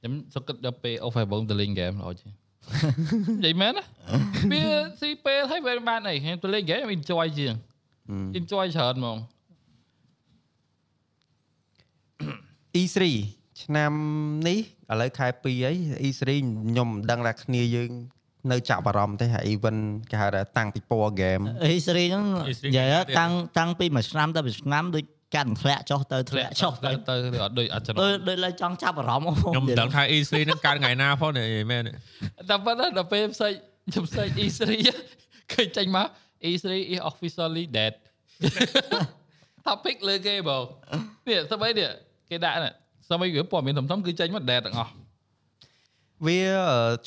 [0.00, 2.30] ខ្ញុំសុខគិតដល់ពេល offer បងទៅលេងហ្គេមល្អជាង
[3.44, 3.84] និយាយមែនណា
[4.52, 4.64] វា
[5.00, 7.54] ស៊ីពេលហើយវាបានអីខ្ញុំទៅលេងហ្គេមខ្ញុំ enjoy ជាង
[8.38, 9.18] enjoy ច្រើនហ្មង
[12.80, 12.98] E3
[13.62, 13.92] ឆ្នាំ
[14.48, 14.58] នេះ
[14.90, 15.76] ឥឡូវខែ2ហើយ
[16.06, 16.22] E3
[16.68, 17.90] ខ្ញុំមិនដឹងថាគ្នាយើង
[18.52, 19.80] នៅចាប់អារម្មណ៍ទេហើយ event
[20.10, 25.04] គេហៅថាតាំងពីពណ៌ game អេស្រីហ្នឹង E3 និយាយគេទៀតតាំងតាំងពីមួយឆ្នាំទៅមួយឆ្នាំដូច
[25.34, 31.92] កាន់ធ្លាក់ចុះទៅធ្លាក់ចុះទៅទៅទៅអត់ដូចអត់ចំណដូចដូចឡើយចង់ចាប់អារម្មណ៍ខ្ញុំមិនដឹងថា E3 ហ្នឹងកើតថ្ងៃណាផងនេះមែនទេ
[32.50, 33.52] តែប៉ុន្តែដល់ពេលផ្សេង
[33.88, 34.60] ខ្ញុំផ្សេង E3
[35.52, 36.06] ឃើញចេញមក
[36.50, 37.92] E3 is officially dead
[39.66, 40.64] topic លើគេបង
[41.26, 41.90] នេះស្បីនេះ
[42.30, 42.72] គេដាក់នេះ
[43.08, 44.92] ស្បីវាព័ត៌មានធំៗគឺចេញមក dead ទាំងអស់
[46.26, 46.40] វា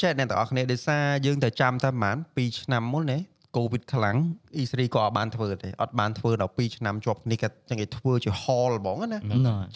[0.02, 3.20] ចែកអ្នកទាំងអស់គ្នាដោយសារយើងតែចាំតែប្រហែល2ឆ្នាំមុនណា
[3.60, 4.18] កូវីដខ្លាំង
[4.62, 9.20] E3 ក៏អត់បានធ្វើទេអត់បានធ្វើដល់2ឆ្នាំជាប់គ្នាគេចឹងគេធ្វើជា hall ហ្មងណាណ៎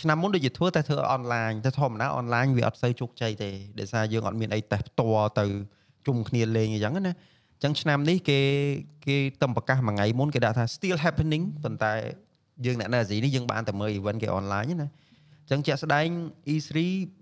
[0.02, 5.46] ឆ្នាំមុនដូចជាធ្វើតែធ្វើអនឡាញតែធម្មតាអនឡាញវាអត់សូវជោគជ័យទេដោយសារយើងអត់មានអីតេស្តផ្ទាល់ទៅ
[6.08, 8.40] ជុំគ្នាលេងអញ្ចឹងណាអញ្ចឹងឆ្នាំនេះគេ
[9.06, 11.94] គេទំប្រកាសមួយថ្ងៃមុនគេដាក់ថា still happening ប៉ុន្តែ
[12.66, 14.90] យើងអ្នកនៅអាស៊ីនេះយើងបានតែមើល event គេអនឡាញណា
[15.44, 16.08] អញ្ចឹងជាក់ស្ដែង
[16.54, 16.72] E3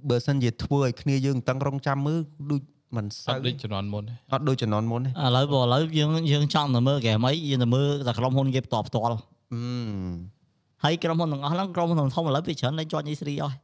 [0.10, 2.20] បើសិនជាធ្វើឲ្យគ្នាយើងតឹងរង់ចាំមើល
[2.52, 2.62] ដូច
[2.96, 9.18] មិនអសូវត់ដូចជំនាន់មុនទេអត់ដូចជំនាន់មុនទេឥឡូវបើឥឡូវយើងយើងចង់ទៅមើលហ្គេមអីយើងទៅមើលតែក្រុមហ៊ុនគេផ្ទាល់ផ្ទាល់
[9.54, 9.62] អឺ
[10.84, 13.56] ហើយក្រុមហ៊ុនទាំងអស់ហ្នឹងក្រុមហ៊ុនធំៗឥឡូវវាច្រើនលេងជាប់ E3 អស់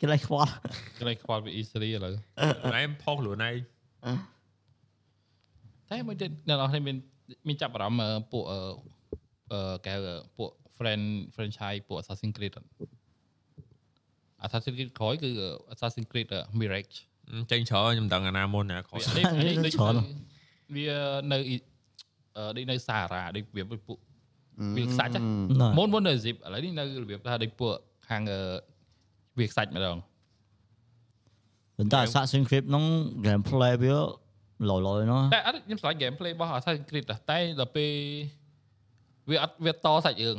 [0.00, 0.50] គេលេងខ្វល់
[0.98, 2.12] គេលេងខ្វល់ពី E3 ឥឡូវ
[2.80, 3.56] ឯងផុសខ្លួនឯង
[5.90, 6.96] តែមួយទៀតអ្នកនរគ្នាមាន
[7.48, 8.58] មានចាប់អារម្មណ៍អឺពួកអឺ
[9.52, 12.68] អឺកែហៅពួក friend franchise ពួក Assassin's Creed អត់
[14.46, 15.30] Assassin's Creed ក្រោយគឺ
[15.74, 16.96] Assassin's Creed អឺ Mirage
[17.50, 19.94] ចេញច្រើនខ្ញុំដឹងអាណាមុនណាខុសនេះនេះដូចច្រើន
[20.76, 20.88] វា
[21.32, 21.56] នៅអ៊ី
[22.36, 23.98] អឺដូចនៅសារ៉ាដូចវាពួក
[24.76, 27.72] វាខ្សាច់ហ៎ណ៎មុនមុននៅ zip ឥឡូវនេះនៅរបៀបថាដូចពួក
[28.08, 28.40] ខាងអឺ
[29.38, 29.96] វាខ្សាច់ម្ដង
[31.76, 32.84] ប៉ុន្តែ Assassin's Creed ហ្នឹង
[33.26, 33.94] gameplay វា
[34.70, 37.92] លយលយណាស់តែអត់ខ្ញុំស្រឡាញ់ gameplay របស់ Assassin's Creed ដែរតែដល់ពេល
[39.30, 40.36] វាអត់វាតសាច់រឿង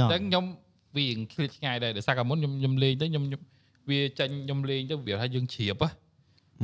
[0.00, 0.44] ណ៎តែខ្ញុំ
[0.96, 3.42] វារៀងឃ្លាតឆ្ងាយដែរដោយសារកាលមុនខ្ញុំខ្ញុំលេងទៅខ្ញុំខ្ញុំ
[3.90, 6.01] វាចាញ់ខ្ញុំលេងទៅវាថាយើងជ្រាបហ៎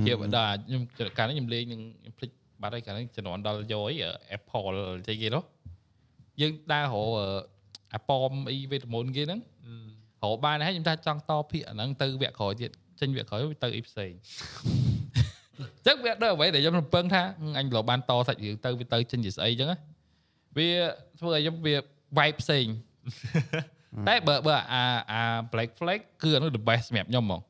[0.04, 0.82] ជ្រាបដល់ខ្ញុំ
[1.18, 2.30] កាលនេះខ្ញុំលេងនឹងខ្ញុំភ្លេច
[2.62, 3.94] បាត់ហើយកាលនេះជំនាន់ដល់យកអី
[4.36, 4.66] Apple
[5.08, 5.42] អីគេនោះ
[6.40, 7.42] យើងដើររក
[7.94, 9.40] អាប៉មអីវេទមន្តគេហ្នឹង
[10.24, 12.70] រកបានហើយខ្ញុំថាចង់តភាកអាហ្នឹងទៅវគ្គក្រោយទៀត
[13.00, 14.12] ចេញវគ្គក្រោយទៅអីផ្សេង
[15.86, 19.78] ចឹងវាដល់អ្វីដែលខ្ញុំរំពឹងថាហឹមអញឡូវបានតសាច់រឿងទៅវាទៅចេញជាស្អីចឹងណា
[20.58, 20.70] វា
[21.18, 21.74] ធ្វើឲ្យខ្ញុំវា
[22.18, 22.66] vibe ផ្សេង
[24.08, 25.22] តែបើបើអាអា
[25.52, 27.40] Black Flag គឺអានោះ the best សម្រាប់ខ្ញុំហ្មង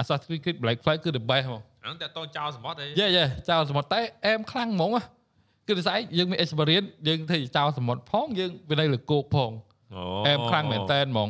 [0.00, 5.02] Assassin's Creed Black Flag គឺ the best ហ្មងអាហ្នឹងតែតចោលសមុទ្រអីយេយេចោលសមុទ្រតែអែមខ្លាំងហ្មងណា
[5.66, 9.50] គឺដូចស្អីយើងមាន experience យើងធ្វើជាចោលសមុទ្រផងយើងវានៅលើគោកផង
[9.94, 11.28] អូអែមខ្លាំងមែនតើហ្មង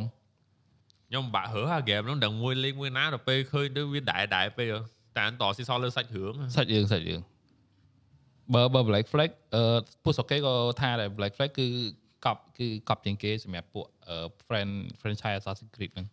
[1.09, 4.67] ខ្ញុំបាក់រើអាហ្គេមហ្នឹងដឹងមួយលេងមួយណាដល់ពេលឃើញទៅវាដែរដែរពេក
[5.17, 7.21] តែអនតស៊ីសល់លើសាច់រឿងសាច់រឿងសាច់រឿង
[8.53, 9.63] បើបើ Black Flag អឺ
[10.03, 11.67] ពួកសុកគេក៏ថាដែរ Black Flag គឺ
[12.25, 14.15] កប់គឺកប់ជាងគេសម្រាប់ពួកអឺ
[14.47, 16.07] friend franchise Assassin's Creed ហ្នឹង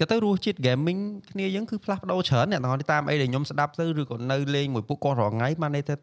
[0.00, 5.94] ក៏ទៅរសជាតិ gaming គ្នាយើងគឺផ្លាស់ប្ដូរច្រើនអ្នកនរតាមអីដែលខ្ញុំស្ដាប់ទៅឬក៏នៅលេងមួយពួកគាត់រាល់ថ្ងៃបានន័យថា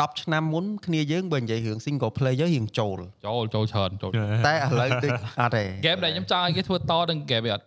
[0.00, 4.10] 10ឆ្នាំមុនគ្នាយើងបើនិយាយរឿង single player រៀងចូលចូលចូលច្រើនចូល
[4.46, 7.64] តែឥឡូវដូចអត់ទេហ្គេមដែលខ្ញុំចង់ឲ្យគេធ្វើតនឹងហ្គេមវាអត់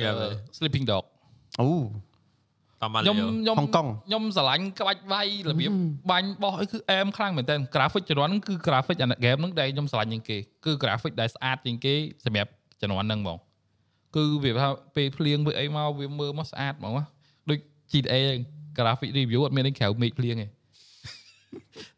[0.00, 1.04] Game អឺ Sleeping Dog
[1.60, 1.68] អូ
[2.82, 5.72] តាមមកខ្ញុំខ្ញុំហុងកុងខ្ញុំស្រឡាញ់ក្បាច់វាយរបៀប
[6.10, 11.94] បាញ់បោះអីគឺអែមខ្លាំងមែនតើ graphic ជំនាន់ហ្នឹងគឺ graphic អាហ្គេមហ្នឹងដែលខ្ញុំស្រឡាញ់ជាងគេគឺ graphic ដែលស្អាតជាងគេ
[12.24, 12.50] សម្រាប់
[12.80, 13.38] ជំនាន់ហ្នឹងហ្មង
[14.16, 17.04] គឺវាថាពេលភ្លៀងវាអីមកវាមើលមកស្អាតហ្មងណា
[17.48, 17.58] ដូច
[17.90, 18.40] GTA ហ្នឹង
[18.78, 20.46] graphic review អត់មានអីក្រៅមេឃភ្លៀងទេ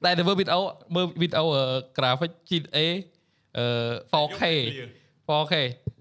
[0.04, 0.60] តែទៅមើលវីដេអូ
[0.94, 1.44] មើលវីដេអូ
[1.98, 2.78] graphic GTA
[3.58, 3.66] អឺ
[4.12, 4.42] 4K
[5.28, 5.54] 4K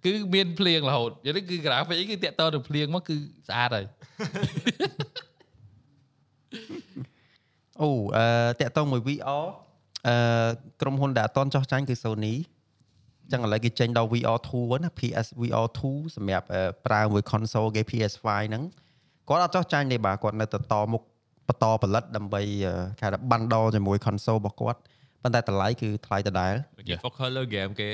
[0.06, 3.16] គឺមានភ្លៀងរហូតនិយាយទៅគឺ graphic អីគឺតាក់តទៅភ្លៀងមកគឺ
[3.48, 3.86] ស្អាតហើយ
[7.82, 8.26] អូអឺ
[8.60, 9.46] តាក់តងមួយ VR
[10.08, 10.16] អឺ
[10.82, 12.36] ក្រុមហ៊ុនដែលអត់តន់ចោះចាញ់គឺ Sony
[13.34, 14.50] ចឹងឥឡូវគេចេញដល់ VR2
[14.84, 15.82] ណា PS VR2
[16.16, 18.64] សម្រាប់អឺប្រើមួយ console គេ PS5 ហ្នឹង
[19.30, 21.02] គាត់អត់ចោះចាញ់ទេបាទគាត់នៅតែតមុខ
[21.48, 24.80] បន្តផលិតដើម្បីអឺគេថាបានដជាមួយ console របស់គាត់
[25.24, 26.54] ប៉ុន្តែតម្លៃគឺថ្លៃដដែល
[26.90, 27.90] គេ focus លើ game គេ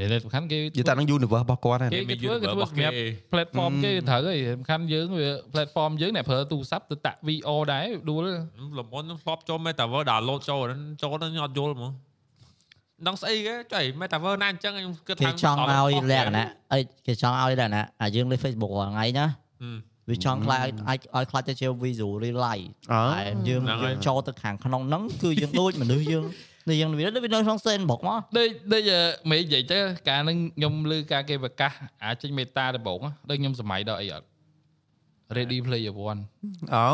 [0.00, 2.94] និយាយទៅសំខាន់គេនិយាយតែនឹង universe របស់គាត់ហ្នឹងគេគេធ្វើគេធ្វើសម្រាប់
[3.32, 8.22] platform គេត្រូវហើយសំខាន់យើងវា platform យើងអ្នកប្រើទូរស័ព្ទទៅតាក់ VR ដែរដួល
[8.78, 11.92] លំអន់ធ្លាប់ចូល Metaverse download ចូលហ្នឹងចូលហ្នឹងអត់យល់ហ្មង
[13.06, 19.26] ដឹងស្អីគេចុយ metaverse ណាអញ្ចឹងខ្ញុំគិតគេថាចង់ឲ្យលក្ខណៈអីគេចង់ឲ្យលក្ខណៈអាយើងលេខ Facebook រាល់ថ្ងៃណា
[19.62, 19.78] ហឹម
[20.10, 26.24] វាចង់ខ្លាចឲ្យឲ្យខ្លាចទៅជា visual real life អើតែយើងហ្នឹងហើយយើងចូលទៅខាងក្នុងហ្នឹងគឺយើងដូចមនុស្សយើង
[26.68, 29.00] នេះយើងវាដូចវានៅក្នុង sandbox មកដូចដូចអឺ
[29.30, 29.78] មេនិយាយទៅ
[30.08, 31.72] កាលហ្នឹងខ្ញុំលើការគេប្រកាស
[32.04, 34.26] អាចចេញមេតាដំបូងណាដូចខ្ញុំសម័យដល់អីអត់
[35.36, 36.20] Ready Player One
[36.74, 36.88] អូ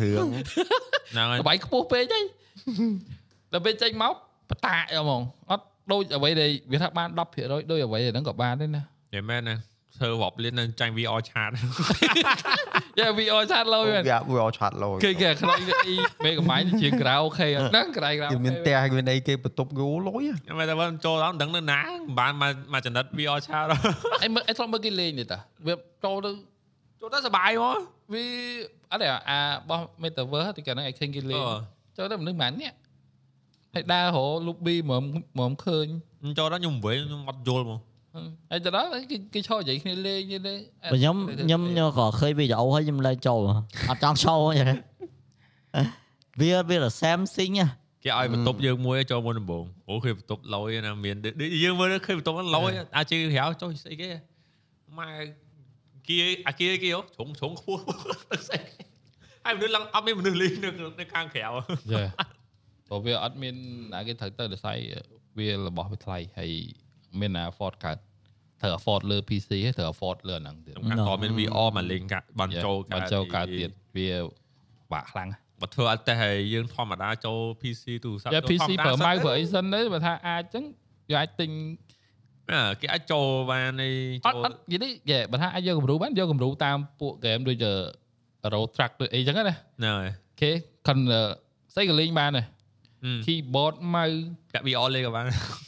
[0.00, 0.28] រឿង
[1.12, 2.20] ហ្នឹងហើយល្បែងខ្ពស់ពេកហី
[3.52, 4.14] ដល់ពេលចេញមក
[4.50, 8.84] បតាក់ហ្មងអត់ដូចអ្វីដែលវាថាបាន10%ដូចអ្វីហ្នឹងក៏បានដែរណានិ
[9.14, 9.56] យាយមែនណា
[9.98, 11.50] ធ្វើរាប់លាននៅចាញ់ VR chat
[12.98, 15.94] យ៉ា VR ឆាតលោយមែនវាវាឆាត់លោគឺគេខ្លាចអី
[16.24, 23.80] មេកំបាញ់ជាក្រៅអូខេអត់ហ្នឹងក្រៅក្រៅគេមានផ្ទះគេមានអីគេបន្ទប់គោលុយខ្ញុំ metaverse ចូលដល់ដឹងនៅណាមិនបានមកមកចំណិត VR chat ដល់
[24.22, 25.74] អីមើលអីធ្លាប់មើលគេលេងនេះតាវា
[26.04, 26.30] ចូលទៅ
[27.00, 27.78] ចូលទៅសប្បាយមក
[28.14, 28.24] វា
[28.90, 29.38] អត់ទេអា
[29.68, 31.58] បោះ Metaverse ទីកាលហ្នឹងឯងឃើញគេលេងអឺ
[31.96, 32.76] ចូលទៅមនុស្សម្នាក់
[33.76, 35.02] ហើយដើររក lobby មក
[35.38, 35.86] មកឃើញ
[36.20, 37.80] ខ្ញុំចូលដល់ខ្ញុំវិញខ្ញុំអត់យល់មក
[38.50, 40.54] ហើយទៅដល់គេគេឈរនិយាយគ្នាលេងយីទេ
[40.92, 43.40] បើខ្ញុំខ្ញុំខ្ញុំក៏ឃើញវីដេអូហើយខ្ញុំលេងចូល
[43.90, 44.40] អត់ចង់ចូល
[46.40, 47.66] ទេវាវា Samsung ណា
[48.04, 54.08] គេឲ្យបន្ទប់យើងមួយចូលមុនដំបូងអូឃើញបន្ទប់លយណាមានដូចយើងមើលឃើញបន្ទប់ហ្នឹងលយអាចជិះក្រៅចុះស្អីគេ
[54.98, 55.10] ម៉ែ
[56.08, 56.16] គៀ
[56.46, 57.80] អាគៀគេជ្រុងជ្រុងខ្ពស់
[58.30, 58.58] ទឹកស្អី
[59.44, 60.68] ហើយមនុស្សឡើងអត់មានមនុស្សលេងនៅ
[61.00, 62.02] នៅខាងក្រៅយេ
[62.88, 63.54] ព្រោះវាអត់មាន
[63.94, 64.78] ណាគេត្រូវទៅដោយសារ
[65.38, 66.52] វារបស់វាថ្លៃហើយ
[67.20, 67.98] មានណា afford កើត
[68.60, 74.08] ត្រូវ afford លើ PC ហើយត្រូវ afford លើអាហ្នឹងទៀតខ្ញុំកាត់តមាន VR មកលេងកាបានចូលបានចូលកើតទៀតវា
[74.92, 75.28] បាក់ខ្លាំង
[75.60, 80.64] បើធ្វើអត់ទេហើយយើងធម្មតាចូល PC ទូរស័ព្ទយ៉ា PC ប្រើម៉ៅប្រើអីអីសិនទៅបើថាអាចចឹង
[81.10, 81.50] វាអាចទិញ
[82.80, 83.90] គេអាចចូលបានឯ
[84.26, 87.72] អចូលត់អត់និយាយនេះយេបើថាអាចយកគំរូបានយកគំរូតាមពួក game ដូចជា
[88.52, 90.10] Road Track ដូចអីចឹងណាហ្នឹងហើយ
[90.40, 90.50] គេ
[90.88, 90.98] ខិន
[91.74, 92.46] ស្អីក៏លេងបានដែរ
[93.05, 94.05] ហឹម keyboard ម៉ៅ
[94.53, 95.25] កាក់ VR លេងក៏បាន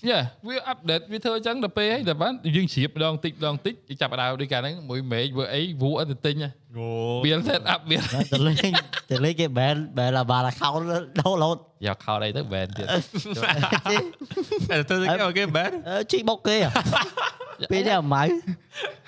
[0.10, 6.88] យ៉ាវា update វាធ្វើអញ្ចឹងដល់ពេលហើយដល់បានយើងជ្រាបម្ដងតិចម្ដងតិចចាប់ដើមដូចកាលហ្នឹងមួយមេឃធ្វើអីវូអត់ទៅទិញ អូ
[7.26, 7.98] វា set up វា
[8.34, 8.74] ទៅលេង
[9.12, 10.74] ទៅលេងគេ ban ban là bà là khâu
[11.20, 12.88] download យកខោអីទៅ ban ទៀត
[14.70, 15.70] តែធ្វើគេអូខេបាន
[16.12, 16.72] chị bốc kia à
[17.72, 18.28] bây giờ mày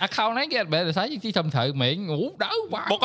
[0.05, 3.01] account ហ្នឹងគេអត់ ban ដោយសារយើងទីត្រឹមត្រូវមេឃងូដៅបាក់ បុក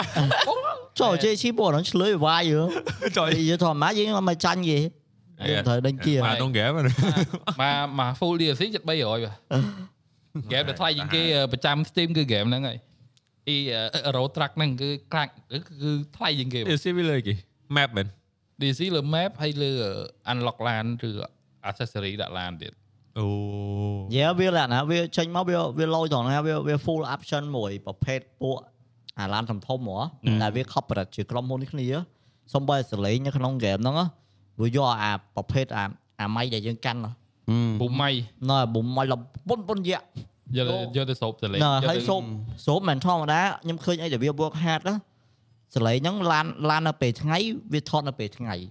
[1.01, 2.69] trời chị chị bộ nó lưới vai rồi
[3.17, 4.61] ចុយ bây giờ thoải mái với mày tranh
[5.40, 5.64] gì Dạ.
[5.68, 6.72] thời đánh kia បាទក្នុងហ្គេម
[7.62, 8.98] មកមក full DLC ចិត្ត300បាទ
[10.52, 11.24] game ដែលថ្លៃជាងគេ
[11.54, 12.78] ប្រចាំ Steam គឺ game ហ្នឹងហើយ
[13.48, 13.58] អ៊ី
[14.16, 15.30] Road Track ហ្នឹងគឺខ្លាំង
[15.82, 17.34] គឺថ្លៃជាងគេវាស៊ីវាលើគេ
[17.78, 18.08] map មែន
[18.62, 19.72] DC លើ map ហើយលើ
[20.32, 21.10] unlock LAN ឬ
[21.70, 22.74] accessory ដាក់ LAN ទៀត
[23.18, 23.28] អូ
[24.16, 27.04] dạ biết là nè biết tranh máu biết biết lôi thằng này biết biết full
[27.16, 28.64] option mùi và pet bộ
[29.24, 29.92] à lan thầm thông mà
[30.40, 32.04] là biết corporate chỉ có môn cái này á
[32.52, 34.25] xong bây xử lý những cái nông game đó á vừa do à
[34.58, 37.12] và pet à à may để dân canh rồi
[37.80, 38.10] ពុំម៉ៃ
[38.48, 40.00] nó là bụng mày là bún bún dạ
[40.58, 42.16] យកទៅយកទៅសោបទៅលេង nó យកទៅ hay số
[42.66, 45.00] số mình thong mà đá nhưng khơi ấy để biết work hard đó
[45.74, 48.70] xử lý những lan lan ở bề ngay biết thon ở bề ngày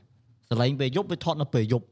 [0.50, 1.82] xử lý về giúp biết thon ở bề dục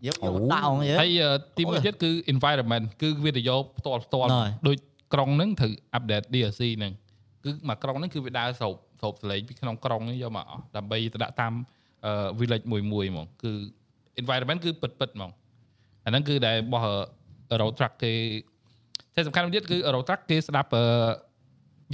[0.00, 0.48] giúp Ồ.
[0.50, 1.20] tao như ហើ thế យ
[1.56, 4.76] ទីមួយទៀតគឺ environment គឺវាទៅយកផ្ទាល់ផ្ទាល់ហើយដូច
[5.12, 6.92] ក្រុងហ្នឹងត្រូវ update DLC ហ្នឹង
[7.44, 11.79] គឺមកក្រុងហ្នឹងគឺវាដើរសោបសោបសលេងពីក្នុងក្រុងហ្នឹងយកមកអស់ដើម្បីទៅដាក់តាមអឺ
[12.40, 13.50] village មួយមួយហ្មងគឺ
[14.20, 15.30] environment គឺពិតពិតហ្មង
[16.04, 16.86] អាហ្នឹងគឺដែលរបស់
[17.60, 18.12] road track គេ
[19.14, 20.84] តែសំខាន់មួយទៀតគឺ road track គេស្ដាប់អឺ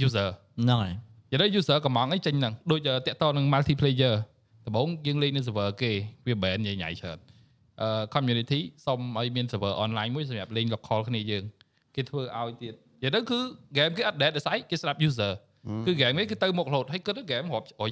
[0.05, 0.29] user
[0.69, 0.89] rồi
[1.31, 4.15] និយាយទៅ user កំងអីចេញហ្នឹងដូចតាក់តនឹង multiplayer
[4.65, 5.91] ដំបូងយើងលេងនៅ server គេ
[6.27, 7.17] វា ban ញ៉ៃញ៉ៃច្រើន
[7.81, 11.43] អឺ community សុំឲ្យមាន server online មួយសម្រាប់លេង local គ្នាយើង
[11.95, 13.39] គេធ្វើឲ្យទៀតនិយាយទៅគឺ
[13.77, 15.31] game គេអត់ dead ដោយសារគេស្ដាប់ user
[15.85, 17.89] គឺ game នេះគឺទៅមុខរហូតហើយគិតទៅ game រាប់អុយ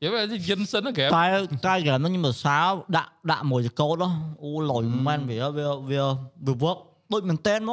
[0.00, 1.30] និយាយទៅយិនសិនណា game cái
[1.66, 4.08] cái game nó nhưng mà sao đạ đạ mùi cho câu đó
[4.48, 5.96] u lồi man vì vì vì
[6.44, 6.78] vì work
[7.10, 7.72] đôi mình tên mà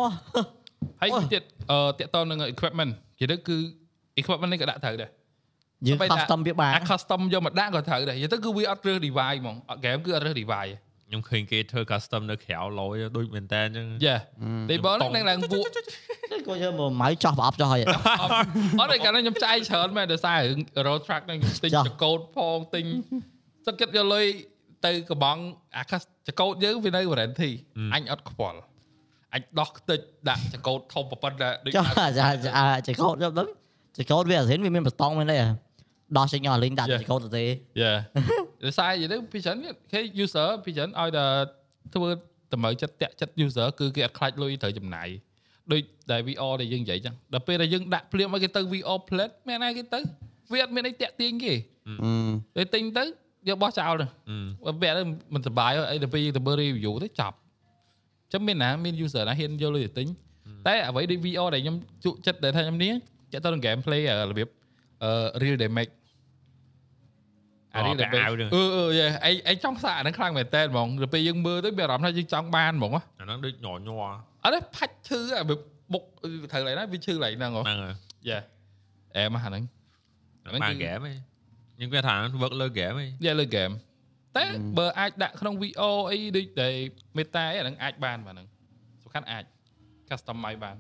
[1.02, 3.58] ហើយ អូយ ទៀតអឺតាក់តនឹង equipment និយាយទៅគឺ
[4.22, 5.10] equipment នេះក៏ដាក់ត្រូវដែរ
[5.88, 9.56] dương Bây giờ- custom biết អា bà custom យកមកដាក់ក៏ត្រូវដែរនិយាយទៅគឺវាអត់រើស device ហ្មង
[9.86, 10.74] game គឺអត់រើស device
[11.07, 14.17] ខ្ញុំឃើញគេធ្វើ custom នៅក្រៅលយដូចមែនតើអញ្ចឹងយេ
[14.71, 15.65] ទីបងហ្នឹងឡើងពួក
[16.47, 17.81] coi như mà máy chọc ập cho hay
[18.81, 22.85] អត់ទេកាលនោះខ្ញុំចាយច្រើនមែនដោយសាររឿង road track ហ្នឹងខ្ញុំទិញចាចកោតផងទិញ
[23.67, 24.27] ទឹកចិត្តយកលុយ
[24.87, 25.39] ទៅកំង
[25.79, 27.51] អាកាសចកោតយើងវានៅ warranty
[27.95, 28.61] អញអត់ខ្វល់
[29.35, 32.07] អញដោះខ្ទេចដាក់ចកោតធំប្រប៉ុណ្ណាដូច cho à
[32.63, 33.51] à chỉ câu cho đúng
[33.97, 35.66] chỉ câu bây giờ thấy mình mình tông bên đây à đó sẽ nhỏ lên
[36.81, 36.99] đặt Dạ.
[36.99, 37.93] chỉ câu từ thế យេ
[38.65, 39.57] ដោយសារនិយាយទៅពីច្រើន
[39.93, 41.25] គេ user ពីច្រើនឲ្យតែ
[41.95, 42.09] ធ្វើ
[42.53, 45.09] តម្រូវចិត្តតាក់ចិត្ត user គឺគេអត់ខ្លាចលុយត្រូវចំណាយ
[45.73, 50.01] ដូចដែល VR ដែលយើងនិយាយចឹងដល់ពេលដែលយើងដាក់ភ្លាមឲ្យគេទៅ VR plate មានណាគេទៅ
[50.53, 51.55] វាអត់មានអីតាក់ទាញគេ
[52.57, 53.05] ទៅទិញទៅ
[53.49, 54.07] យកបោះចោលទៅ
[54.67, 55.03] អឺបើពាក់ទៅ
[55.35, 57.37] មិនសុបាយអីទៅពេលយើងទៅមើល review ទៅចប់
[58.33, 60.07] ចឹងមានណាមាន user ណាហ៊ានយកលុយទៅទិញ
[60.67, 62.93] តែអ្វីដូច VR ដែលខ្ញុំជក់ចិត្តដែលថាខ្ញុំនេះ
[63.33, 64.66] ចាក់ទៅនឹង gameplay របៀបអឺ
[65.43, 65.93] real damage
[67.75, 74.03] អា real អូពាក់ damage អាវហ្នឹងអឺអឺយេអីអីចង់សាកអាហ្នឹងខ្លាំងមែនតើហ្មងទៅពេលយើងមើលទៅមានអារម្មណ៍ថាយើងចង់បានហ្មងអាហ្នឹងដូចញ័រញ័រ
[74.45, 75.59] អត់ទេផាច់ឈឺអារបៀប
[75.93, 76.03] បុក
[76.53, 77.95] ត្រូវឡើយណាវាឈឺឡើយហ្នឹងហ៎ហ្នឹងហើយ
[78.29, 78.39] យេ
[79.17, 79.63] អែមកអាហ្នឹង
[80.43, 81.17] ហ្នឹងបានហ្គេមឯង
[81.81, 83.75] យើងគាត់ថា work លើហ្គេមឯងយេលើ game
[84.37, 84.45] តែ
[84.79, 86.75] បើអាចដាក់ក្នុង VO អីដូចដែល
[87.17, 88.47] meta អីអាហ្នឹងអាចបានបាទហ្នឹង
[89.03, 89.45] សំខាន់អាច
[90.09, 90.77] customize បាន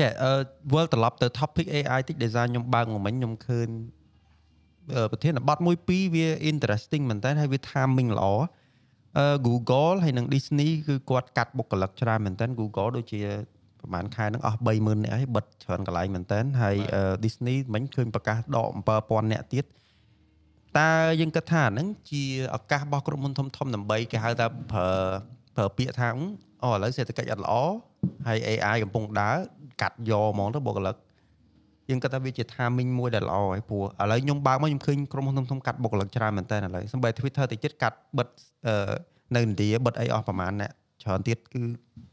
[0.00, 0.32] ចេះអឺ
[0.72, 3.68] វិលត្រឡប់ទៅ topic AI តិចដោយសារខ្ញុំបើកមកមិញខ្ញុំឃើញ
[4.94, 8.26] អឺប្រធានបទមួយពីរវា interesting មែនតើហើយវា timing ល្អ
[9.18, 13.20] អឺ Google ហើយនិង Disney គឺគាត់កាត់បុគ្គលិកច្រើនមែនតើ Google ដូចជា
[13.80, 18.68] ប្រហែលខែហ្នឹងអស់30000នាក់ហើយបិទច្រើនកន្លែងមែនតើហើយអឺ Disney មិញឃើញប្រកាសដក
[18.98, 19.64] 7000នាក់ទៀត
[20.78, 20.90] តើ
[21.20, 22.22] យើងគិតថាអាហ្នឹងជា
[22.56, 24.88] ឱកាសរបស់ក្រុមហ៊ុនធំធំៗដើម្បីគេហៅថាប្រើ
[25.56, 26.08] ប្រើពាក្យថា
[26.62, 27.54] អូឥឡូវសេដ្ឋកិច្ចអត់ល្អ
[28.26, 29.36] ហើយ AI កំពុងដើរ
[29.82, 30.96] កាត់យកហ្មងទៅបុគ្គលិក
[31.88, 38.28] យើងគិតថាវាជា timing មួយដែលល្អហើយព្រោះឥឡូវខ្ញុំបើកមកខ្ញុំឃើញក្រុមហ៊ុនធំៗកាត់បុគ្គលិកច្រើនមែនតើឥឡូវសំបី Twitter ទៅចិត្តកាត់បិទ
[38.66, 38.92] អឺ
[39.36, 40.70] នៅឥណ្ឌាបិទអីអស់ប្រហែលអ្នក
[41.02, 41.60] ច្រើនទៀតគឺ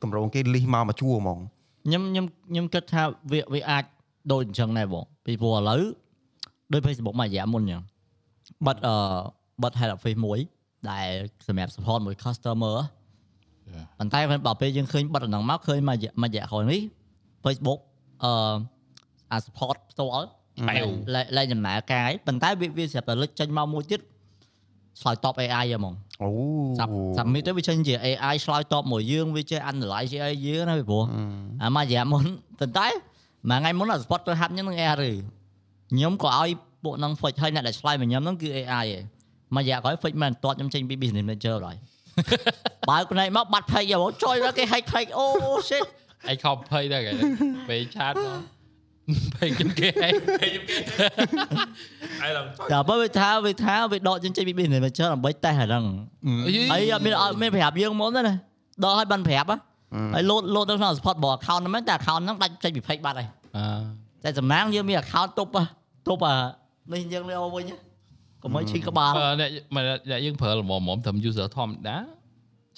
[0.02, 1.40] កម្រងគេលីសមកមកជួរហ្មង
[1.86, 3.84] ខ្ញុំខ្ញុំខ្ញុំគិតថាវាវាអាច
[4.32, 5.82] ដូចអញ្ចឹងដែរបងពីព្រោះឥឡូវ
[6.74, 7.82] ដូច Facebook មួយរយៈមុនអញ្ចឹង
[8.68, 8.96] បិទអឺ
[9.64, 10.40] បិទ head office មួយ
[10.92, 11.08] ដែល
[11.48, 12.76] សម្រាប់ support មួយ customer
[14.00, 16.82] ប៉ុន្តែបើពេលយើងឃើញបិទអាហ្នឹងមកឃើញមួយរយៈមួយរយៈក្រោយនេះ
[17.44, 17.80] Facebook
[18.24, 18.32] អឺ
[19.32, 20.28] អា support ផ្ទាល់
[20.70, 24.02] បែវលែងលែងដំណើរការហើយប៉ុន្តែវាវាស្រាប់តែលេចចេញមកមួយទៀត
[25.02, 26.30] ឆ្លើយតប AI ហ្មងអូ
[26.80, 31.04] សាប់សាប់មីទៅវាចេញជា AI ឆ្លើយតបមកយើងវាចេះ analyze ជាអីយើងណាពីព្រោះ
[31.64, 32.26] អាមួយរយៈមុន
[32.60, 32.88] ប៉ុន្តែ
[33.50, 35.12] មួយថ្ងៃមុនអា spot ទៅហាត់ខ្ញុំនឹង AI ឬ
[35.92, 36.50] ខ្ញុំក៏ឲ្យ
[36.84, 39.04] ពួកហ្នឹង fix ឲ្យអ្នកដែលឆ្លើយមកខ្ញុំហ្នឹងគឺ AI ឯង
[39.56, 41.78] មួយរយៈក្រោយ fix មិនទាត់ខ្ញុំចេញពី business manager ហើយ
[42.90, 45.26] បើកណៃមកបាត់ fake យកចុយមកគេ hack fake អូ
[45.70, 45.84] shit
[46.28, 47.12] អីខំភ័យដែរគេ
[47.70, 48.40] ពេលឆាតមក
[49.36, 50.10] ភ័យគេគេអី
[52.22, 55.84] ហើយឡើងតែបើវាថាវាថាវាដកចេញចេញពី business manager ដើម្បីតេស្តអាហ្នឹង
[56.72, 58.36] អីអត់មានអត់មានប្រាប់យើងមុនទេណា
[58.84, 59.58] ដកឲ្យបានប្រាប់ហ៎
[60.14, 63.66] ហើយ load load ទៅក្នុង support របស់ account ហ្នឹងមែនតែ account ហ្នឹងដាច់ចេញពី fake បាត់ហើយអឺ
[64.24, 65.64] តែសំណាងយើងមាន account ទប់ហ៎
[66.08, 66.36] ទប់អា
[66.94, 67.76] នេះយើងលើវិញហ៎
[68.46, 71.98] កុំឲ្យឈឺក្បាលបើអ្នកមកអ្នកយើងប្រើល្មមៗត្រឹម user ធម្មតា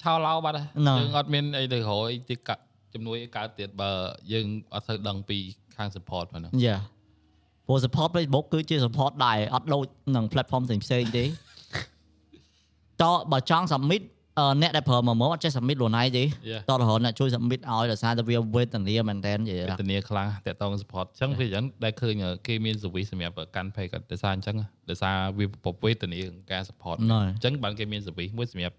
[0.02, 2.62] ឆោឡោបាត់ហើយហ្នឹងយើងអត់មានអីទៅរកអីទីកាត់
[2.94, 3.90] ជំនួយឲ្យកើតទៀតបើ
[4.32, 5.38] យើងអត់ទៅដឹងពី
[5.76, 6.76] ខាង support ហ្នឹងយ៉ា
[7.66, 9.84] ព្រោះ support Facebook គឺជា support ដែរអត់ដូច
[10.16, 11.24] នឹង platform ផ្សេងផ្សេងៗទេ
[13.02, 14.02] តបើចង់ submit
[14.38, 16.60] អឺអ្នកដែលប្រើមកមកអត់ចេះ submit ខ្លួនឯងទេ Yeah.
[16.70, 22.14] តរហូតអ្នកជួយ submit ឲ្យដោយសារតែវាវេទនាមែនតើនិយាយវេទនាខ្លាំងតាក់ទង support អញ្ចឹងវាអញ្ចឹងដែលឃើញ
[22.46, 24.56] គេមាន service សម្រាប់កាន់ pay គាត់ដោយសារអញ្ចឹង
[24.90, 28.76] ដោយសារវាប្រវេទនាក្នុងការ support ណ៎អញ្ចឹងបានគេមាន service មួយសម្រាប់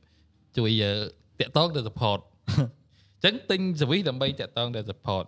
[0.57, 0.91] ជួយអឺ
[1.39, 2.19] តាក់ទងទៅ support
[2.55, 5.25] អញ្ចឹងទិញ service ដើម្បីតាក់ទងទៅ support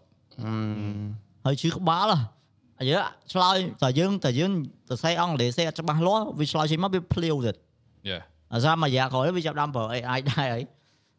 [1.45, 2.19] ហើយឈឺក្បាលហ៎
[2.79, 2.99] អាយើ
[3.33, 4.51] ឆ្លើយតែយើងតែយើង
[4.89, 7.55] សរសេរអង់គ្លេសទេអត់ច្បាស់លាស់វាឆ្លើយចេញមកវាភ្លាវទៀត
[8.11, 8.21] Yeah
[8.53, 10.63] អាសាមួយរយៈក្រោយវាចាប់ដើមប្រើ AI ដែរហើយ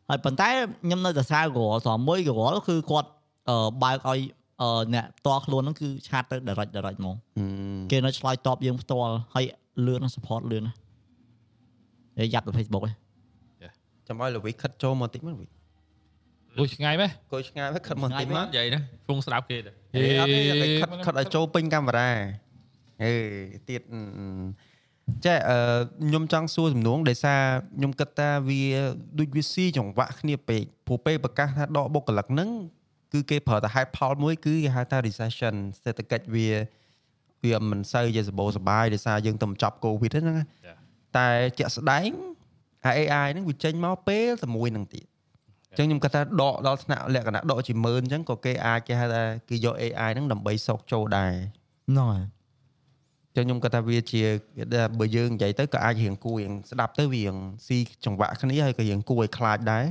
[0.09, 0.49] ហើយប៉ុន្តែ
[0.85, 2.33] ខ្ញុំនៅតែសារក្រស្រមួយក្រ
[2.69, 3.09] គឺគាត់
[3.51, 4.21] អឺបើកឲ្យ
[4.63, 7.17] អឺអ្នកផ្ទាល់ខ្លួនហ្នឹងគឺឆាតទៅ direct direct ហ្មង
[7.91, 9.45] គេនៅឆ្លើយតបយើងផ្ទាល់ហើយ
[9.87, 10.77] លឿនណាស់ support លឿនណាស់
[12.19, 12.95] ហើយយ៉ាប់ទៅ Facebook ឯង
[14.09, 15.47] ចាំឲ្យលវិខិតចូលមកតិចមកវិ
[16.59, 22.11] អូឆ្ងាយមែនគួយឆ្ងាយមកខិតមកតិចមកនិយាយណាហ្វុងស្ដាប់គេទៅហេអត់ទេតែខិតខិតឲ្យចូលពេញកាមេរ៉ា
[23.03, 23.13] ហេ
[23.71, 23.83] ទៀត
[25.27, 25.59] ចេះអឺ
[26.09, 27.41] ខ្ញុំចង់សួរសំណួងដោយសារ
[27.77, 28.63] ខ្ញុំគិតថាវា
[29.19, 32.51] ដូចវាស៊ីចង្វាក់គ្នាពេកព្រោះពេលប្រកាសថាដកបុគ្គលិកហ្នឹង
[33.13, 36.49] គឺគេប្រើតែហេតុផលមួយគឺគេហៅថា recession សេដ្ឋកិច្ចវា
[37.45, 40.45] វាមិនសូវជាសម្បូរសប្បាយដោយសារយើងទៅបញ្ចប់ Covid ហ្នឹងណា
[41.17, 42.11] តែជាក់ស្ដែង
[42.85, 45.07] អា AI ហ្នឹងវាចេញមកពេលតែមួយហ្នឹងទៀត
[45.71, 51.33] អញ្ចឹងខ្ញុំគាត់ថាដកដល់ថ្នាក់លក្ខណៈដកជាម៉ឺនអញ្ចឹងក៏គេអាចគេហៅថាគេយក AI ហ្នឹងដើម្បីសោកចូលដែរ
[51.89, 52.23] ហ្នឹងហើយ
[53.37, 54.23] ចឹងខ្ញុំគាត់ថាវាជា
[54.57, 59.87] គេថាបើយើងនិយាយទៅក៏អាចរៀងគួររៀងស្ដាប់ទៅវារៀងស៊ីចង្វាក់គ្នាហើយក៏រៀងគួរឲ្យខ្លាចដែរ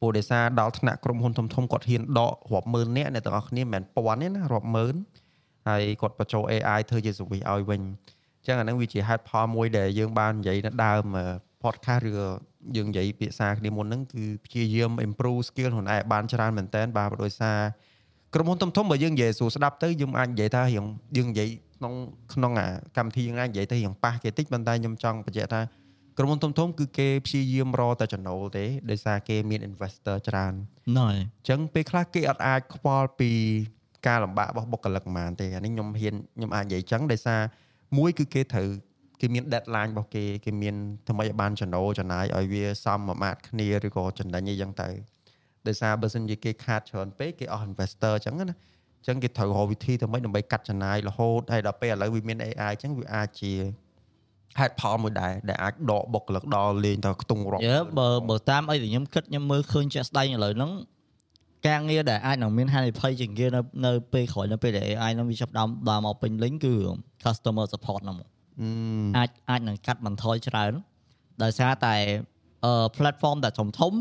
[0.00, 4.94] ព្រោះដោយសារដល់ថ្នាក់ក្រុមហ៊ុនធំធំៗគាត់ហ៊ានដករាប់ម៉ឺននាក់អ្នកទាំងអស់គ្នាមិនមែនពាន់ទេណារាប់ម៉ឺន
[5.68, 7.82] ហើយគាត់បញ្ចូល AI ធ្វើជា service ឲ្យវិញ
[8.46, 11.02] ចឹងអាហ្នឹងវាជាហេតុផលមួយដែលយើងបាននិយាយនៅដើម
[11.62, 12.28] podcast ឬក៏
[12.76, 17.58] យើងនិយាយពាក្យសារគ្នាមុនហ្នឹងគឺព្យាយាម improve skill ខ្លួនឯងឲ្យបានច្រើនមែនតើបាទដោយសារ
[18.34, 21.94] ក្រុមហ៊ុនធំធំបើយើងនិយាយសួរស្ដាប់ទៅយើងអាចនិយាយថារៀងយើងនិយាយក្នុង
[22.34, 25.60] ក្នុងអាកម្មវិធីយើងអាចនិយាយទៅរៀងប៉ះគេតិចប៉ុន្តែខ្ញុំចង់បញ្ជាក់ថា
[26.18, 30.52] ក្រុមហ៊ុនធំធំគឺគេព្យាយាមរកតែចំណូលទេដោយសារគេមាន investor ច្រើន
[30.88, 33.30] ហ្នឹងហើយអញ្ចឹងពេលខ្លះគេអត់អាចខ្វល់ពី
[34.06, 37.40] ការលំបាករបស់បុគ្គលិកប៉ុន្មានទេអានេះខ្ញុំហ៊ានខ្ញុំអាចនិយាយអញ្ចឹងដោយសារ
[37.98, 38.68] មួយគឺគេត្រូវ
[39.20, 40.74] គេមាន deadline របស់គេគេមាន
[41.06, 44.88] ធ្វើម៉េចឲ្យបានចំណូលចំណាយឲ្យវាសមមួយម៉ាត់គ្នាឬក៏ចំណេញអីចឹងទៅ
[45.66, 48.56] ដោយសារបើសិនជាគេខាតច្រើនពេកគេអស់ investor អញ្ចឹងណា
[49.00, 53.52] អញ្ចឹងគេត្រូវរកវិធីទៅម៉េចដើម្បីកាត់ចំណាយរហូតហើយដល់ពេលឥឡូវវាមាន AI អញ្ចឹងវាអាចជា
[54.58, 60.70] ហេតុផលមួយដែរដែលអាចដកបុគ្គលិកដល់លេងទៅខ្ទង់រាប់យើបើបើតាមអីដែលខ្ញុំគិតខ្ញុំមើលឃើញជាក់ស្ដែងឥឡូវហ្នឹង
[61.68, 66.74] ការងារដែលអាចនឹងមានហានិភ័យជាងគេនៅនៅពេលក្រោយនៅពេលដែល AI ហ្នឹងវាចាប់ផ្ដើមដើរមកពេញលេញគឺ
[67.24, 68.28] customer support ហ្នឹងមក
[68.60, 68.68] អឺ
[69.16, 70.72] អាចអាចនឹងកាត់បន្ថយច្រើន
[71.42, 71.94] ដោយសារតែ
[72.64, 73.92] អឺ platform ដែលធំធំ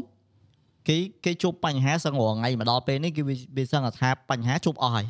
[0.89, 5.05] គេគេជួបបញ្ហាសឹងរាល់ថ្ងៃមកដល់ពេលនេះគឺវាវាសឹងថាបញ្ហាជួបអស់ហើយ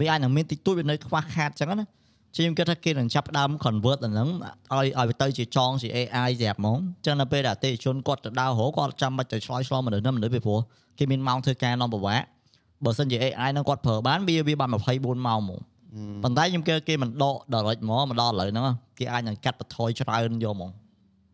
[0.00, 1.86] វាអាចនឹងមានតិចតួចវានៅខ្វះខាតអញ្ចឹងណា
[2.36, 4.28] ជាខ្ញុំគិតថាគេនឹងចាប់ផ្ដើម convert អាហ្នឹង
[4.72, 10.60] ឲ្យឲ្យវាទៅជាចងជា AI ស្រាប់ហ្មងអញ្ចឹងនៅពេលដែលអតិថិជនគាត់ទៅដើររកគាត់ចាំបាច់ទៅឆ្លើយឆ្លងមនុស្សហ្នឹងមនុស្សពីព្រោះ
[10.98, 12.22] គេមានម៉ោងធ្វើការនាំពិបាក
[12.84, 15.60] បើសិនជា AI ហ្នឹងគាត់ប្រើបានវាវាបាន24ម៉ោងហ្មង
[16.22, 18.66] ប៉ុន្តែខ្ញុំគេគេមិនដក direct ហ្មងមកដល់ឥឡូវហ្នឹង
[18.98, 20.70] គេអាចនឹងកាត់បន្ថយច្រើនយកហ្មង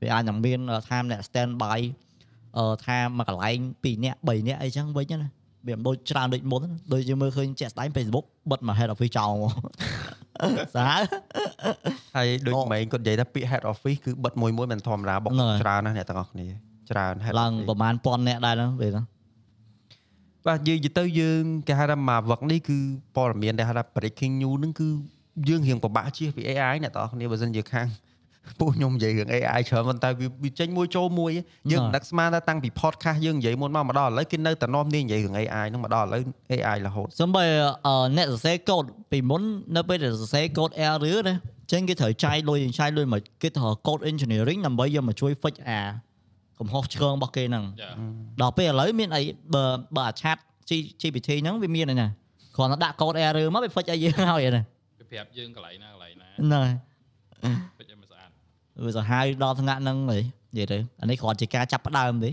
[0.00, 0.58] វាអាចនឹងមាន
[0.88, 2.09] ថាអ្នក stand by អឺ
[2.84, 5.28] ថាមួយកន្លែង2នាក់3នាក់អីចឹងវិញណា
[5.66, 9.52] វាមិនដូចច្រើនដូចមុនណាដូចយើងមើលឃើញជាក់ស្ដែង Facebook បិទមក head office ចោលហ្មង
[10.74, 11.02] សាហាវ
[12.16, 16.46] ហើយដូចអូម៉េងគាត់និយាយថាពាក្យ head office គឺបិទមួយមួយមិនធម្មតាបុកហ្នឹងហើយច្រើនណាស់អ្នកទាំងអស់គ្នា
[16.90, 17.94] ច្រើន head ឡើង office ប្រហែល
[18.24, 19.06] 1000នាក់ដែរហ្នឹងពេលហ្នឹង
[20.46, 22.78] បាទយើងនិយាយទៅយើងគេហៅថាមកវឹកនេះគឺ
[23.16, 24.88] ព័ត៌មានដែលហៅថា breaking news ហ្នឹងគឺ
[25.48, 27.86] យើងរៀងពិបាកជៀសពី AI អ្នកទាំងអស់គ្នាបើសិនជាខាង
[28.60, 31.32] ពួកខ្ញុំនិយាយរឿង AI ច្រើនប៉ុន្តែវាវាចេញមួយចូលមួយ
[31.70, 36.22] យើងមិនដឹកស្មានថាតាំងពី podcast យើងនិយាយមុនមកមកដល់ឥឡូវគេនៅតែនាំគ្នានិយាយរឿង AI ហ្នឹងមកដល់ឥឡូវ
[36.52, 37.44] AI រហូតសំបី
[37.86, 39.42] អឺអ្នកសរសេរកូដពីមុន
[39.76, 41.36] នៅពេលដែលសរសេរកូដ error ណា
[41.72, 45.80] ចឹងគេត្រូវចាយលុយចាយលុយមកគេត្រូវ code engineering ដើម្បីយកមកជួយ fix អា
[46.58, 47.90] កំហុសឆ្គងរបស់គេហ្នឹងចា
[48.40, 49.22] ដល់ពេលឥឡូវមានអី
[49.54, 49.64] បើ
[49.96, 50.36] បើអាឆាត
[50.68, 52.08] G- GPT ហ្នឹងវាមានហើយណា
[52.56, 54.62] គ្រាន់តែដាក់កូដ error មកវា fix ឲ្យយើងហើយណា
[54.98, 57.54] វាប្រាប់យើងកន្លែងណាកន្លែងណាហ្នឹង
[58.86, 60.18] វាសាហាវដល់ថ្នាក់ហ្នឹងហី
[60.56, 62.30] និយាយទៅអានេះគ្រាន់ជាការចាប់ផ្ដើមទេ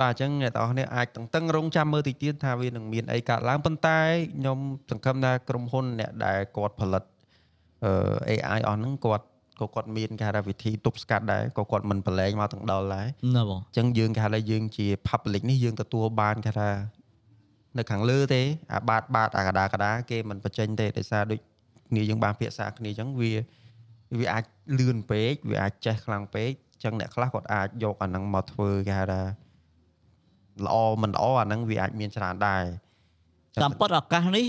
[0.00, 4.00] បាទអញ្ចឹងអ្នកទាំងអស់គ្នាអាចតឹងតឹងរងចាំមើលតិចទៀតថាវានឹងមានអីកើតឡើងប៉ុន្តែ
[4.36, 4.58] ខ្ញុំ
[4.90, 7.02] សង្ឃឹមថាក្រុមហ៊ុនអ្នកដែលគាត់ផលិត
[7.84, 7.92] អឺ
[8.28, 9.24] AI អស់ហ្នឹងគាត់
[9.60, 16.70] ក៏គាត់មានគេហៅថាវិធីទប់ស្កាត់ដែរក៏គាត់មិនប្រឡែងមកទាំងដល់ដែរណាបងអញ្ចឹងយើងគេហៅថាយើងជា public នេះយើងទទួលបានគេថា
[17.78, 18.42] នៅខាងលើទេ
[18.72, 21.38] អាបាតបាតអាកដាកដាគេមិនបញ្ចេញទេដោយសារដូច
[21.88, 23.32] គ្នាយើងបានភាសាគ្នាអញ្ចឹងវា
[24.20, 24.44] វាអាច
[24.78, 29.22] លឿនពេកវាអាចចេះខ្លាំងពេកអញ្ចឹងអ្នកខ្លះគាត់អាចយកអាហ្នឹងមកធ្វើគេហៅថា
[30.66, 32.62] ល្អមិនល្អអាហ្នឹងវាអាចមានច្រើនដែរ
[33.62, 34.46] តាមពិតឱកាសនេះ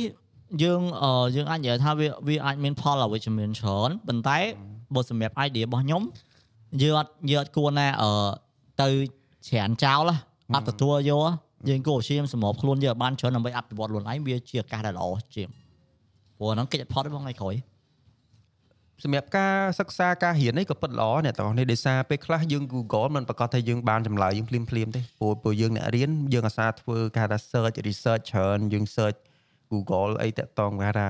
[0.64, 4.38] យើងអឺយើងអាចនិយាយថាវាវាអាចមានផលអវិជ្ជមានច្រើនប៉ុន្តែ
[4.94, 6.02] បើសម្រាប់ idea របស់ខ្ញុំ
[6.82, 8.12] យើងអត់យើងអត់គួរណាអឺ
[8.82, 8.90] ទៅ
[9.48, 10.16] ច្រានចោលហ៎
[10.56, 11.32] អត់ទទួលយកហ៎
[11.70, 15.50] យើងគួរព្យាយាមសម្របខ្លួនយើងឲ្យបានច្រើនដើម្បីអភិវឌ្ឍខ្លួនឯងវាជាឱកាសដែលល្អជាង
[16.38, 17.56] ព្រោះអាហ្នឹងកិច្ចផុតរបស់ថ្ងៃក្រោយ
[19.04, 29.18] សម្រាប់ការសិក្សាការរៀននេះក៏ពិតល្អអ្នកទាំងអស់នេះដោយសារពេលខ្លះយើង Google មិនប្រកាសថាយើងបានចម្លើយយើងភ្លាមភ្លាមៗទេព្រោះព្រោះយើងអ្នករៀនយើងអាសាធ្វើគេហៅថា search research ច្រើនយើង search
[29.72, 31.10] Google អីតាក់ទងគេហៅថា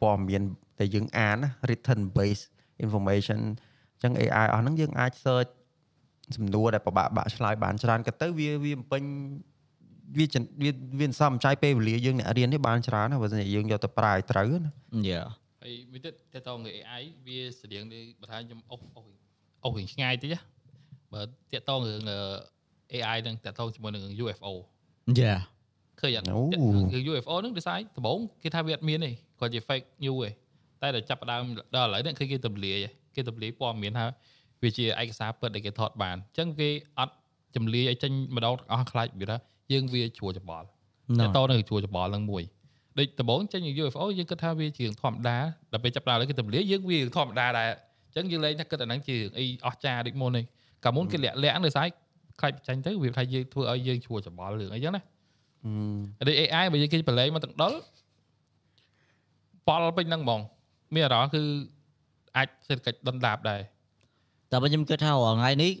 [0.00, 0.42] ព័ត៌មាន
[0.80, 2.46] ដែលយើងអានណា written based
[2.84, 3.40] information
[3.92, 5.50] អញ្ចឹង AI អស់ហ្នឹងយើងអាច search
[6.36, 9.02] សំណួរដែលពិបាកបាក់ឆ្លើយបានច្រើនក៏ទៅវាវាបំពេញ
[10.18, 10.70] វាចិនវា
[11.00, 14.70] វាសំចៃពេលវេលាយើងអ្នករៀននេះបានច្រើនណាបើមិនយើងយកទៅប្រើឲ្យត្រូវណា
[15.08, 19.06] យ៉ា ហើយមួយទៀតតើតើង AI វាស្រៀងដូចបើថាខ្ញុំអុសអុស
[19.64, 20.40] អុសរៀងឆ្ងាយតិចណា
[21.12, 22.02] បើតើតើរឿង
[22.92, 24.52] AI នឹងតើតើជាមួយនឹង UFO
[25.18, 25.34] យ៉ា
[26.00, 26.40] ឃើញអត់អូ
[26.92, 29.10] គឺ UFO ហ្នឹងដូចស្អីដំបូងគេថាវាអត់មានទេ
[29.40, 30.30] គាត់ជា fake news ទេ
[30.80, 31.42] តែដល់ចាប់ផ្ដើម
[31.74, 34.06] ដល់ឥឡូវនេះគឺគេទម្លាយឯងគេទម្លាយព័ត៌មានថា
[34.62, 37.14] វាជាឯកសារពិតដែលគេថតបានអញ្ចឹងគេអត់
[37.56, 39.36] ចម្លាយឲ្យចេញម្ដងទាំងអស់ខ្លាចវាថា
[39.72, 40.66] យើងវាជ្រួច្បល់
[41.18, 42.42] ណតែតទៅនឹងជ្រួច្បល់នឹងមួយ
[42.98, 45.36] ដូចដំបូងចេញ UFO យើងគិតថាវាជារឿងធម្មតា
[45.72, 50.42] ដល់ពេលចាប់ផ្ដើមលើគេទម្លាយយើងវារឿងធម្មតាដែរអញ្ចឹងយើងលែងថាគិតអាហ្នឹងជារឿងអីអស្ចារ្យដូចមុនទេ
[50.84, 51.86] កាលមុនគេលាក់លាក់ដោយសារ
[52.40, 55.02] ខ្លាចចាញ់ទៅវាថាយើងធ្វើឲ្យយើងជ្រួច្បល់រឿងអីចឹងណា
[56.28, 57.72] ដូច AI បើយើងគេប្រឡែងមកទាំងដុល
[59.68, 60.40] ប៉លពេញហ្នឹងហ្មង
[60.94, 61.42] មានអារម្មណ៍គឺ
[62.36, 63.60] អាចសេដ្ឋកិច្ចដុនដាបដែរ
[64.50, 65.72] តែបើខ្ញុំគិតថារាល់ថ្ងៃនេះ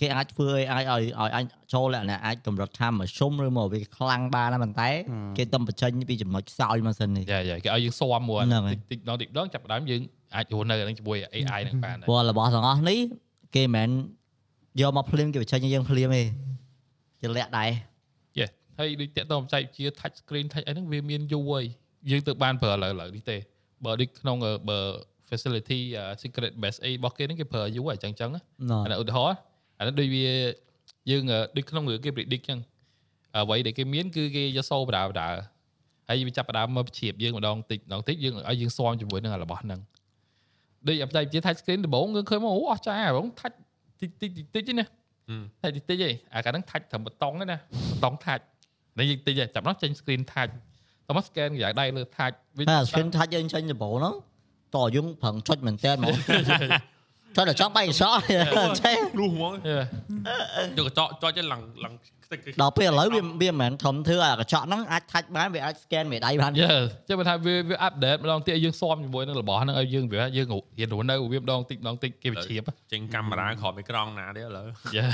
[0.00, 4.90] គេអាចធ្វើ AI ឲ្យឲ្យអាចចូលលក្ខណៈអាចកម្រិតថាមធ្យមឬមកវាខ្លាំងបានណាប៉ុន្តែ
[5.36, 10.00] គេទំបញ្ចេញពីចំណុចខ្សោយមកសិននេះយ៉ាយ៉ាគេឲ្យយើងស៊ាំមួយហ្នឹងហើយតិចតិចដងតិចដងចាប់ផ្ដើមយើង
[10.36, 12.98] អាចរស់នៅហ្នឹងជាមួយ AI ហ្នឹងបានដែរព្រោះរបស់ទាំងអស់នេះ
[13.56, 13.90] គេមិនមែន
[14.80, 16.22] យកមកភ្លាមគេបញ្ចេញឲ្យយើងភ្លាមទេ
[17.20, 17.70] ជាលាក់ដែរ
[18.38, 18.46] យេ
[18.78, 21.64] ហើយដូចតាក់ទងបច្ចេកវិទ្យា touch screen touch អីហ្នឹងវាមានយូរហើយ
[22.10, 23.36] យើងទៅបានប្រើឥឡូវឥឡូវនេះទេ
[23.84, 24.80] បើដូចក្នុងអឺបើ
[25.28, 29.36] facility អឺ secret base អីរបស់គេហ្នឹងគេប្រើយូរហើយអញ្ចឹងអញ្ចឹងណាណ៎អានេះឧទាហរណ៍
[29.78, 30.24] អានេះដូចវា
[31.10, 32.58] យើងអឺដូចក្នុងរឿងគេ predict ចឹង
[33.36, 35.28] អ្វីដែលគេមានគឺគេយកសូបដាបដា
[36.08, 39.80] ហើយវាចាប់ផ្ដើមមកជ្រាបយើងម្ដងតិចម្ដងតិចយើងឲ្យយើងស៊ាំជាមួយនឹងរបស់ហ្នឹង
[40.86, 43.54] ដូចអាផ្ទៃជា touch screen ដំបូងយើងឃើញមកអូអស្ចារ្យហ្មង touch
[44.00, 47.58] តិចតិចតិចតិចទេណាហឹម touch តិចតិចឯងអាកាលហ្នឹង touch ត្រឹមបតង់ទេណា
[47.92, 48.42] បតង់ touch
[48.98, 50.52] នេះតិចចាប់នោះចេញ screen touch
[51.06, 54.14] តោះមក scan កន្លែងដៃលើ touch វាតែ screen touch យើងចេញដំបូងហ្នឹង
[54.76, 56.14] តើយើងប្រឹងចុចមែនតើហ្មង
[57.36, 59.84] ចុចដល់ចង់បែកអក្សរចេះលុះហ្មង Yeah.
[60.76, 74.66] យកកញ្ចក់ចុចទៅឡើងឡើងខ្ទេចដល់ពេលឥឡូវវាវាមិនមែនធំធ្វើឲ្យកញ្ចក់ហ្នឹងអាច touch បានវាអាច scan មេដៃបាន Yeah ចាំបើថាវាវា update ម្ដងទៀតឲ្យយើងស៊ាំជាមួយនឹងរបស់ហ្នឹងឲ្យយើងវាយើងរៀនរស់នៅវាម្ដងតិចម្ដងតិចគេវាជ្រាបចេញកាមេរ៉ាក្រោមអេក្រង់ណាទៀតឥឡូវ
[74.96, 75.10] Yeah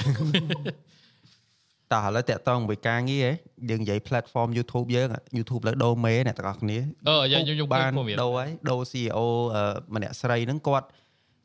[1.92, 3.32] តោះឥឡូវតាក់តងមួយការងារហ៎
[3.70, 5.08] យើងនិយាយ platform YouTube យើង
[5.38, 9.18] YouTube លើដូមេអ្នកទាំងអស់គ្នាអឺយើងយើងបានព័ត៌មានដូរហើយដូរ CEO
[9.56, 9.64] អឺ
[9.94, 10.86] ម្នាក់ស្រីហ្នឹងគាត់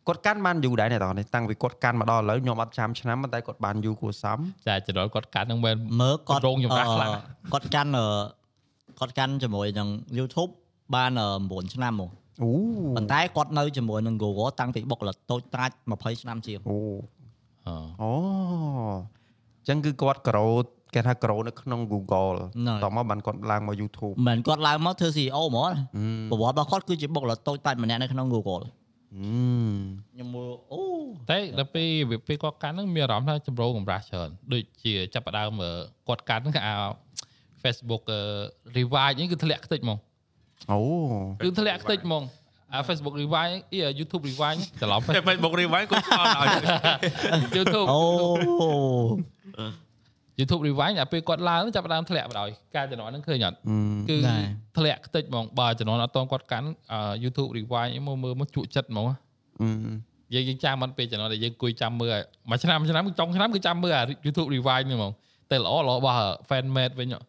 [0.08, 8.08] គាត់កាន់បានយូរដែរអ្នកទាំងអស់នេះតាំងពីគាត់កាន់មកដល់ឥឡូវខ្ញុំអត់ចាំឆ្នាំប៉ុន្តែគាត់បានយូរគួរសមចាចំណល់គាត់កាត់ហ្នឹងមែនមើលគាត់រោងចម្រាស់ខ្លាំងណាស់គាត់កាន់អឺ
[9.00, 9.88] គាត់កាន់ជាមួយនឹង
[10.18, 10.52] YouTube
[10.96, 12.10] បានអឺ9ឆ្នាំមក
[12.44, 12.52] អូ
[12.96, 16.80] ប៉ុន្តែគាត់នៅជាមួយនឹង Google តាំងពីបុកលតូចតាច់20ឆ្នាំជាងអូ
[17.68, 18.12] អឺអូ
[18.90, 20.48] អញ្ចឹងគឺគាត់ក្រូ
[20.94, 25.74] គេថាក្រូនៅក្នុង Google ហ្នឹងតមកបានគាត់ឡើងមក YouTube មិនមែនគាត់ឡើងមកធ្វើ CEO ហ្មងអឺ
[26.32, 28.85] ប្រវត្តិរបស់គាត់គឺជាបុកលតូចតាច់ម្នាក់នៅក្នុង Google អឺ
[30.14, 30.82] ខ្ញុំមើលអូ
[31.30, 35.72] តែដល់ពេលវាពេលគាត់កាន់ហ្នឹងមានអារម្មណ៍ថាចម្រូងចម្រាស់ច្រើនដូចជាចាប់ផ្ដើមអឺ
[36.08, 36.74] គាត់កាន់ហ្នឹងគឺអា
[37.64, 38.22] Facebook អឺ
[38.78, 39.98] revive ហ្នឹងគឺធ្លាក់ខ្ទេចហ្មង
[40.72, 40.80] អូ
[41.44, 42.24] គឺធ្លាក់ខ្ទេចហ្មង
[42.72, 46.50] អា Facebook revive អី YouTube revive ហ្នឹងច្រឡំតែ Facebook rewind គាត់អត់ឲ្យ
[47.58, 48.02] YouTube អូ
[50.40, 53.76] YouTube rewind អាពេលគាត់ឡើងហ្នឹងចាប់ផ្ដើមធ្លាក់បណ្ដោយការជំនាន់ហ្នឹងឃើញអត់អឺ
[54.10, 54.38] គឺណែ
[54.78, 59.06] ធ្លាក់ខ្ទេចហ្មងបើជំនាន់អត់តន់គាត់កាន់អឺ YouTube rewind ហ្នឹងមកមើលមកជក់ចិត្តហ្មង
[59.62, 59.68] អឺ
[60.34, 62.14] យើងយើងចាំមិនពេលជំនាន់ដែលយើងគួយចាំមើល
[62.50, 65.12] មួយឆ្នាំមួយឆ្នាំចុងឆ្នាំគឺចាំមើលអា YouTube rewind ហ្នឹងហ្មង
[65.52, 66.18] តែល្អល្អរបស់
[66.50, 67.20] fan made វិញហ៎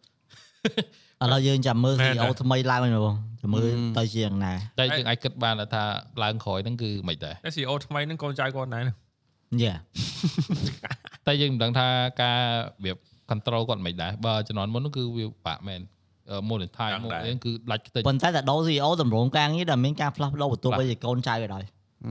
[1.23, 3.61] ឥឡូវយើងចាំមើលមែន CEO ថ្មីឡើងវិញបងចាំមើល
[3.97, 5.83] ទៅជាយ៉ាងណាតែយើងអាចគិតបានថា
[6.23, 8.79] ឡើងក្រោយហ្នឹងគឺមិនដែរតែ CEO ថ្មីហ្នឹងកូនចៅគាត់ណែ
[9.63, 9.73] យ៉ា
[11.27, 11.87] តែយើងមិនដឹងថា
[12.21, 12.97] ការរបៀប
[13.29, 15.81] control គាត់មិនដែរបើជំនាន់មុនហ្នឹងគឺវាបាក់មែន
[16.31, 21.63] អឺ monetize យ៉ាងមកដែរយើងគឺដាច់ខ្ទេចប៉ុន្តែតែដោ CEO តម្រងការងារដែលមានការផ្លាស់ប្ដូរបន្ទាប់បាទទៅជាកូនចៅក៏ដោយ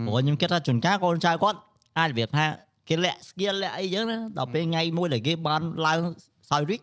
[0.07, 1.59] ព្រោះខ្ញុំគិតថាជួនកាលកូនចៅគាត់
[1.99, 2.47] អាចរបៀបថា
[2.89, 6.01] គេលាក់ skill លាក់អីចឹងណាដល់ពេលថ្ងៃមួយដែលគេបានឡើង
[6.51, 6.81] សោយរិច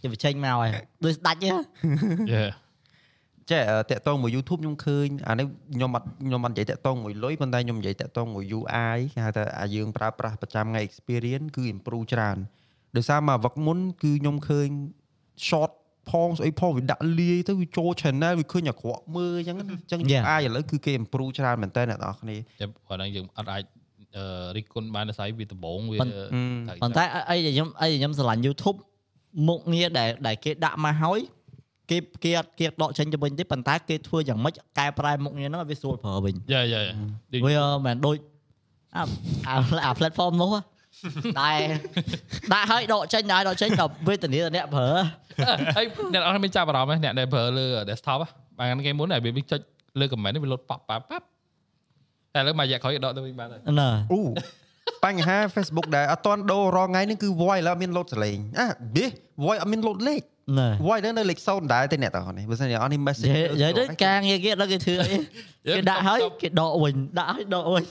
[0.00, 0.70] គេបញ្ចេញមកហើយ
[1.04, 1.48] ដូចស្ដាច់ទេ
[2.34, 2.50] Yeah
[3.52, 12.38] ចេះអឺតាក់តងមួយ YouTube ខ្ញុំឃើញអានេះខ្ញុំអត់ខ្ញុំអត់និយាយតាក់តងមួយលុយប៉ុន្តែខ្ញុំនិយាយតាក់តងមួយ UI គេហៅថាអាយើងប្រើប្រាស់ប្រចាំថ្ងៃ experience គឺ improve ច្រើន
[12.96, 14.68] ដោយសារមកវឹកមុនគឺខ្ញុំឃើញ
[15.48, 15.70] short
[16.10, 20.22] ផងស្អីផងវាដាក់លាយទៅវាចូល channel វាឃើញអាក្រក់មើលអញ្ចឹងណាអញ្ចឹង Yeah.
[20.24, 23.62] UI ឥឡូវគឺគេ improve ច្រើនមែនតើអ្នកនរគ្នាតែបើហ្នឹងយើងអត់អាច
[24.16, 24.24] អឺ
[24.56, 28.78] រិះគន់បានដោយសារវាដំបងវាប៉ុន្អឺត្រូវប៉ុន្តែអីដែលខ្ញុំអីដែលខ្ញុំស្រឡាញ់ YouTube
[29.48, 31.20] មុខងារដែលដែលគេដាក់មកហើយ
[31.92, 36.82] គេគេអត់គេអត់ដកចេញទៅវិញទេប៉ុន្តែគេធ្វើយ៉ាងម៉េចកែប្រែមុខងារហ្នឹងឲ្យវាស្រួលប្រើវិញយ៉ាយ៉ា
[37.32, 38.16] ដូចវាមិនដូច
[38.96, 39.02] អា
[39.48, 40.60] អាអា platform នោះហ៎
[41.40, 41.52] តែ
[42.52, 44.88] ដាក់ឲ្យដកចេញដែរដកចេញដល់វេទនាដល់អ្នកប្រើ
[45.76, 48.28] ហើយអ្នកអត់មានចាប់អារម្មណ៍ទេអ្នកដែលប្រើលើ desktop ហ៎
[48.58, 49.60] បានគេមុនតែវាចុច
[50.00, 51.24] លើ comment នេះវាលុតប៉ាប់ប៉ាប់ប៉ាប់
[52.34, 54.20] តែឥឡូវមករយៈក្រោយដកទៅវិញបានហើយណាអូ
[55.04, 58.66] បញ្ហា Facebook ដែលអត់ទាន់ដូររងថ្ងៃនេះគឺ voice ឥឡូវអត់មាន load សលេងអា
[58.96, 59.04] បេ
[59.44, 60.22] voice អត់មាន load លេខ
[60.58, 65.16] ណា voice នៅលេខ0ដែរទេអ្នកទាំងអស់នេះបើសិនជាអត់នេះ message និយាយទៅការងារគេដល់គេធ្វើអី
[65.76, 67.84] គេដាក់ឲ្យគេដកវិញដាក់ឲ្យដកវិញ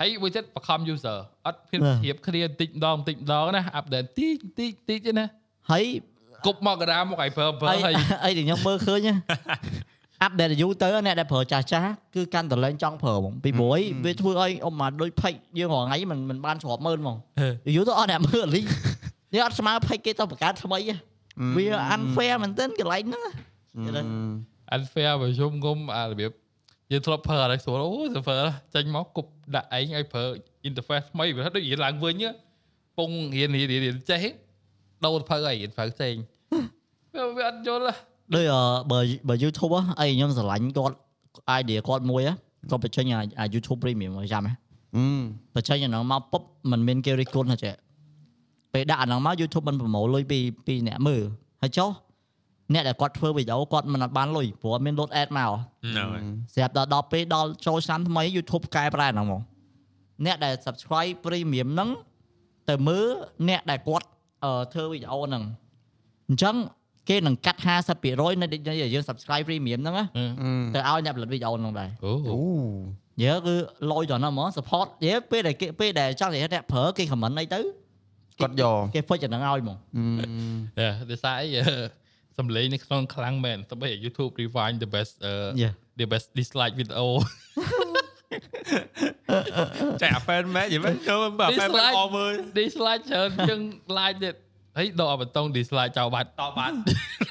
[0.00, 5.26] ហើយមួយចិត្តបខំ user អត់ភាពណាធៀបគ្នាបន្តិចម្ដងបន្តិចម្ដងណា update តិចតិចតិចទេណា
[5.70, 5.84] ហើយ
[6.46, 7.94] គប់មកកដាមកឲ្យប្រើប្រើអីហើយ
[8.24, 9.08] អីដែលខ្ញុំមើលឃើញ
[10.22, 17.16] អាប់ដេតយូរទៅអ្នកដែលប្រើចាស់ចាស់គឺកាន់តលែងចង់ប្រើហ្មងពីព្រោះអីវាធ្វើឲ្យអ៊ំមកដូចផេកយើងរាល់ថ្ងៃមិនមិនបានស្របមើលហ្មង
[17.76, 18.60] យូរទៅអត់អ្នកមើលលី
[19.32, 20.94] នេះអត់ស្មើផេកគេទៅបង្កើតថ្មីទេ
[21.56, 26.32] វា unfair មែនទែនកន្លែងហ្នឹងអឺ unfair បើជុំងុំអារបៀប
[26.92, 28.38] យើងធ្លាប់ប្រើអត់ស្រួលអូទៅប្រើ
[28.74, 30.24] ចេញមកគប់ដាក់ឯងឲ្យប្រើ
[30.68, 32.30] interface ថ្មីវាដូចរៀនឡើងវិញហ៎
[32.98, 34.22] ពងរៀនរៀនរៀនចេះ
[35.04, 36.14] ដូរទៅប្រើឲ្យរៀនប្រើផ្សេង
[37.14, 37.94] វាវាអត់យល់ហ៎
[38.34, 38.62] ដូចអឺ
[38.92, 40.96] បើបើ YouTube ហ៎អីខ្ញុំស្រឡាញ់គាត់
[41.60, 42.34] idea គាត់មួយហ៎
[42.70, 44.54] គាត់បញ្ចេញអាអា YouTube Premium មកចាំហ៎
[44.96, 45.04] អឺ
[45.54, 47.74] បញ្ចេញអាហ្នឹងមកពុបមិនមានគេរិះគន់ហ៎ចេះ
[48.76, 51.22] ពេលដាក់អាហ្នឹងមក YouTube មិនប្រមូលលុយពីពីអ្នកមើល
[51.62, 51.90] ហើយចុះ
[52.74, 56.22] អ្នកដែលគាត់ធ្វើវីដេអូគាត់មិនអត់បានលុយព្រោះអត់មាន load ad មកហ្នឹងហើយ
[56.54, 59.42] ស្រាប់ដល់ដល់ពេលដល់ចូលឆ្នាំថ្មី YouTube កែប្រែហ្នឹងមក
[60.26, 61.90] អ្នកដែល subscribe premium ហ្នឹង
[62.68, 63.06] ទៅមើល
[63.48, 64.06] អ្នកដែលគាត់
[64.44, 65.42] អឺធ្វើវីដេអូហ្នឹង
[66.28, 66.56] អញ្ចឹង
[67.08, 67.60] គេនឹងកាត់
[68.00, 70.24] 50%នៃនៃយើង subscribe premium ហ្នឹងណាអឺ
[70.74, 72.38] ទៅឲ្យអ្នកផលិតវីដេអូហ្នឹងដែរអូអូ
[73.24, 73.54] យើគឺ
[73.90, 77.60] លុយដល់ហ្នឹងហ្មង support យើពេលដែលគេពេលដែលចង់និយាយថាអ្នកប្រើគេ comment អីទៅ
[78.40, 79.78] គាត់យកគេ fix ចំណងឲ្យហ្មង
[80.78, 81.64] អឺយេដោយសារអីអឺ
[82.38, 85.68] សំឡេងនៅក្នុងខ្លាំងមែនទៅបី YouTube rewind the best អឺយេ
[86.00, 87.06] the best dislike video
[90.02, 93.60] ចែកអា fan មែនយីមែនចូលបើ fan មែនអមមើល dislike ច្រើនជាង
[93.98, 94.34] like ទៀត
[94.76, 96.76] ហើយដកបតុង dislike ចោលបាត់តបាត់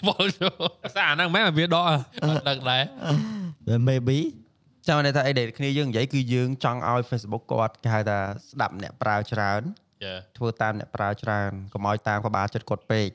[0.07, 0.63] បលចូល
[0.95, 2.83] សារអាហ្នឹងមែនវាដកអត់ដឹងដែរ
[3.67, 4.19] វា maybe
[4.87, 9.84] ចាំន័យថាអីដែលគ្នាយើងនិយាយគឺយើងចង់ឲ្យ Facebook គាត់គេហៅថាស្ដាប់អ្នកប្រើច្រើនចា
[10.37, 13.07] ធ្វើតាមអ្នកប្រើច្រើនកុំឲ្យតាមក្បាលចិត្តគាត់ពេក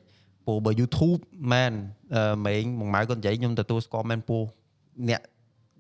[0.47, 1.21] ពូបើ YouTube
[1.53, 1.73] មែន
[2.15, 4.39] អឺម៉េងមួយម៉ៅគាត់និយាយខ្ញុំទទួលស្គាល់មែនពូ
[5.09, 5.21] អ្នក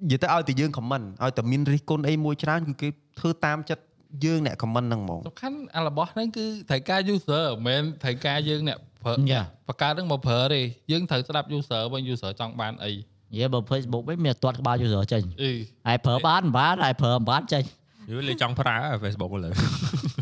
[0.04, 2.88] និយាយទៅឲ្យតែយើង comment ឲ្យតែមានរិះគន់អីមួយច្រើនគឺគេ
[3.20, 3.84] ធ្វើតាមចិត្ត
[4.24, 9.44] យើងអ្នក comment ហ្នឹងហ្មងសំខាន់អារបស់ហ្នឹងគឺត្រូវការ user មិនមែនត្រូវការយើងអ្នកប្រើ Yeah.
[9.68, 12.92] បង្កើតហ្នឹងមកប្រើទេយើងត្រូវស្ដាប់ user វិញ user ចង់បានអី
[13.32, 15.52] និយាយបើ Facebook វិញមានអត់ទាត់ក្បាល user ចេញអី
[15.88, 17.64] ហើយប្រើបានមិនបានហើយប្រើមិនបានចេញ
[18.10, 20.19] យូរលេចង់ប្រើ Facebook លើបង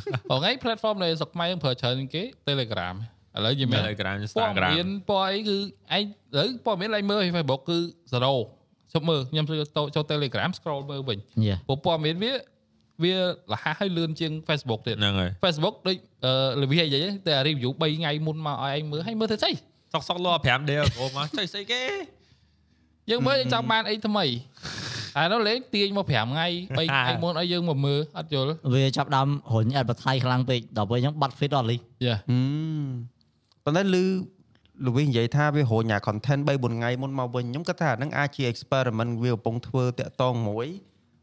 [0.48, 2.96] ឯង platform នៃស្រុកខ្មែរយើងប្រើច្រើនជាងគេ Telegram
[3.36, 5.56] ឥឡូវយើងមាន Telegram ព័ត៌ Instagram មានពណ៌អីគឺ
[5.96, 7.78] ឯងឥឡូវព័ត៌មានឡើងមើល Facebook គឺ
[8.36, 12.32] 0ជប់មើលខ្ញុំចូលចូល Telegram scroll មើលវិញយេព្រោះព័ត៌មានវា
[13.02, 19.52] វារហ័សហើយលឿនជាង Facebook ទៀតហ្នឹងហើយ Facebook ដូចអឺលវិអីចឹងតែ review 3ថ្ងៃមុនមកឲ្យឯងមើលឲ្យមើលទៅស្អី
[19.92, 21.82] សុកសុកលោ5ដេលអូមកចុយស្អីគេ
[23.10, 24.24] យើងមើលយើងចង់បានអីថ្មី
[25.16, 32.40] អានោះលេងទាញមក5ថ្ងៃ3ថ្ងៃមុនឲ្យយើងមកមើលអត់យល់វាចាប់ដើមរុញ advertise ខ្លាំងពេកដល់ពេលអញ្ចឹងបាត់ fit អត់លីយ៉ាហឹ
[32.86, 32.90] ម
[33.64, 34.04] ប៉ុន្តែលឺ
[34.86, 40.66] លវិនិយាយថាវារញអា content 3 4ថ្ងៃមុនមកវិញខ្ញុំគិតថាអាហ្នឹងអាចជា experiment វាកំពុងធ្វើតាក់តងមួយ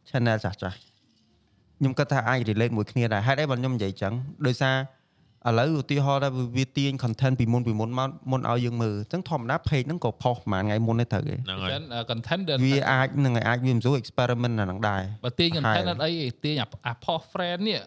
[0.10, 0.78] channel ចាស់ចាស់
[1.78, 4.14] ខ្ញុំគិតថាអាច relate មួយគ្នាដែរហេតុអីបើខ្ញុំនិយាយចឹង
[4.48, 4.76] ដោយសារ
[5.48, 17.82] ឥឡូវឧទាហរណ៍ថាវាទាញ content ពីមុនពីមុនមកមុនឲ្យយើងមើលអញ្ចឹងធម្មតា page ហ្នឹងក៏ផុសប្រហែលថ្ងៃមុនទេត្រូវទេហ្នឹងហើយចឹង content ដែលវាអាចនឹងអាចវាមិនស្រួល experiment អាហ្នឹងដែរបើទាញ content អត់អីទេទាញអាអា post friend នេះ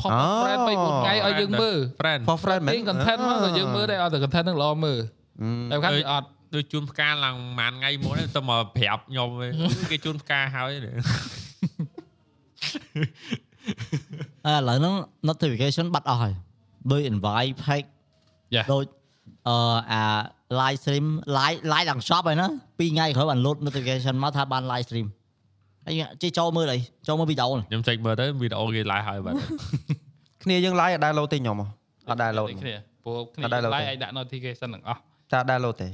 [0.00, 4.98] post friend 3 4ថ្ងៃឲ្យយើងមើល friend for friend មែនទាញ content មកទៅយើងមើលដែរអត់តែ content ហ្នឹងល្អមើល
[5.72, 9.50] អឺតែខាងវាអត់ដូចជូនផ្កាឡើងប្រហែលថ្ងៃមុនទៅមកប្រាប់ខ្ញុំវិញ
[9.90, 10.78] គេជូនផ្កាហើយឥ
[14.68, 14.94] ឡូវហ្នឹង
[15.28, 16.34] notification បាត់អស់ហើយ
[16.90, 17.86] ដូច invite page
[18.54, 18.84] យ៉ាដូច
[19.48, 19.56] អឺ
[19.92, 20.02] អា
[20.60, 21.06] live stream
[21.38, 25.06] live live ឡើង shop ហើយណា2ថ្ងៃក្រោយបាន load notification មកថាបាន live stream
[25.86, 29.34] ហើយជិះចូលមើលអីចូលមើលវីដេអូហ្នឹងខ្ញុំចេញមើលទៅវីដេអូគេឡាយហើយបាទ
[30.42, 31.66] គ្នាយើង live អត់ដែរ load ទេខ្ញុំហ៎
[32.10, 32.74] អត់ដែរ load គ្នា
[33.04, 35.00] ព្រោះគ្នាអត់ដែរ load ទេឡាយឲ្យដាក់ notification ទាំងអស់
[35.32, 35.88] តែអត់ដែរ load ទេ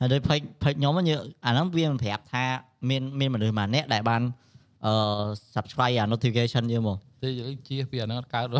[0.00, 2.44] ហើយដូច page page ខ្ញុំហ្នឹងយើងអាហ្នឹងវាមិនប្រាប់ថា
[2.88, 4.22] មានមានមនុស្សម្នាក់ដែលបាន
[4.86, 4.92] អឺ
[5.54, 8.58] subscribe អា notification យើងមកទេយើងជៀសពីអាហ្នឹងអត់កើតទេ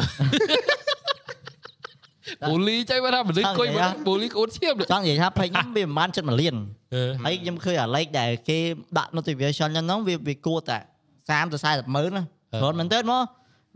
[2.49, 6.55] បូលីចៃបើថាមនុស្សគួយមើលបូលីក្អួតឈាមចង់និយាយថា page ខ្ញុំវាមិនបានចិត្ត1លាន
[6.95, 8.59] អឺហើយខ្ញុំឃើញអា like ដែលគេ
[8.99, 10.79] ដាក់ notification ចឹងហ្នឹងវាវាគួរតែ
[11.19, 12.25] 30ទៅ40ម៉ឺនណា
[12.61, 13.23] គ្រាន់មែនទេមក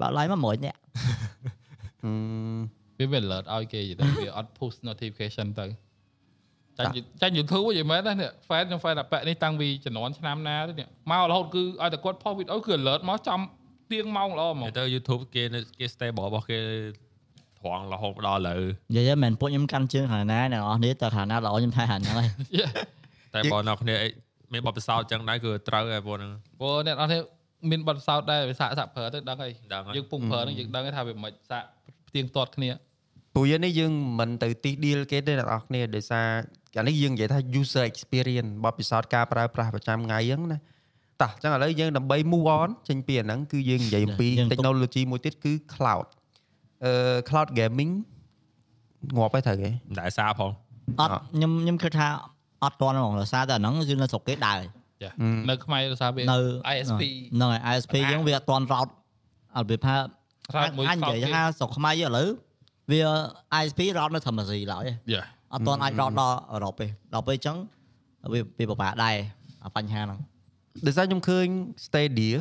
[0.01, 0.79] បើ like មក100នាក់
[2.99, 5.67] អឺវាវា alert ឲ្យគេទៅវាអត់ push notification ទៅ
[6.79, 6.91] ចាញ់
[7.21, 13.41] ចាញ់ YouTube វិញមែនណានេះ fan ខ្ញុំ fan អាប៉ែនេះតាំងពីជំនាន់ឆ្នាំណាទៅនេះមករហូតគឺឲ្យតែគាត់ post វីដេអូគឺ alert មកចំ
[13.93, 16.59] ទៀងម៉ោងល្អហ្មងទៅ YouTube គេនៅគេ stable របស់គេ
[17.65, 18.61] ត្រង់រហូតដល់ឥឡូវ
[18.91, 22.29] និយាយទៅមិនពួកខ្ញុំកាន់ជើងខាងណាអ្នកនរគ្នាតែខាងណាល្អខ្ញុំថែខាងហ្នឹងហើយ
[23.35, 24.09] តែបើអ្នកគ្នាអី
[24.53, 27.19] មានបទពិសោធន៍ចឹងដែរគឺត្រូវហើយពួកហ្នឹងព្រោះអ្នកនរគ្នា
[27.71, 31.62] មានបទពិសោធន៍ដែរវាសាកសាកប្រើទៅដឹងហើយដឹងហើយយើងពុំប្រើហ្នឹងយើងដឹងហើយថាវាមិនសាក
[32.09, 32.71] ផ្ទៀងទាត់គ្នា
[33.35, 36.27] ព្រោះយើងនេះយើងមិនទៅទី deal គេទេអ្នកនរគ្នាដោយសារ
[36.79, 40.59] អានេះយើងនិយាយថា user experience បទពិសោធន៍ការប្រើប្រាស់ប្រចាំថ្ងៃហ្នឹងណា
[41.22, 46.07] តោះអញ្ចឹងឥឡូវយើងដើម្បី move on ចេញពីអាហ្នឹងគឺយើងនិយាយអំពីយើងទុក technology មួយទៀតគឺ cloud
[46.85, 46.93] អឺ
[47.29, 47.93] cloud gaming
[49.17, 50.51] ងាប់ហើយត្រូវគេមិនដែលសារផង
[51.01, 52.09] អត់ខ្ញុំខ្ញុំគិតថា
[52.65, 54.61] អត់ទាន់ហ្មងដោយសារតែអាហ្នឹងគឺនៅស្រុកគេដើរ
[55.03, 56.39] ចាអឺនៅខ្មែរដោយសារវានៅ
[56.75, 57.03] ISP
[57.37, 58.89] ហ្នឹងហើយ ISP យើងវាអត់ទាន់រោត
[59.57, 59.95] អត់វាថា
[60.57, 62.29] រ៉ាតមួយអញនិយាយថាស្រុកខ្មែរយើងឥឡូវ
[62.91, 63.01] វា
[63.63, 64.83] ISP រោតនៅធម្មស៊ីឡើយ
[65.13, 67.57] យ៉ាអត់ទាន់អាចរោតដល់អឺរ៉ុបទេដល់ពេលអញ្ចឹង
[68.33, 69.17] វាវាពិបាកដែរ
[69.65, 70.21] អាបញ្ហាហ្នឹង
[70.87, 71.47] ដោយសារខ្ញុំឃើញ
[71.85, 72.41] Stadia រ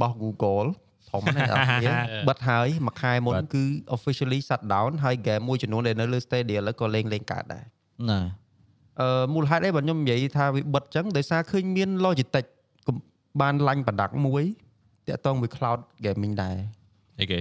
[0.00, 0.68] បស់ Google
[1.10, 1.94] ធំណាស់អ្នកនរគ្នា
[2.28, 3.64] បិទហើយមួយខែមុនគឺ
[3.96, 7.64] officially shut down ហើយ game មួយចំនួនដែលនៅលើ Stadia ឥឡូវក៏លេងលេងកើតដែរ
[8.10, 8.20] ណា
[9.00, 12.48] អឺមូលហេតុអីបើខ្ញុំនិយាយថាវាបិទចឹងដោយសារឃើញមាន Logitech
[12.86, 12.96] កំ
[13.40, 14.44] បានឡាញ់ប្រដាក់មួយ
[15.08, 16.56] តាក់ទងមួយ cloud gaming ដែរ
[17.20, 17.38] អីគេ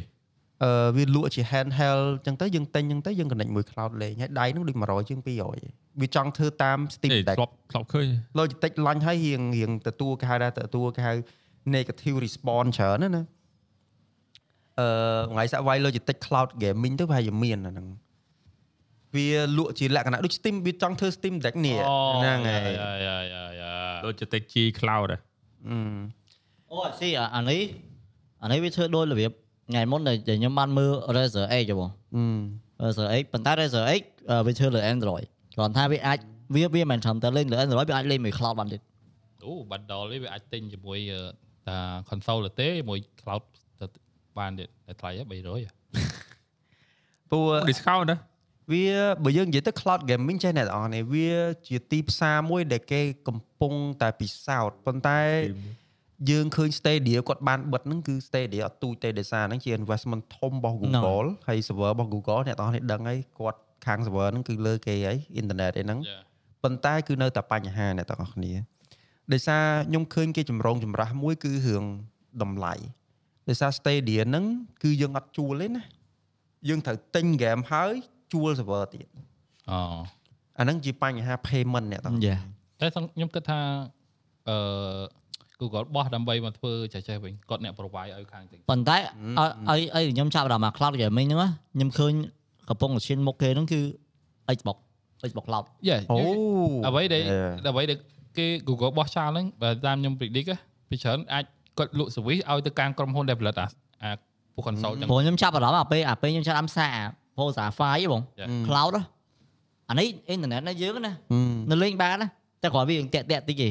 [0.63, 8.07] អឺវាលក់ជា handheld ចឹងទៅយើងទិញចឹងទៅយើង connect មួយ cloud លេងហើយដៃនោះដូច100ជាង200ឯងវាចង់ធ្វើតាម Steam អី Deck ធ្លាប់ធ្លាប់ឃើញ
[8.37, 11.13] Logitech ឡាញ់ហើយរៀងរៀងទទួលគេហៅថាទទួលគេហៅ
[11.75, 13.23] negative response ច្រើនណាណា
[14.81, 14.87] អឺ
[15.31, 17.87] ថ្ងៃសាក់វាយ Logitech cloud gaming ទៅប្រហែលជាមានអាហ្នឹង
[19.15, 19.27] វា
[19.57, 21.77] លក់ជាលក្ខណៈដូច Steam វាចង់ធ្វើ Steam Deck នេះ
[22.15, 23.73] ហ្នឹងហើយយ៉ាយ៉ាយ៉ាយ៉ា
[24.05, 25.17] ដូចចិត្ត G cloud ហ៎
[25.67, 25.77] អឺ
[26.71, 27.61] អូស៊ីអាអានេះ
[28.43, 29.31] អានេះវាធ្វើដូចរបៀប
[29.69, 35.25] ថ្ងៃមុនដែលដែលខ្ញុំបានមើល Razer X ហ៎បងអឺ Razer X ប៉ុន្តែ Razer X អឺវាធ្វើលើ Android
[35.55, 36.19] គ្រាន់ថាវាអាច
[36.55, 38.81] វាវាមិនត្រឹមតែលេងលើ Android វាអាចលេងមួយ cloud បានទៀត
[39.45, 41.21] អូបាត់ដល់នេះវាអាចទិញជាមួយអឺ
[41.69, 41.77] តា
[42.09, 43.60] console ទេជាមួយ cloud ទៅ
[44.39, 45.71] បានទៀតតែថ្លៃហ៎300ហ៎
[47.29, 48.17] ព្រោះ discount ណា
[48.71, 48.85] វា
[49.23, 51.31] បើយើងនិយាយទៅ cloud gaming ចេះអ្នកនរអនេះវា
[51.67, 55.19] ជាទីផ្សារមួយដែលគេកំពុងតែពិសោធន៍ប៉ុន្តែ
[56.29, 65.71] យើងឃើញ Stadia គាត់បានបិទហ្នឹងគឺ Stadia អត់ទូចទេដោយសារហ្នឹងជា investment ធំរបស់ Google ហើយ server របស់ Google អ្នកនរនេះដឹងហើយគាត់ខាង server ហ្នឹងគឺលើគេហើយ internet
[65.77, 66.19] អីហ្នឹងយ៉ា
[66.63, 68.53] ប៉ុន្តែគឺនៅតែបញ្ហាអ្នកទាំងអស់គ្នា
[69.33, 71.83] ដោយសារខ្ញុំឃើញគេចម្រងចម្រាស់មួយគឺរឿង
[72.41, 72.73] តម្លៃ
[73.47, 74.45] ដោយសារ Stadia ហ្នឹង
[74.83, 75.83] គឺយើងអត់ជួលទេណា
[76.69, 77.93] យើងត្រូវទិញ game ហើយ
[78.33, 79.07] ជួល server ទៀត
[79.71, 79.79] អូ
[80.59, 82.37] អាហ្នឹងជាបញ្ហា payment អ្នកទាំងអស់យ៉ា
[82.79, 83.59] តែខ្ញុំគិតថា
[84.49, 84.57] អឺ
[85.59, 88.97] Google បោះដើម្បីមកធ្វើចេះចេះវិញគាត់អ្នក provide ឲ្យខាងទាំងប៉ុន្តែ
[89.69, 92.13] អីអីខ្ញុំចាប់ដល់មក cloud gaming ហ្នឹងខ្ញុំឃើញ
[92.69, 93.81] កំពុងតែឈានមុខគេហ្នឹងគឺ
[94.57, 94.77] Xbox
[95.29, 96.17] Xbox cloud យ៉ាអូ
[96.87, 97.51] អ្វីដែល Yeah.
[97.69, 97.97] អ្វីដែល
[98.37, 100.57] គេ Google បោះចោលហ្នឹងបើតាមខ្ញុំ predict ណា
[100.89, 101.45] ពីច្រើនអាច
[101.77, 103.67] គាត់លក់ service ឲ្យទៅកាន់ក្រុមហ៊ុន develop អា
[104.03, 104.11] អា
[104.55, 106.95] ពួក console ចឹងព្រោះខ្ញុំចាប់អារម្មណ៍អាពេលអាពេលខ្ញុំចាប់អារម្មណ៍សារ
[107.37, 108.49] Forza 5ហ៎បង Yeah.
[108.67, 109.01] cloud ហ៎
[109.89, 112.27] អានេះអ៊ីនធឺណិតណាយើងណាហឹមនៅលេងបានណា
[112.61, 113.69] តែគ្រាន់វាតាក់តាក់តិចទេ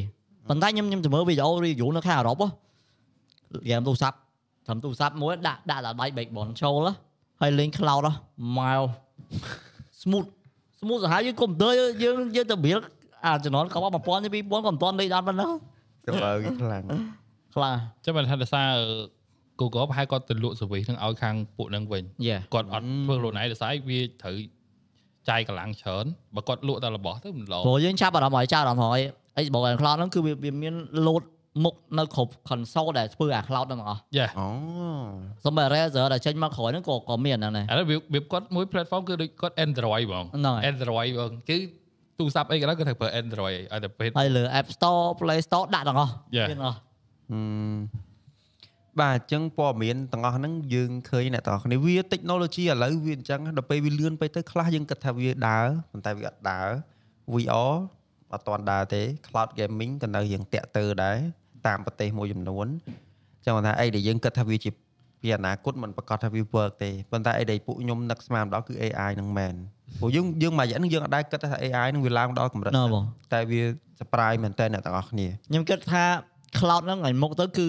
[0.49, 4.17] ប៉ុន្តែខ្ញុំខ្ញុំទៅមើលវីដេអូ review នៅខាងអឺរ៉ុបហ៎ហ្គេមទូរស័ព្ទ
[4.67, 6.93] ត្រឹមទូរស័ព្ទមួយដាក់ដាក់ដល់ដៃ backbone ចូលហ៎
[7.41, 8.13] ហើយលេង cloud ហ៎
[8.59, 8.89] mild
[10.03, 10.27] smooth
[10.81, 11.73] smooth សាហាវយើងកុំព្យូទ័រ
[12.03, 12.79] យើងយើងទៅរៀល
[13.27, 15.51] អាជំនាន់កប់1000 2000ក៏មិនទាន់លេងដល់ប៉ុណ្ណឹង
[16.05, 16.85] server គេខ្លាំង
[17.55, 18.71] ខ្លាំងចឹងមិនថាដោយសារ
[19.61, 24.37] Google ប្រហែលគាត់ទៅលក់ service ហ្នឹងឲ្យខាងពួកហ្នឹងវិញយ៉ាគាត់អត់ធ្វើខ្លួនឯងដោយសារវាត្រូវ
[25.29, 26.05] ចាយកម្លាំងច្រើន
[26.37, 29.01] បើគាត់លក់តែរបស់ទៅមិនល្អព្រោះយើងចាប់អារម្មណ៍ឲ្យចាប់អារម្មណ៍ហើយ
[29.45, 30.75] Xbox and Cloud ហ្នឹងគឺវាវាមាន
[31.07, 31.23] load
[31.65, 34.47] មុខនៅគ្រប់ console ដែលធ្វើអា cloud ហ្នឹងទាំងអស់យ៉ាអូ
[35.45, 41.59] សូម្បី Razer ដែលចេញមកក្រោយហ្នឹងក៏ក៏មានដែរណាឥឡូវវាវាគាត់មួយ platform គឺដូចគាត់ Android ហ្មងហ្នឹងហើយ Android បងគឺ
[42.19, 46.49] ទូរស័ព្ទអីក៏ដោយគាត់ត្រូវប្រើ Android ឲ្យតែពេលហើយលើ App Store Play Store ដាក់ទាំងអស់ Yeah.
[46.51, 46.90] មានទាំងអស់ហឹម
[49.01, 56.69] បាទអញ្ចឹងព័ត៌មានទាំងអស់ហ្នឹងយើងឃើញអ្នកទាំងអស់គ្នាវា technology ឥឡូវវាអញ្ចឹងដល់ពេលវាលឿនពេកទៅខ្លះយើងគិតថាវាដើរប៉ុន្តែវាអត់ដើរ
[57.33, 57.73] VR
[58.33, 61.19] អត់ទាន់ដើរទេ cloud gaming ក៏នៅរៀងតាក់ទើដែរ
[61.67, 62.67] តាមប្រទេសមួយចំនួន
[63.39, 64.71] អញ្ចឹងគាត់ថាអីដែលយើងគិតថាវាជា
[65.23, 69.55] ពីអនាគតมันប្រកាសថាវា work ទេប៉ុន្តែអីដែលពួកខ្ញុំនឹកស្មានម្ដងគឺ AI ហ្នឹងមែន
[70.01, 73.63] ព្រោះយើងយើងមួយរយៈហ្នឹងយើងអត់ដែរគិតថា AI ហ្នឹងវាឡើងដល់កម្រិតណ៎បងតែវា
[73.99, 76.05] surprise មែនតើអ្នកទាំងអស់គ្នាខ្ញុំគិតថា
[76.59, 77.67] cloud ហ្នឹងឲ្យមុខទៅគឺ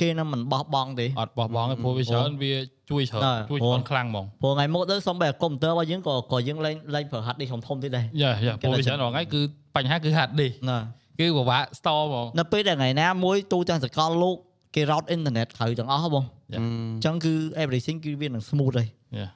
[0.00, 2.52] គេនឹងមិនបោះបង់ទេអត់បោះបង់ទេព្រោះវាច្រើនវា
[2.90, 9.40] ជួយច្រើនណ៎ជួយព្រោះច្រើនខ្លាំងហ្មងព្រោះថ្ងៃមុខទៅសំបីកុំព្យូទ័ររបស់យើងក៏ក៏យើងលេងលេងប្រើ hard disk ធំៗទៀតដែរយ៉ាយ៉ាគេព្រោះតែវាច្រើនរងថ្ងៃគឺ
[9.76, 10.78] បញ្ហាគឺ hard disk ណា
[11.20, 14.36] គឺពិបាក store ហ្មងនៅពេលដែលថ្ងៃណាមួយទូទាំងសកលលោក
[14.74, 16.60] គេ route internet ត្រូវទាំងអស់ហ៎បង Yeah.
[16.60, 16.64] អ
[16.98, 19.28] ញ្ចឹងគឺ everything គឺវានឹង smooth ហើយយ៉ា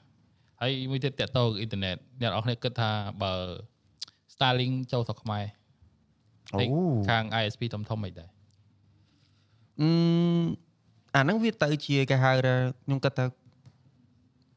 [0.60, 2.90] ហើយមួយទៀតតាក់ទងអ៊ីនធឺណិតអ្នកនរគ្នាគិតថា
[3.22, 3.32] បើ
[4.32, 5.44] Starlink ចូលស្រុកខ្មែរ
[6.54, 6.64] អូ
[7.08, 8.28] ខាង ISP ធំធំអីដែរ
[9.80, 9.88] អឺ
[11.14, 12.54] អាហ្នឹងវាទៅជាគេហៅថា
[12.84, 13.24] ខ្ញុំគិតថា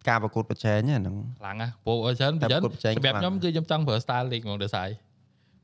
[0.07, 4.89] ការប្រកួតប្រជែងហ្នឹងអាហ្នឹងខ្លាំងណាស់ព្រោះច្រើនតែពីច្រើនប្រកួតប្រជែងសម្រាប់ខ្លាំងខ្ញុំគឺខ្ញុំចង់ប្រើ Starlink ហ្មងដោយសារ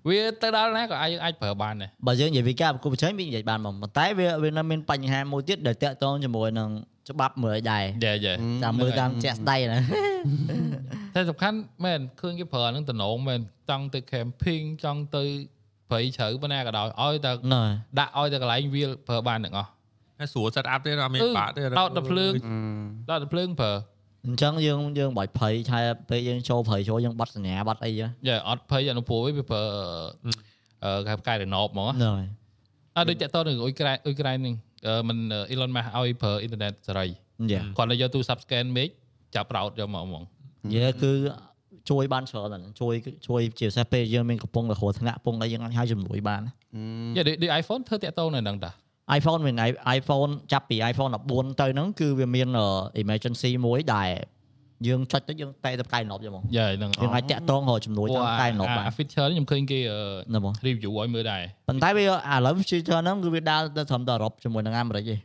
[0.09, 6.69] វាទៅដល់ណាក៏អាចយើងអាចប្រើបានដែរបើយើងនិយាយពីការប្រគល់ប្រជែងវានិយាយបានមកប៉ុន្តែវាវានៅមានបញ្ហាមួយទៀតដែលតាក់ទងជាមួយនឹង
[7.09, 8.33] ច្បាប់មើលដែរយ៉ាយ៉ា
[8.63, 9.79] តាមមើលតាមជាក់ស្ដែងណា
[11.15, 15.23] តែសំខាន់មែនឃើញគេប្រើអាហ្នឹងតំណងមែនចង់ទៅ camping ចង់ទៅ
[15.91, 17.63] ព្រៃជ្រៅប៉ុណ្ណាក៏ដោយឲ្យតែណ៎
[17.99, 19.69] ដាក់ឲ្យតែកន្លែងវាប្រើបានទាំងអស់
[20.19, 23.73] ហើយស្រួល set up ទេអត់មានអឺបាក់ទេដោតដល់ភ្លើងអឺដល់តែភ្លើងប្រើ
[24.25, 29.63] អញ្ចឹងយើងយើងបាច់ភ័យថាពេលយើងចូលភ័យចូលយើងបាត់សញ្ញាបាត់អីចឹងយ៉ាអត់ភ័យអនុពលវាប្រើ
[30.83, 32.25] អឺគេកែរណបហ្មងណ៎
[32.97, 34.55] អត់ដូចតាក់តទៅនឹងអ៊ុយក្រែនអ៊ុយក្រែននេះ
[34.87, 35.17] អឺមិន
[35.53, 37.05] Elon Musk ឲ្យប្រើអ៊ីនធឺណិតសេរី
[37.51, 38.89] យ៉ាគាត់ទៅយកទូរស័ព្ទ scan មេឃ
[39.35, 40.23] ចាប់ route យកមកហ្មង
[40.65, 41.11] និយាយគឺ
[41.91, 42.93] ជួយបានច្រើនណាស់ជួយ
[43.27, 46.41] ជួយជាពិសេសពេលយើងមានកំពុងតែគ្រោះថ្នាក់កំពុងតែយើងអាចហៅជំនួយបាន
[47.15, 48.71] យ៉ាដូចដូច iPhone ធ្វើតាក់តនៅហ្នឹងតា
[49.19, 49.55] iPhone វិញ
[49.97, 52.47] iPhone ចាប់ពី iPhone 14ទៅហ្នឹងគឺវាមាន
[53.01, 54.11] emergency មួយដែល
[54.87, 59.99] យើងចុចទៅយើងតែទៅកែណប់ចឹងហ្មងយ៉ាហ្នឹងយើងអាចតាក់ទងរកជំនួយតាមកែណប់បានអា feature នេះខ្ញុំឃើញគេអឺ
[60.33, 62.07] ណាបង review ឲ្យមើលដែរប៉ុន្តែវាឥ
[62.45, 65.15] ឡូវ feature ហ្នឹងគឺវាដើរទៅត្រឹមតែអឺរ៉ុបជាមួយនឹងអាមេរិកទេ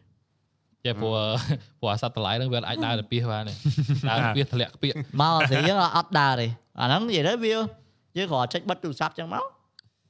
[0.86, 1.14] យ៉ាព្រោះ
[1.80, 3.54] ព្រោះអា satellite ហ្នឹងវាអាចដើរទៅពីបានទេ
[4.10, 6.46] ដើរពីធ្លាក់ខ្ពាកមកស្រីយើងអត់ដើរទេ
[6.80, 7.52] អាហ្នឹងនិយាយទៅវា
[8.16, 9.44] យើងគ្រាន់ចុចបិទទូរស័ព្ទចឹងមក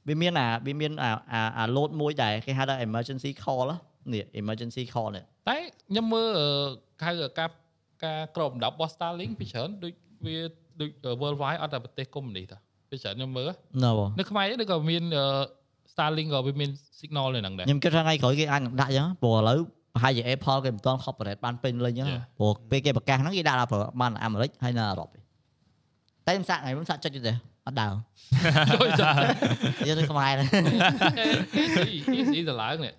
[0.07, 3.65] វាមានអាវាមានអាអាអា load មួយដែលគេហៅថា emergency call
[4.13, 5.55] នេះ emergency call នេះតែ
[5.89, 6.47] ខ្ញុំមើលអឺ
[7.05, 7.49] ហៅការ
[8.03, 9.93] ការក្របដណ្ដប់របស់ Starlink ពីច្រើនដូច
[10.25, 10.37] វា
[10.79, 12.57] ដូច worldwide អត់តែប្រទេសកុម្មុយនីសតា
[12.89, 13.49] ពីច្រើនខ្ញុំមើល
[13.83, 15.25] ណាបងនៅខ្មែរនេះក៏មានអឺ
[15.93, 19.59] Starlink ក៏វាមាន signal នៅហ្នឹងដែរខ្ញុំគិតថាថ្ងៃក្រោយគេអាចនឹងដាក់ចឹងព្រោះឥឡូវ
[19.97, 22.21] ប្រហែលជា Apple គេមិនទាន់ corporate បានពេញលេញចឹង Yeah.
[22.39, 23.69] ព្រោះពេលគេប្រកាសហ្នឹងគេដាក់ដល់
[24.01, 25.19] បានអាមេរិកហើយនៅអឺរ៉ុបទេ
[26.25, 27.33] តែខ្ញុំសាក់ថ្ងៃមុនសាក់ចុចទេ
[27.65, 27.93] អត់ដើរ
[28.73, 29.09] ជួយចា
[29.87, 30.47] យើងនៅខ្មែរហ្នឹង
[31.57, 32.93] អ៊ីស៊ីទៅឡើងនេះ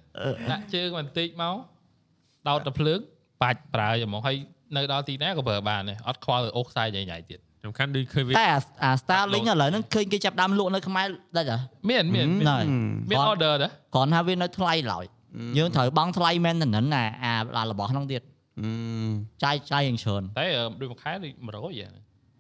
[0.51, 1.57] ដាក់ជើងបន្តិចមក
[2.49, 2.99] ដោតទៅភ្លើង
[3.43, 4.37] បាច់ប្រើហ្មងហើយ
[4.77, 11.07] នៅដល់ទីណាក៏ប្រើបានដែរអត់ខ្វល់អូខ្សែញ៉ៃញ៉ៃទៀតខ្ញុំសំខាន់ដូចឃើញវាតែអាអា Starlink ឥអត់ឡូវហ្នឹងឃើញគេចាប់ផ្ដើមលក់នៅខ្មែរ
[11.37, 11.59] ដាច់ហ៎
[11.89, 12.59] មានមានមានណ៎
[13.11, 15.05] មានគាត់ order ដែរគ្រាន់ថាវានៅថ្លៃឡើយ
[15.59, 18.23] យើងត្រូវបង់ថ្លៃ maintenance ណាអាអារបស់ហ្នឹងទៀត
[18.61, 18.71] អឺ
[19.43, 21.89] ចាយចាយយ៉ាងច្រើនតែអឺដូចមួយខែដូច100ហ៎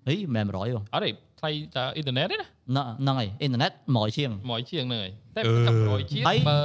[0.09, 1.11] អីមិនមែន100បងអត់ទេ
[1.41, 6.57] ថ្លៃតែអ៊ីនធឺណិតទេណាហ្នឹងហើយអ៊ីនធឺណិត100ជាង100ជាងហ្នឹងហើយតែអឺតែ100ជាងហើយបើ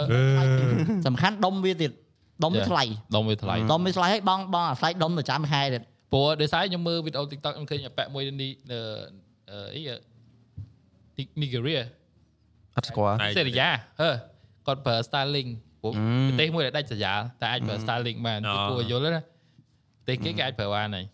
[1.08, 1.91] សំខាន់ដុំវាទៀត
[2.44, 2.70] ដុំវា Yeah.
[2.72, 2.84] ថ្លៃ
[3.16, 5.82] ដុំវាថ្លៃដុំវាថ្លៃហើយបងបងអាថ្លៃដុំទៅចាំខែទៀត
[6.14, 8.80] ព្រោះដោយសារខ្ញុំមើលវីដេអូ TikTok ខ្ញុំឃើញអាប៉ាក់មួយនេះអឺ
[9.52, 11.74] អឺអីនីហ្គេរី
[12.76, 13.70] អត់ស្គាល់តែសេរីយ៉ា
[14.02, 14.10] ហឺ
[14.68, 15.50] គាត់ប្រើ Starlink
[15.84, 21.05] ព្រោះអឺប្រទេសមួយដែលដាច់ស្រយាលតែអាចប្រើ Starlink បានអូគឺគួរឲ្យយល់ណាប្រទេសគេគេអាចប្រើបានហើយ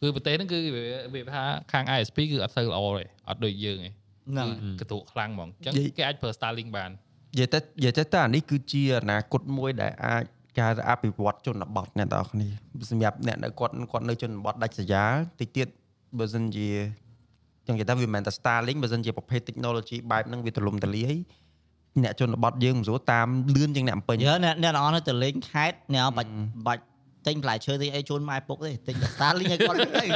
[0.00, 0.82] គឺប្រទេសហ្នឹងគឺវា
[1.14, 1.42] វាថា
[1.72, 3.90] ខាង ISP គឺអត់សូវល្អទេអត់ដូចយើងទេ
[4.30, 10.24] ហ្នឹងគឺកន្ទក់ខ្លាំងហ្មងអញ្ចឹងនិយាយគេអាចប្រើ Starlink បាននិយាយទៅនិយាយទៅតើអានេះគឺជាអនាគតមួយដែលអាច
[10.60, 12.48] ការអភិវឌ្ឍជនបទអ្នកនរគ្នា
[12.90, 15.68] សម្រាប់អ្នកនៅគាត់គាត់នៅជនបទដាច់ស្រយាលតិចទៀត
[16.18, 16.68] បើសិនជា
[17.66, 21.16] ចឹងនិយាយទៅវាមិនមែនតែ Starlink បើសិនជាប្រភេទ technology បែបហ្នឹងវាទូលំទូលាយ
[22.04, 26.30] អ្នកជនបទយើងមិនស្រួលតាមលឿនជាងអ្នកអំពេញយើអ្នកអ្នកនរនៅទៅលេងខេតអ្នកបាច់
[26.68, 26.82] បាច់
[27.26, 30.06] ទិញផ្លែឈើទីអីជូនម៉ែពុកទេទិញតែ Starlink ឲ្យគាត់ទៅ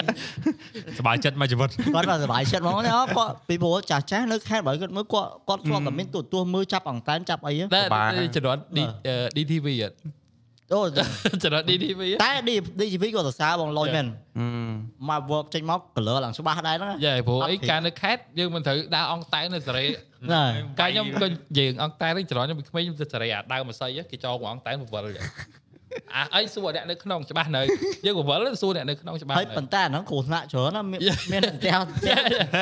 [0.98, 9.94] សប្បាយចិត្តមកជីវិតគាត់មកសុបាយចិត្តហ្មងណាគាត់ពីព្រោះចាស់ចាស់នៅខេត្តបើគាត់មើលគាត់គាត់ធ្លាប់តែមានទូទួមើលចាប់អង្តែនចាប់អីហ្នឹងតែបាទជំនាន់ D- អឺ DTV អត់
[10.72, 10.80] អូ
[11.42, 12.30] ជំនាន់ DTV អត់តែ
[12.80, 14.06] DTV គាត់សរសើរបងលុយមែន
[14.38, 14.46] អឺ
[15.08, 19.86] មក work ចេញមក color ឡើងច្បាស់ដែរហ្នឹងយ៉ាព្រោះអត់អីผิดការនៅខេតយើងមិនត្រូវដើរអង្តែននៅសេរី
[20.32, 20.42] ណា
[20.80, 21.26] កាលខ្ញុំក៏
[21.58, 25.26] យើងអង្តែននេះច្រើនខ្ញុំពីក្មេងខ្ញុំទៅសេរីអាដើមម្ស័យគេចោលមកអង្តែនពវល់ចឹង
[26.14, 27.62] អាអីសួរអ្នកនៅក្នុងច្បាស់នៅ
[28.06, 31.00] យើងពវល់សួរអ្នកនៅក្នុងច្បាស់ហើយនៅប៉ុន្តែអាហ្នឹងគ្រោះថ្នាក់ច្រើនណាមាន
[31.32, 32.16] មានផ្ទះផ្ទះ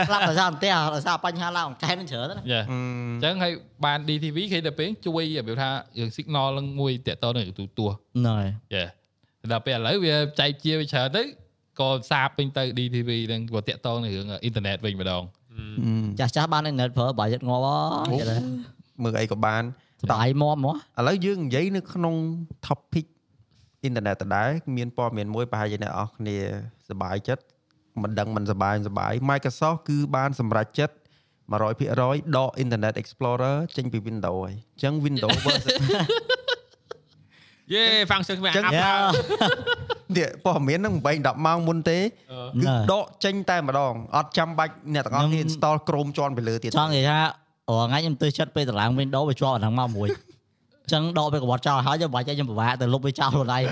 [0.08, 2.78] ខ្លាំងដោយសារផ្ទះដោយសារបញ្ហាឡើងអង្កែនច្រើនណាយ៉ាអឺ
[3.12, 3.52] អញ្ចឹងហើយ
[3.84, 8.84] បាន DTV គេទៅពេលជួយរបៀបថាយើង signal នឹងមួយតាក់តនឹងទូទួហ្នឹងហើយយ៉ា
[9.52, 11.22] ដល់ពេលឥឡូវវាចែកជាវាច្រើនទៅ
[11.80, 15.22] ក៏សាបពេញទៅ DTV នឹងក៏តាក់តនឹងរឿងអ៊ីនធឺណិតវិញម្ដង
[16.18, 18.44] ចាស់ចាស់បានអ៊ីនធឺណិតប្រើបាយចិត្តងាប់ហ៎ចិត្ត
[19.02, 19.62] មើលអីក៏បាន
[20.02, 22.14] សបាយមាត់ហ្មងឥឡូវយើងនិយាយនៅក្នុង
[22.66, 23.06] topic
[23.82, 26.36] អ៊ីនធឺណិតដដែលមានព័ត៌មានមួយប្រហែលជាអ្នកនរគ្នា
[26.88, 27.42] សប្បាយចិត្ត
[28.02, 30.94] មិនដឹងមិនសប្បាយមិនសប្បាយ Microsoft គឺបានសម្រេចចិត្ត
[31.50, 35.78] 100%ដក Internet Explorer ចេញពី Windows ហើយអញ្ចឹង Windows version
[37.74, 38.94] យេ function វាចឹងអាប់យ៉ា
[40.16, 47.18] នេះព័ត៌មានហ្នឹង8 10ម៉ោងមុនទេគឺដកចេញតែម្ដងអត់ចាំបាច់អ្នកទាំងអស់គ្នា install Chrome ជាន់ពីលើទៀតចង់និយាយថា
[47.68, 53.62] អូថ្ងៃខ្ញុំទើសចិត្តពេលតម្លើង Windows វាជាប់អាហ្នឹងមកមួយអញ្ចឹងដកពេលកវត្តចោលហើយខ្ញុំបាច់ឲ្យខ្ញុំពិបាកទៅលុបវាចោលខ្លួនឯង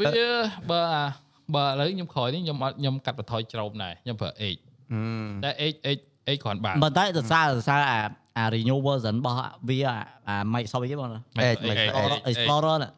[0.00, 0.08] វា
[0.70, 1.02] បើអា
[1.54, 4.60] បើឥឡូវខ្ញុំក្រោយនេះខ្ញុំអត់ខ្ញុំកាត់បន្ថយច្រោមដែរខ្ញុំប្រើ H
[5.44, 6.00] តែ H H
[6.36, 7.98] H គ្រាន់បានប៉ុន្តែសរសើរសរសើរអា
[8.36, 9.36] អា renew version របស់
[9.68, 9.96] វាអា
[10.28, 11.08] អា Microsoft អីបង
[11.48, 12.90] Edge Microsoft Edge Explorer ណា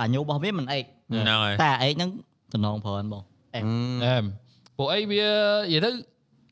[0.00, 2.10] អា new របស់វាមិនអេកហ្នឹងហើយតែអាអេកហ្នឹង
[2.52, 3.22] តំណងប្រើបង
[3.54, 3.62] អេក
[4.04, 4.24] អែម
[4.78, 5.24] ពួកអីវា
[5.64, 5.90] និយាយទៅ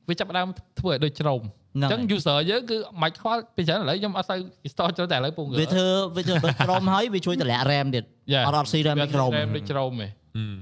[0.09, 0.47] វាចាប់ផ្ដើម
[0.81, 1.43] ធ្វើឲ្យដូចច្រោម
[1.85, 5.87] អហ្នឹងញ្ចឹង user យើងគឺមិនខ្វល់ពីច្រើនឥឡូវខ្ញុំអត់សូវ install ច្រើនតែឥឡូវពងវាធ្វើ
[6.17, 10.07] វាធ្វើដូច Chrome ហើយវាជួយតម្លាក់ RAM ទៀតយ៉ាអត់អត់ស៊ី RAM វាពី Chrome ដូចច្រោមឯងហឹ
[10.49, 10.57] ម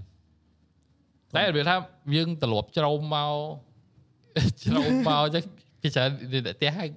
[1.37, 1.75] តែវាថា
[2.17, 3.35] យើងត្រឡប់ច្រោមមក
[4.67, 5.45] ច្រោមមកអញ្ចឹង
[5.83, 6.11] ពីច្រើន
[6.57, 6.89] ផ្ទះឲ្យ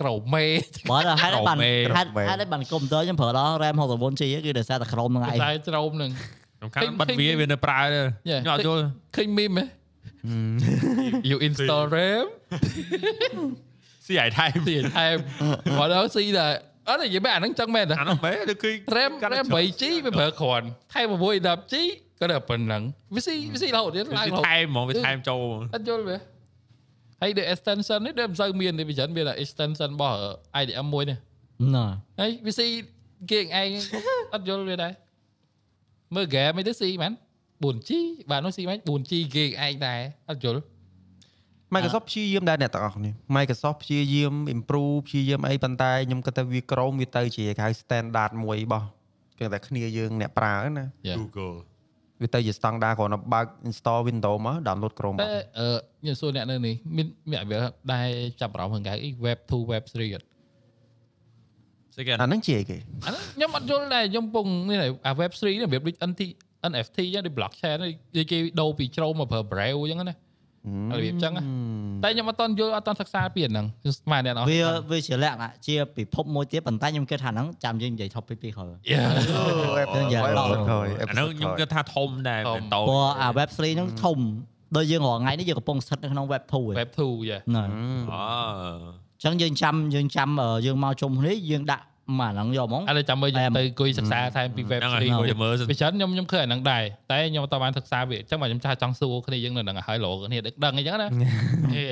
[0.00, 0.44] ក្រោមមេ
[0.90, 6.10] បើតែហេតុតែបាន Chrome ហេតុហេតុតែបានកុំព្យូទ័រខ្ញុំប្រើដល់ RAM 64GB គឺដោយសារតែ Chrome ហ្នឹងឯងតែច្រោមនឹង
[6.62, 8.00] សំខាន់បិទវាវានៅប្រើទេ
[8.30, 8.40] Yeah.
[8.44, 8.82] ខ្ញុំអត់យល់
[9.16, 9.64] ឃើញ meme ហ៎
[11.28, 12.26] you install RAM
[14.06, 15.16] ស៊ីឲ្យថែមទីថែម
[15.78, 16.52] មកដល់ស៊ីដែរ
[16.88, 21.74] អត់និយាយមែនអាហ្នឹងចឹងមែនតាអានោះមែនដូចគឺ RAM RAM 3G វាប្រើគ្រាន់ថែម6 10G
[22.20, 22.82] ក៏តែប៉ុណ្ណឹង
[23.14, 26.18] វាស៊ីវាស៊ីរហូតទៀតឡើងរហូតថែមហ្មងវាថែមចូលហ្មងអត់យល់វា
[27.22, 30.16] ហើយដូច extension នេះដូចមិនសូវមានទេវាច្រើនមានតែ extension របស់
[30.62, 31.18] IDM មួយនេះ
[31.74, 31.86] ណា
[32.20, 32.66] ហើយវាស៊ី
[33.30, 33.68] គេឯង
[34.34, 34.92] អត់យល់វាដែរ
[37.62, 40.62] មើល game អីទៅស៊ីមែន 4G បាទនោះស៊ីមែន 4G គេឯងដែរអត់យល់
[41.74, 48.86] Microsoft ព្យាយាមដែរអ្នកទាំងអស់គ្នា Microsoft ព្យាយាម improve ព្យាយាមអីប៉ុន្តែខ្ញុំគិតថាវាក្រមវាទៅជាគេហៅ standard មួយរបស់
[49.38, 51.16] គឺតែគ្នាយើងអ្នកប្រើណា Yeah.
[51.20, 51.56] Google
[52.22, 55.68] វាទៅជា standard គ្រាន់តែបើក install Windows មក download Chrome តែអឺ
[56.00, 57.58] ខ្ញុំសួរអ្នកនៅនេះមានមានវា
[57.92, 58.08] ដែរ
[58.40, 60.26] ចាប់អារម្មណ៍ហ្នឹងគេអី web 2 web 3អត់
[61.94, 62.76] ស្អីគេអាហ្នឹងជាអីគេ
[63.06, 66.22] អាហ្នឹងខ្ញុំអត់យល់ដែរខ្ញុំពងនេះអា web 3នេះរបៀបដូច NT
[66.70, 67.76] NFT ចឹងដូច blockchain
[68.16, 70.16] ដូចគេដូរពីជ្រោមមកប្រើ Braille ចឹងណា
[70.92, 71.42] របៀបចឹងណា
[72.04, 73.66] តែខ្ញុំអត់តន់យល់អត់តន់សិក្សាពីអាហ្នឹង
[73.98, 79.08] ស្មានអ្នកនរវាវាជាលក្ខណៈជាពិភពមួយទៀតប៉ុន្តែខ្ញុំគិតថាហ្នឹងចាំយើងនិយាយ topic ពីក្រោយ Yeah.
[79.94, 84.18] យើងនិយាយដល់ក្រោយអានោះខ្ញុំគិតថាធំដែរធំមិនតូចព្រោះអា web 3 ហ្នឹងធំ
[84.76, 87.68] ដូចយើងរាល់ថ្ងៃនេះយើងកំពុងស្ថិតនៅក្នុង web 2ឯង web 2 yeah ហ្នឹង
[88.12, 88.24] អូ
[89.20, 91.84] អញ្ចឹងយើងចាំយើងចាំអឺយើងមកជុំនេះយើងដាក់
[92.20, 101.08] មកអាហ្នឹងយកហ្មងឥឡូវចាំមើលខ្ញុំទៅអង្គុយសិក្សាថែមពី web ហ្នឹងហើយ3ខ្ញុំមើលសិនពីច្រើនខ្ញុំខ្ញុំឃើញអាហ្នឹងដែរតែខ្ញុំអត់បានសិក្សាវាអញ្ចឹងមកខ្ញុំចាស់ចង់សួរគ្នាយើងនៅហ្នឹងហើយលោកគ្នាដឹងដឹងអញ្ចឹងណា
[101.74, 101.84] ហេ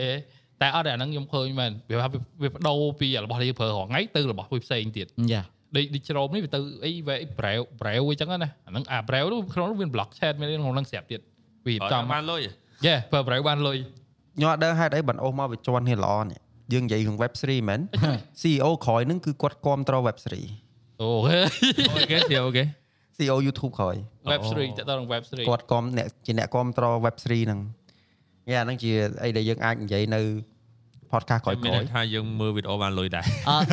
[0.62, 2.08] តែអត់តែអាហ្នឹងខ្ញុំឃើញមែនវាថា
[2.42, 5.42] វាបដូរពីរបស់ដែលយើងប្រើរាល់ថ្ងៃទៅរបស់មួយផ្សេងទៀតយ៉ា
[5.76, 11.20] ដូចដូចច្រោមនេះវាទៅអីវ៉េប្រែវប្រែវអញ្ចឹងណាអាហ្នឹងអាប្រែវនោះក្នុងនោះមាន block chat មានក្នុងហ្នឹងស្រាប់ទៀត
[11.66, 12.40] វាបើចំបានលុយ
[12.86, 13.76] យេប្រើប្រែវបានលុយ
[14.36, 16.40] ខ្ញុំអត់ដឹងហេតុអីបានអូសមកវាជន់នេះល្អនេះ
[16.72, 17.80] យើងនិយាយរឿង web 3មែន
[18.40, 21.38] CEO ក្រោយហ្នឹងគឺគាត់គ្រប់គ្រង web 3អូហេ
[21.90, 22.64] អូខេទៀតអូខេ
[23.16, 23.96] CEO YouTube ក្រោយ
[24.32, 27.60] web 3តើតើនឹង web 3គាត់គ្រប់អ្នកជាអ្នកគ្រប់គ្រង web 3ហ្នឹង
[28.50, 28.90] yeah អាហ្នឹងជា
[29.24, 30.20] អីដែលយើងអាចនិយាយនៅ
[31.12, 33.66] podcast ក្រោយមានក្រោយន័យថាយើងមើលវីដេអូបានលុយដែរអត់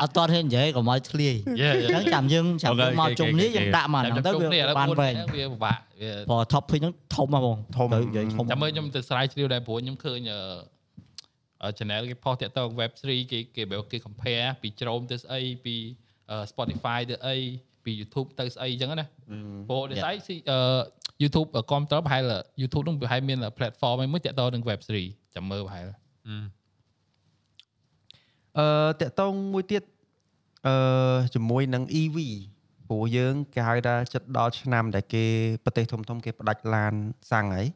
[0.00, 10.40] អត់តហ៊ាននិយាយកុំឲ្យធ្លាយ yeah អញ្ចឹងចាំយើងចាំអូខេយើងមក okay ជុំនេះ okay យើងដាក់មកហ្នឹងទៅទៅនេះឥឡូវវាបាន4វែងវាពិបាកវាព្រោះ topic ហ្នឹងធំមកបងធំទៅនិយាយធំចាំមើលខ្ញុំទៅស្រាវជ្រាវដែរព្រោះខ្ញុំឃើញអឺ
[11.78, 15.76] channel គេផុសតាក់ទង web 3 គេគេបែបគេ compare ពី Chrome ទៅស្អីពី
[16.50, 17.36] Spotify ទៅអី
[17.84, 19.06] ពី YouTube ទៅស្អីអញ្ចឹងណា
[19.68, 20.58] ព្រោះដូចស្អីស៊ីអឺ
[21.22, 22.22] YouTube គ្រប់តរប្រហែល
[22.60, 25.86] YouTube នឹងប្រហែលមាន platform មួយតាក់ទងនឹង web 3 ចាំមើលប្រហែល
[28.58, 28.66] អឺ
[29.00, 29.82] តកតងមួយទៀត
[30.66, 32.18] អឺជាមួយនឹង EV
[32.88, 35.24] ព្រោះយើងគេហៅថាចិត្តដល់ឆ្នាំដែលគេ
[35.64, 36.94] ប្រទេសធំធំៗគេផ្ដាច់ឡាន
[37.32, 37.66] សាំងហើយ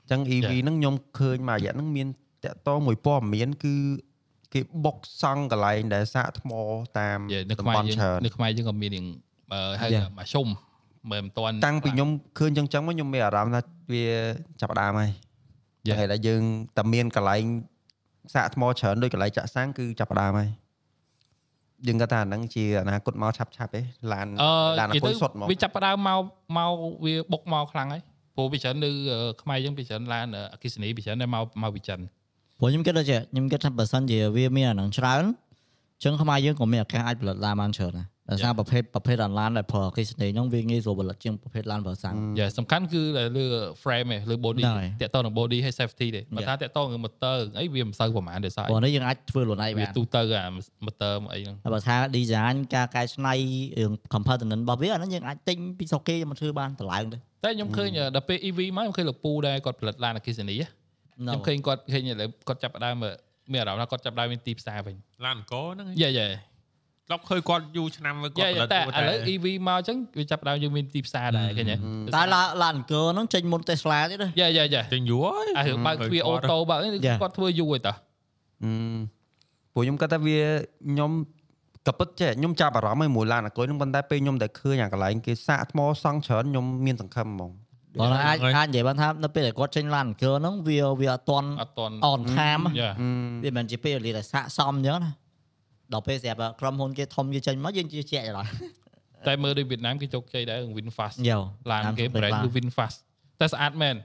[0.00, 2.08] អញ្ចឹង EV ហ្នឹងខ្ញុំឃើញមួយរយៈហ្នឹងមាន
[2.48, 3.74] តកតងមួយព័ត៌មានគឺ
[4.54, 6.50] គេបុកសង់កន្លែងដែលសាកថ្ម
[6.98, 9.06] តាមយេនៅតំខ្មែរបន់យើងច្រើននៅខ្មែរយើងក៏មាននឹង
[9.52, 10.06] អឺហៅ Yeah.
[10.18, 10.46] មកជុំ
[11.10, 12.08] មើលមិនតាន់តាំងពីខ្ញុំ
[12.38, 13.62] ឃើញចឹងចឹងមកខ្ញុំមានអារម្មណ៍ថា
[13.92, 14.04] វា
[14.60, 15.10] ចាប់ផ្ដើមហើយ
[15.86, 15.96] Yeah.
[15.98, 16.42] ហើយដែលយើង
[16.76, 17.44] តែមានកន្លែង
[18.34, 20.50] សាកថ្មច្រើនដូចកន្លែងចាក់សាំងគឺចាប់ផ្ដើមហើយ
[21.86, 23.80] យើងគាត់ថាអាហ្នឹងជាអនាគតមកឆាប់ឆាប់ទេ
[24.12, 26.20] ឡានអឺឡានអនិយាយគុទៅយសុតមកវាចាប់ផ្ដើមមក
[26.56, 26.72] មក
[27.04, 28.02] វាបុកមកខ្លាំងហើយ
[28.36, 32.00] ព្រោះវាច្រើននៅអឺខ្មែរយើងវាច្រើនឡានអឺអគិសនីវាច្រើនតែមកមកពីចិន
[32.58, 43.02] ព្រោះខ្ញុំគិតថាជាខ្ញុំគិតថាបើសិនជាវាមានអាហ្នឹងច្រើនអញ្ចឹងខ្មែរយើងក៏មានឱកាសអាចផលិតឡានបានច្រើនដែរដោយសារប្រភេទប្រភេទអាឡានដែលប្រើអគ្គិសនីហ្នឹងវាងាយស្រួលផលិតជាងប្រភេទឡានប្រើសាំងយ៉ាសំខាន់គឺ
[43.36, 43.44] លើ
[43.82, 46.48] frame ឯងលើ body ហ្នឹងហើយតាក់ទងនឹង body ហើយ safety ទេបើ Yeah.
[46.48, 50.44] ថាតាក់ទងនឹង motor អីវាមិនសូវប្រហែលទេស្អីព្រោះនេះយើងអាចធ្វើខ្លួនឯងវាបានទូទៅអា
[50.86, 53.34] motor អីហ្នឹងហើយបើថា design ការកែច្នៃ
[53.78, 60.66] រឿង component របស់វាអាហ្នឹងយើងអាចទិញពីស្រុកគេមកធ្វើបានតម្លើងទៅតែខ្ញុំឃើញអឺដល់ពេល EV មកខ្ញុំឃើញលោកពូដែរគាត់ផលិតឡានអគិសនីហ៎
[61.18, 63.12] ខ្ញុំឃើញគាត់ឃើញឥឡូវគាត់ចាប់ផ្ដើមអឺ
[63.52, 66.28] មានអារម្មណ៍ថាគាត់ចាប់ផ្ដើមមានទីផ្សារវិញឡានអង្គរហ្នឹងយ៉ាយ៉ា
[67.06, 71.76] ធ្លាប់ឃើញគាត់យូរឆ្នាំហើយគាត់យ៉ាផលិតតែយូរឥឡូវ EV មកអញ្ចឹងវាចាប់ផ្ដើមយើងមានទីផ្សារដែរឃើញទេ
[72.16, 77.18] តែឡាឡានអង្គរហ្នឹងចេញមុន Tesla ទៀតណាយ៉ាយ៉ាយ៉ាចេញយូរហើយអារឿងបើកទ្វារអូតូបើកនេះ Yeah.
[77.22, 77.94] គាត់ធ្វើយូរហើយតា
[78.64, 78.72] អឺ
[79.72, 80.38] ព្រោះខ្ញុំគាត់ថាវា
[80.88, 81.10] ខ្ញុំ
[81.86, 87.50] ក៏ពិតចេះខ្ញុំចាប់អារម្មណ៍ឲ្យមួយឡានអគុយហ្នឹងប៉ុន្តែពេលខ្ញុំតែឃើញអាកន្លែងគេសាកថ្មសង់ច្រើនខ្ញុំមានសង្ឃឹមហ្មង
[88.00, 92.90] បើអាចអាចនិយាយបានថានៅពេលដែលគាត់ចេញឡានអង្គរហ្នឹងវាវាអត់ទាន់អត់តន់អនខាមយ៉ា
[93.44, 95.12] វាមិនមែនជាពេលវេលាដែលសាកសមអញ្ចឹងណា
[95.92, 98.40] ដល់ពេលស្រាប់តែក្រុមហ៊ុនគេធំគេចេញមកយើងជឿជាក់ចោល
[99.26, 101.38] តែមើលដូចវៀតណាមគេជោគជ័យដែរ Winfast យោ
[101.70, 102.96] ឡានគេ brand គឺ Winfast
[103.40, 103.96] តែស្អាតមែន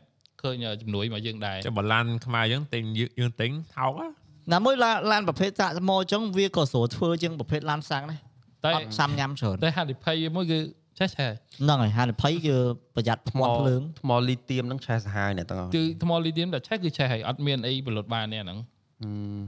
[0.41, 4.07] ឃើញជំនួយមកយើងដែរចាំបើឡានខ្មែរយើងទិញយើងយើងទិញថោកហ៎
[4.53, 8.19] ណាមួយឡានឡានប្រភេទសាកថ្មអញ្ចឹងវាក៏ស្រួលធ្វើជាងប្រភេទឡានសាំងដែរ
[8.65, 10.59] តែអត់សាំញ៉ាំច្រើនតែហានិភ័យមួយគឺ
[10.99, 11.27] ចេះឆែ
[11.61, 12.55] ហ្នឹងហើយហានិភ័យគឺ
[12.95, 18.59] ប្រយ័ត្នថ្ថ្មមភ្លើងថ្មលីទៀមហ្នឹងឆេះសាហាវអ្នកទាំងអស់គឺថ្មលីធៀមតែឆេះគឺឆេះហើយអត់មានអីផលិតបានទេអាហ្នឹង
[19.01, 19.41] ហឹម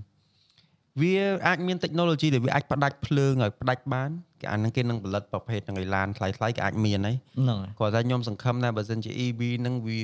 [1.02, 1.14] វា
[1.48, 4.10] អាចមាន technology ដែលវាអាចផ្ដាច់ភ្លើងឲ្យផ្ដាច់បាន
[4.42, 10.02] គេអាហ្នឹងគេនឹងផលិតប្រភេទហ្នឹងឲ្យឡានថ្លៃៗគេអាចមានហើយហ្នឹងហើយគាត់ថាខ្ញុំសង្ឃឹមថាបើសិនជា EV ហ្នឹងវា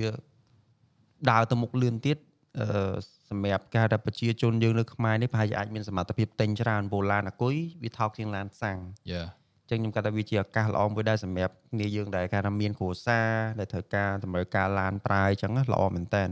[1.31, 2.17] ដើរទៅមុខលឿនទៀត
[2.59, 2.93] អឺ
[3.29, 8.77] សម្រាប់ការដែលប្រជាជនយើងនៅខ្មែរនេះប្រហែលជាអាចមានសមត្ថភាពទិញច្រើនព្រោះឡានអគុយវាថោកជាងឡានសាំង
[9.11, 13.27] យ៉ាអញ្ចឹងខ្ញុំគាត់ថាវាជាឱកាសល្អមួយដែរសម្រាប់គ្នាយើងដែលការថាមានគ្រួសារ
[13.59, 16.23] ដែលត្រូវការតម្រូវការឡានប្រើអញ្ចឹងណាល្អមែនតើ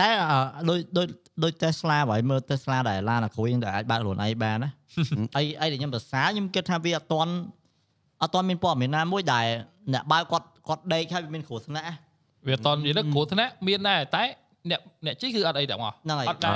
[0.00, 0.38] តែអឺ
[0.68, 1.08] ដូចដូច
[1.42, 4.70] ដូច Tesla បើឲ្យមើល Tesla ដែលឡានអាក្រួយដែលអាចបើកខ្លួនឯងបានណា
[5.36, 7.32] អីអីដែលខ្ញុំប្រសាខ្ញុំគិតថាវាអត់ទាន់
[8.22, 9.46] អត់ទាន់មានព័ត៌មានណាមួយដែល
[9.92, 11.94] អ្នកបើកគាត់គាត់ដេកហើយវាមានគ្រោះថ្នាក់ណា
[12.46, 14.24] វាអត់តនិយាយទៅគ្រោះថ្នាក់មានដែរតែ
[14.70, 16.54] អ្នកអ្នកជិះគឺអត់អីទាំងអស់ហ្នឹងហើយអត់ដែរ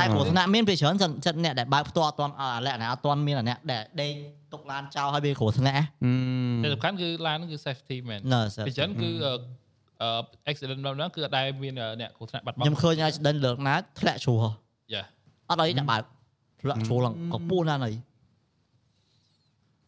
[0.00, 4.12] តែគ្រោះថ្នាក់មានពេលច្រើនសិនសិនអ្នកដែលបើកផ្ទាល់អត់ទាន់អត់អាលក្ខណៈអត់ទាន់មានអាអ្នកដែលដេក
[4.52, 5.82] ទុកឡានចោលហើយវាគ្រោះថ្នាក់ហឹ
[6.60, 9.32] មតែសំខាន់គឺឡានហ្នឹងគឺ safety មែនណាពីច្រើនគឺអឺ
[10.02, 10.10] អឺ
[10.50, 14.50] accident ដល់ហ្នឹងគឺអត់ដែរមានអ្នកគ្រោះថ្នាក់បាត់បង់ខ្ញុំឃើញ accident លើកណាធ្លាក់ជ្រុះហ៎
[14.94, 15.02] យ៉ា
[15.50, 16.02] អត់អីអ្នកបើក
[16.62, 17.94] ធ្លាក់ជ្រុះឡើងក៏ពស់ណាស់ហើយ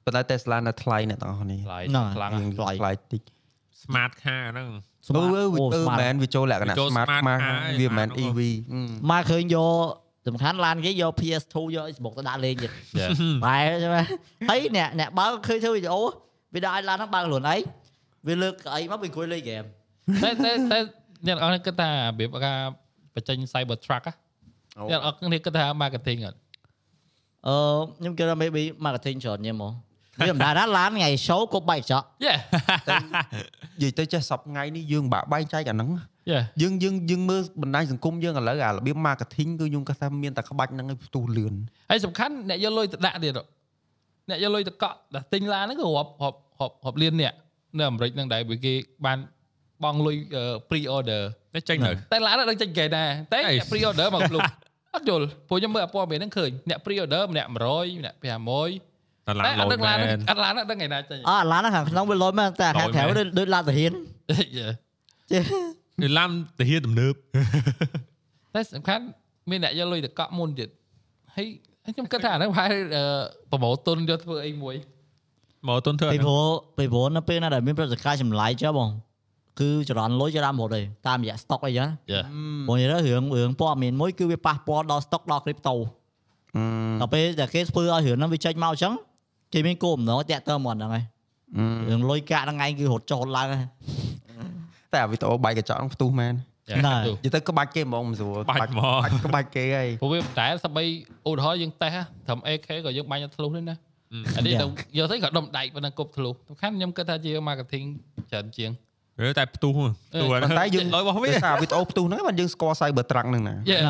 [0.04, 3.22] ប៉ុន្តែ Tesla នៅថ្លៃអ្នកទាំងអស់នេះថ្លៃហ្នឹងហើយខ្លាំងយើងណាស់ថ្លៃតិច
[3.90, 4.76] smart car ហ្នឹងអឺ
[5.16, 8.40] អឺវាអឺមែនវាចូលលក្ខណៈវាចូល smart smart មក car ហើយវាមិនមែន smart ហ្នឹង EV
[9.10, 9.86] មកឃើញយក
[10.26, 13.08] សំខាន់ឡានគេយក PS2 យក Xbox ទៅដាក់លេងទៀតយ៉ា
[13.44, 14.04] បែរចឹងណា
[14.50, 16.00] ហើយអ្នកអ្នកបើកឃើញធ្វើវីដេអូ
[16.54, 17.60] វាដាក់ឲ្យឡានហ្នឹងបើកខ្លួនឯង
[18.28, 19.64] វាលើកកៅអីមកវាអង្គុយលេងហ្គេម
[20.22, 20.78] តែតែតែ
[21.26, 22.58] អ្នកអរគិតថារបៀបការ
[23.14, 24.14] បញ្ចេញ cyber truck ណា
[24.90, 26.38] អ្នកអរគ្នាគិតថា marketing អត់
[27.48, 27.56] អឺ
[27.98, 29.72] ខ្ញុំគិតថា maybe marketing ច្រើនញ៉ឹមមក
[30.26, 32.38] វាមិនដែរណាឡានថ្ងៃ show គប់បែកចោះ Yeah
[32.90, 32.96] និ
[33.82, 35.90] យាយទៅចេះសពថ្ងៃនេះយើងបាក់បែងចែកអាហ្នឹង
[36.30, 41.54] Yeah យើងយើងយើងមើលបណ្ដាញសង្គមយើងឥឡូវអារបៀប marketing គឺខ្ញុំគាត់ថាមានតែក្បាច់ហ្នឹងឯងផ្ទុះលឿន
[41.90, 43.38] ហើយសំខាន់អ្នកយកលុយទៅដាក់ទៀត
[44.28, 47.34] អ្នកយកលុយទៅកក់ដល់ទិញឡានហ្នឹងក៏រាប់រាប់រាប់រាប់លានអ្នក
[47.78, 48.74] នៅអាមេរិកហ្នឹងដែរវាគេ
[49.06, 49.18] បាន
[49.84, 50.16] បងលុយ
[50.68, 51.22] pre order
[51.54, 54.42] តែចេញទៅតែឡានហ្នឹងដឹងចេញគេដែរតែអេអ្នក pre order មកភ្លុក
[54.94, 58.89] អត់យល់ព្រោះខ្ញុំមើលអាព័ត៌មានហ្នឹងឃើញអ្នក pre order ម្នាក់100ម្នាក់500
[59.26, 63.92] តែឡាតែនអលោត់ដឹងឡានមែហ្នឹងនអត់ឡានហ្នឹងដឹងថ្ងៃណាចេញអើឡានហ្នឹងខាងក្នុងវាលុយមែនតែខាងក្រៅលុយមែនដូចដូចឡានទាហាន
[65.36, 65.44] Yeah.
[66.02, 67.14] វាឡានទាហានទំនើប
[68.54, 69.04] តែសំខាន់
[69.50, 70.68] មានអ្នកយកលុយទៅកក់មុនទៀត
[71.36, 71.46] ហើយ
[71.84, 73.04] ហើយខ្ញុំគិតថាអាហ្នឹងប្រហែលអឺ
[73.50, 74.74] ប្រម៉ូទុនយកធ្វើអីមួយ
[75.68, 76.44] មកទុនធ្វើពីព្រោះ
[76.78, 78.88] ពីព្រោះនៅពេលណាដែលមានព្រឹត្តិការណ៍ចម្លែកចុះបង
[79.60, 82.24] គឺចរន្តលុយចរន្តរហូតទេតាមរយៈ stock អីចឹង Yeah.
[82.68, 85.74] បងនិយាយទៅរឿងរឿងព័ត៌មានមួយគឺវាប៉ះពាល់ដល់ stock ដល់ crypto
[87.00, 88.94] ដល់ពេលដែលគេធ្វើឲ្យរឿងហ្នឹងវាចេញមកអញ្ចឹង
[89.52, 91.04] គេមានគោលបំណងតាក់ទងមកហ្នឹងហើយ
[91.88, 93.68] រឿងលុយកាក់ហ្នឹងឯងគឺរត់ចុះរត់ឡើងហើយ
[94.92, 96.34] តែអាវីដេអូបែកកញ្ចក់ហ្នឹងផ្ទុះមែន
[96.72, 96.82] Yeah.
[96.86, 100.84] ណែទូនិយាយទៅក្បាច់គេហ្មងមិនស្រួលបាច់ហ្មងបាច់ក្បាច់គេហើយព្រោះវាតែសម្បី
[101.28, 103.76] ឧទាហរណ៍យើងតេស្តត្រឹម AK ក៏យើងបាញ់ទៅធ្លុះនេះណា
[104.36, 104.62] អានេះ Yeah.
[104.62, 104.66] ទៅ
[104.98, 107.86] យកទៅក៏ដុំដែកប៉ុណ្ណឹងគប់ធ្លុះសំខាន់ខ្ញុំគិតថាជា marketing
[108.30, 108.70] ច្រើនជាង
[109.26, 109.72] ឬតែផ្ទុះ
[110.12, 113.82] ផ្ទុះប៉ុន្តែយើងលុយរបស់វាដោយសារវីដេអូផ្ទុះហ្នឹងបានយើងស្គាល់ cyber truck ហ្នឹងណា Yeah.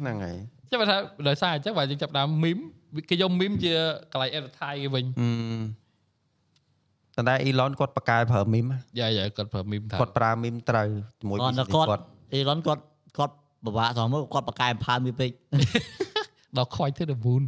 [0.00, 0.36] ហ្នឹងហើយ
[0.70, 0.96] ចាំបើថា
[1.28, 2.62] ដោយសារអញ្ចឹងបើយើងចាប់ដើម meme
[3.10, 3.72] គេយក meme ជា
[4.12, 5.82] កន្លែង advertise គេវិញអឺ
[7.16, 10.88] ប៉ុន្តែ Elon គាត់បកកែប្រើ meme យ៉ាយ៉ាគាត់ប្រើ meme ថាគាត់ប្រើ meme ត្រូវ
[11.20, 12.04] ជាមួយគាត់ business គាត់គាត់
[12.34, 12.82] អេឡុនគាត់
[13.18, 15.30] គាត់ពិបាកសោះមើលគាត់បកកែផើមវាពេក
[16.56, 17.42] ដល់ខ្វាយទៅ the moon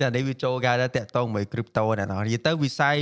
[0.00, 2.96] ចានេះវាចូលកាយដែរតាក់ទងមួយ crypto ណាស់និយាយទៅវិស័យ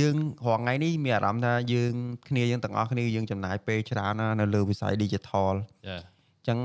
[0.00, 0.16] យើង
[0.46, 1.92] រងថ្ងៃនេះមានអារម្មណ៍ថាយើង
[2.28, 5.54] គ្នាយើងទាំងអស់គ្នាយើងចំណាយពេលច្រើនណាស់នៅលើវិស័យ digital
[5.88, 6.58] យ៉ាអញ្ចឹង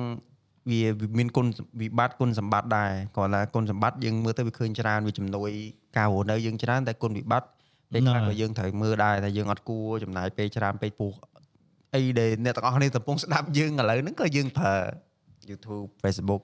[0.70, 1.48] វាវាមានគុណ
[1.82, 5.52] វិបត្តិគុណសម្បត្តិដែរគាត់ថាគុណសម្បត្តិយើងមើលទៅវាឃើញច្រើនវាជំនួយ
[5.98, 7.48] ការរស់នៅយើងច្រើនតែគុណវិបត្តិ
[7.94, 11.12] ពេលខ្លះក៏យើងត្រូវមើលដែរថាយើងអត់គួរចំណាយពេលច្រើនពេកពោះ
[11.96, 14.76] អីដែលអ្នកទាំងអស់គ្នាកំពុងស្ដាប់យើងឥឡូវហ្នឹងក៏យើងប្រើ
[15.50, 16.42] YouTube Facebook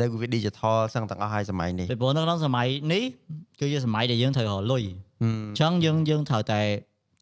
[0.00, 3.02] តែវា digital សឹងទាំងអស់ហើយសម័យនេះពីព្រោះនៅក្នុងសម័យនេះ
[3.60, 4.82] គឺជាសម័យដែលយើងត្រូវរកលុយ
[5.22, 6.60] ហឹមអញ្ចឹងយើងយើងត្រូវតែ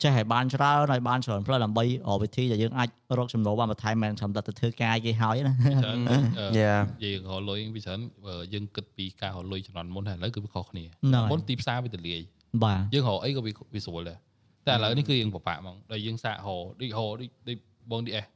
[0.02, 2.88] ចេះឲ្យបានច្រើនឲ្យបានច្រើនផ្លូវដើម្បីរកវិធីដែលយើងអាច
[3.18, 6.16] រកចំណូលបានបន្ថែមមិនត្រឹមតែទៅធ្វើការគេហើយណាច្រើនអឺ
[6.58, 12.20] Yeah និយាយរកលុយវាច្រើនបើយើងគិតពីការរកលុយចំនួនមុនហើយឥឡូវគឺវាខុសគ្នាហ្នឹងហើយមុនទីផ្សារវាទលាយ
[12.64, 14.18] បាទយើងរកអីក៏វាវាស្រួលដែរ
[14.66, 17.56] តែឥឡូវនេះគឺយើងពិបាកហ្មងដល់យើងសាករកដូចរកដូចដូច
[17.90, 18.26] បង DS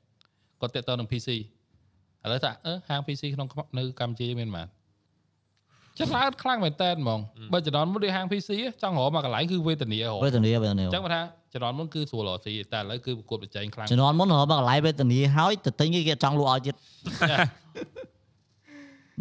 [0.61, 1.29] គាត់តាក់ទងនឹង PC
[2.25, 3.49] ឥឡូវថាអឺហាង PC ក្នុង
[3.79, 4.67] នៅកម្ពុជាមានប៉ុន្មាន
[5.99, 7.21] ចាំឡើងខ្លាំងមែនតើហ្មង
[7.53, 8.51] បើចំនួនមុនដូចហាង PC
[8.83, 11.23] ចង់រកមកកន្លែងគឺវេទនារកវេទនាវេទនាអញ្ចឹងគាត់ថា
[11.53, 16.75] ចំនួនមុនគឺស្រួលរកស៊ីតែឥឡូវគឺប្រកួតប្រជែងខ្លាំងជំនាន់មុនរកមកកន្លែងវេទនាហើយទៅទិញគេគេចង់លក់ឲ្យទៀត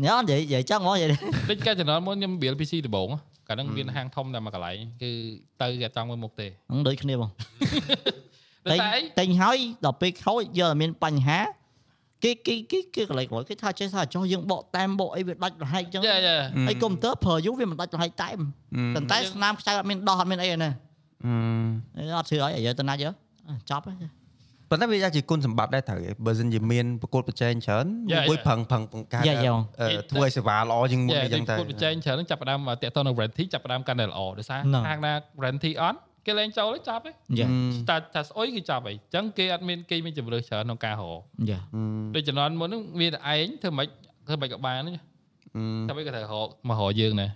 [0.06, 1.10] ញ៉ាំនិយាយនិយាយចឹងហ្មងនិយាយ
[1.50, 3.10] ដូចកាលចំនួនមុនខ្ញុំ build PC ដំបូង
[3.48, 5.12] កាលហ្នឹងមានហាងធំតែមួយកន្លែងគឺ
[5.62, 7.30] ទៅគេអត់ចង់មើលមុខទេហ្នឹងដូចគ្នាបង
[8.72, 11.40] តែទិញតែអីទិញហើយដល់ពេលខូចយកតែមានបញ្ហា
[12.24, 16.38] គេគេគេគេកន្លែងក្រោយគេថាចេះថាចុះយើងបកតែមបកអីវាដាច់រហែកចឹងយ៉ាយ៉ា
[16.68, 18.38] ហើយកុំព្យូទ័រប្រើយូរវាមិនដាច់រហែកតែម
[18.96, 20.72] ប៉ុន្តែស្នាមខ្ចៅអត់មានដោះអត់មានអីទេណា
[21.26, 23.14] ហឹមអត់ធ្វើឲ្យយកទៅណាយក
[23.48, 23.98] អ่ะចប់ហើយ
[24.70, 28.46] ប៉ុន្តែវាអាចជាគុណសម្បត្តិដែរត្រូវឯងបើមិនជាមានប្រកួតប្រជែងច្រើន Yeah, មួយ yeah.
[28.46, 29.60] ប្រឹងប្រឹងបង្កើត Yeah, yeah.
[29.82, 37.48] អឺធ្វើឲ្យសេវាល្អជាងមុនយ៉ាអីចឹងទៅប្រកួតប្រជែងច្រើនហ្នឹងចាប់ផ្ដើមតាក់ទងនឹង warranty ចាប់ផ្ដើមកាន់តែល្អដោយសារហ្នឹងហាងណា warranty អត់ គេលែងចូលទេចាប់ទេយ៉ា
[37.90, 41.60] តែតែស្អុយគេចាប់ហើយអញ្ចឹងគេអត់មានគេមានជំរឿសច្រើនក្នុងការរកយ៉ា
[42.16, 43.88] ដូចជំនាន់មុនហ្នឹងមានតែឯងធ្វើម៉េច
[44.28, 47.28] ធ្វើម៉េចក៏បានទេអឺតែមិនក៏ត្រូវរកមករកយើងណា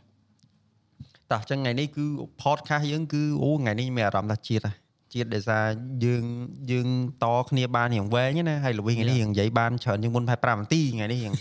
[1.32, 2.06] តោះចឹងថ្ងៃនេះគឺ
[2.44, 4.76] podcast យើងគឺអូថ្ងៃនេះមានអារម្មណ៍ថាជាតិហ่ะ
[5.14, 5.66] ជាតិដោយសារ
[6.06, 6.24] យើង
[6.72, 6.88] យើង
[7.24, 11.34] តគ្នាបានរៀងវែងណាហើយល្វីថ្ងៃនេះរៀងនិយាយបានច្រើនជាងមុនប្រហែល5នាទីថ្ងៃនេះរៀង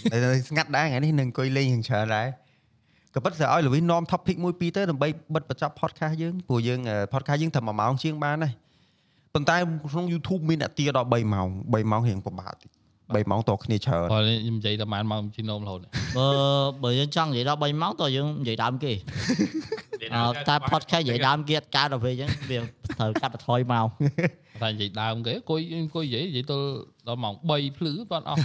[0.49, 2.27] ស្ងាត់ដែរថ្ងៃនេះនឹងអង្គុយលេងរៀងច្រើនដែរ
[3.15, 6.81] ក៏ប៉ុន្តែឲ្យល្វីនាំ topic មួយពីរទៅដើម្បីបិទបញ្ចប់ podcast យើងព្រោះយើង
[7.13, 8.53] podcast យើងតែ1ម៉ោងជាងបានដែរ
[9.35, 9.57] ប៉ុន្តែ
[9.93, 12.71] ក្នុង YouTube មានអ្នកទាដល់3ម៉ោង3ម៉ោងរៀងពិបាកតិច
[13.17, 15.81] 3ម៉ោងតគ្នាច្រើនព្រោះខ្ញុំនិយាយតែបានមកជីណូមរហូត
[16.19, 16.27] បើ
[16.83, 18.93] បើយើងចង់និយាយដល់3ម៉ោងតើយើងនិយាយដើមគេ
[20.15, 22.59] អើតែ podcast និយាយដើមគេអត់កើតដល់ពេលអញ្ចឹងវា
[22.99, 23.87] ត្រូវកាត់បន្ថយមក
[24.63, 26.59] តែនិយាយដើមគេអង្គុយអង្គុយនិយាយនិយាយទៅ
[27.09, 28.39] ដល់ម៉ោង3ភ្លឺបាត់អស់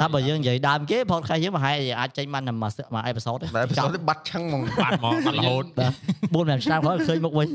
[0.00, 5.64] ថាបើយើងនិយាយដើមគេ podcast យើងប្រហែលជាអាចចេញបានតែមួយមួយអេពីសូតទេតែផ្សោតបាត់ឆឹងហ្មងបាត់មកបាត់រហូត
[6.10, 7.48] 4 5ឆ្នាំក្រោយឃើញមុខវិញ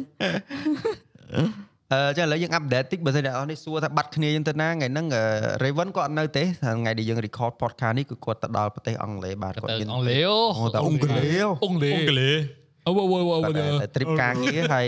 [1.94, 5.24] អឺចឹងឥឡូវយើងអាប់ដេតតិចបើសិនអ្នកនរនេះសួរថាបាត់គ្នាយើងទៅណាថ្ងៃហ្នឹងអឺ
[5.64, 12.40] Raven គាត់អត់នៅទេថ្ងៃដែលយើង record podcast នេះគឺគាត់ទៅដល់ប្រទេសអង់គ្លេសបាទគាត់ទៅមានអង់គ្លេសអូតែអង់គ្លេសអង់គ្លេសអង់គ្លេស
[12.86, 14.88] អូអូអូអូគាត់តែ trip ការងារហើយ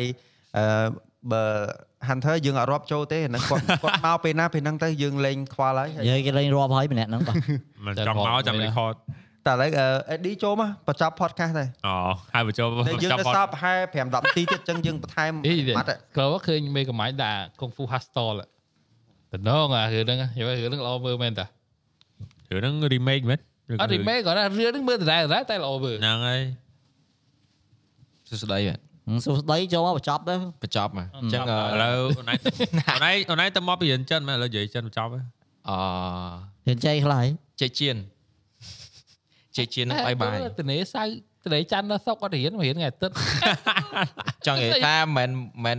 [0.58, 0.64] អឺ
[1.32, 1.44] បើ
[2.10, 7.36] Hunter យើងអត់រាប់ចូលទេអាហ្នឹងគាត់គាត់មកពេលណាពេលហ្នឹងទៅយើងលេងខ្វល់ហើយហើយនិយាយគេលេងរាប់ហើយម្នាក់ហ្នឹងបាទ
[7.86, 8.96] មិនចង់មកចាំ record
[9.48, 9.70] តែឥឡូវ
[10.12, 11.96] អេឌីចូលមកបញ្ចប់ podcast ដែរអូ
[12.34, 15.88] ហើយបញ្ចប់តែយើងនៅសល់ប្រហែល5 10នាទីទៀតអញ្ចឹងយើងបន្ថែមអីម៉ាត់
[16.18, 18.28] ក្រោយឃើញមេកំាញ់ដាក់កុងហ្វូ hostel
[19.34, 21.46] តំណងអារឿងហ្នឹងយល់រឿងហ្នឹងល្អមើលមែនតា
[22.52, 23.40] រឿងហ្នឹង remake មែន
[23.82, 26.42] អត់ remake គាត់ថារឿងហ្នឹងមើលដដែលដដែលតែល្អមើលហ្នឹងហើយ
[28.30, 28.89] សួស្ដីហ៎
[29.26, 30.34] សួស្ដីចូលមកបញ្ចប់ទៅ
[30.64, 32.40] បញ្ចប់ហ៎អញ្ចឹងអឥឡូវអូនឯង
[32.90, 35.24] អូនឯងអូនឯងទៅមកពីរៀនចិនមែនឥឡូវនិយាយចិនបញ្ចប់ហើយ
[35.70, 35.72] អ
[36.68, 37.28] រៀនចៃខ្លះហើយ
[37.62, 37.98] ចេកជៀន
[39.58, 41.04] ចេកជៀននឹងបាយបាយទនេសៅ
[41.46, 43.16] ទនេច័ន្ទដល់សុកអត់រៀនមករៀនថ្ងៃអាទិត្យ
[44.48, 45.30] ចង់និយាយថាមិន
[45.66, 45.78] មិន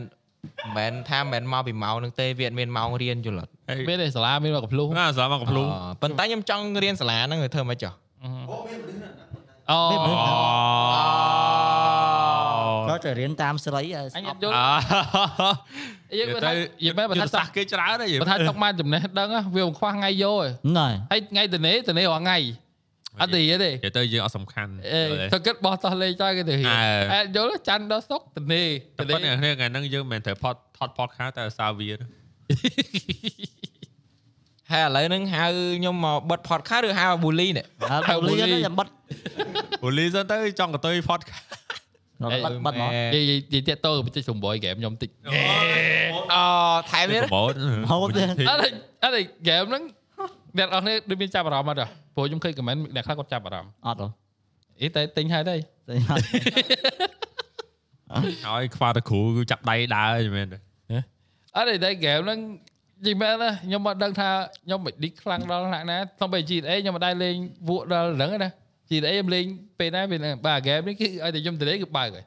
[0.76, 3.50] មិនថាមិនមកពីម៉ោងនឹងទេវាអត់មានម៉ោងរៀនយល់អត់
[3.88, 7.92] មានតែសាលាមានមកកំភ្លុះណាស្លាប់មកកំភ្លុងអប៉ុន្តែខ្ញុំចង់រៀនសាលាហ្នឹងឲ្យធ្វើមិនចុះ
[9.70, 16.52] អូក៏ទៅរៀនតាមស្រីឲ្យអញស្អអប់ត់យល់អយើងឺមើលទៅថា
[16.84, 22.38] យើងមែនបើបើថាថាសាសគេច្រើនហើយបើថាຕົកបានចំណេះដឹងវាមិនខ្វះថ្ងៃយកទេហ្នឹងហើយហើយថ្ងៃទនេទនេរាល់ថ្ងៃ
[23.20, 25.02] អត់ទៅរៀនទេនិយាយទៅយើងអត់សំខាន់អេ
[25.32, 26.82] ទៅគិតបោះតោះលេងចោលគេទៅរៀនអើ
[27.12, 28.62] អែយល់ច័ន្ទដល់សុកទនេ
[28.98, 31.90] តែទប៉ុនេន្តែថ្ងៃហ្នឹងយើងមិនត្រូវផតថត podcast តែសារវា
[34.72, 35.44] ហើយឥឡូវហ្នឹងហៅ
[35.78, 38.88] ខ្ញុំមកបិទ podcast ឬហៅ bully នេះហើយបូលីហ្នឹងចាំបិទ
[39.82, 41.44] ពូលីសិនទៅចង់កតុយ podcast
[42.22, 42.74] បិទបិទមក
[43.14, 45.32] និយាយនិយាយតាក់តទៅបន្តិចសម្បយហ្គេមខ្ញុំតិចអូ
[46.90, 47.52] ថែមទៀតប្រម៉ូទ
[47.90, 48.60] ហូតទេអត់
[49.04, 49.82] អត់ហ្គេមហ្នឹង
[50.58, 54.08] អ្នកនរគ្នាដូចមានចាប់អារម្មណ៍អត់ទេព្រោះខ្ញុំឃើញ comment អ្នកខ្លះគាត់ចាប់អារម្មណ៍អត់ហ៎
[54.80, 55.56] អីតែទិញហើយទេ
[55.88, 56.22] តែអត់
[58.46, 60.58] ហើយខ្វះតែគ្រូគឺចាប់ដៃដើរមែនទេ
[61.56, 62.38] អត់ទេតែហ្គេមហ្នឹង
[63.06, 64.30] និយាយមែនណាខ្ញុំមិនដឹងថា
[64.64, 67.34] ខ្ញុំមិនឌីកខ្លាំងដល់ថ្នាក់ណាទៅបី GTA ខ្ញុំមិនដែរលេង
[67.68, 68.50] វក់ដល់ហ្នឹងណា
[68.90, 69.44] GTA ខ្ញុំលេង
[69.78, 72.26] ពេលណាពេលហ្នឹងបាទហ្គេមនេះគឺឲ្យតែខ្ញុំទៅលេងគឺបើកហើយ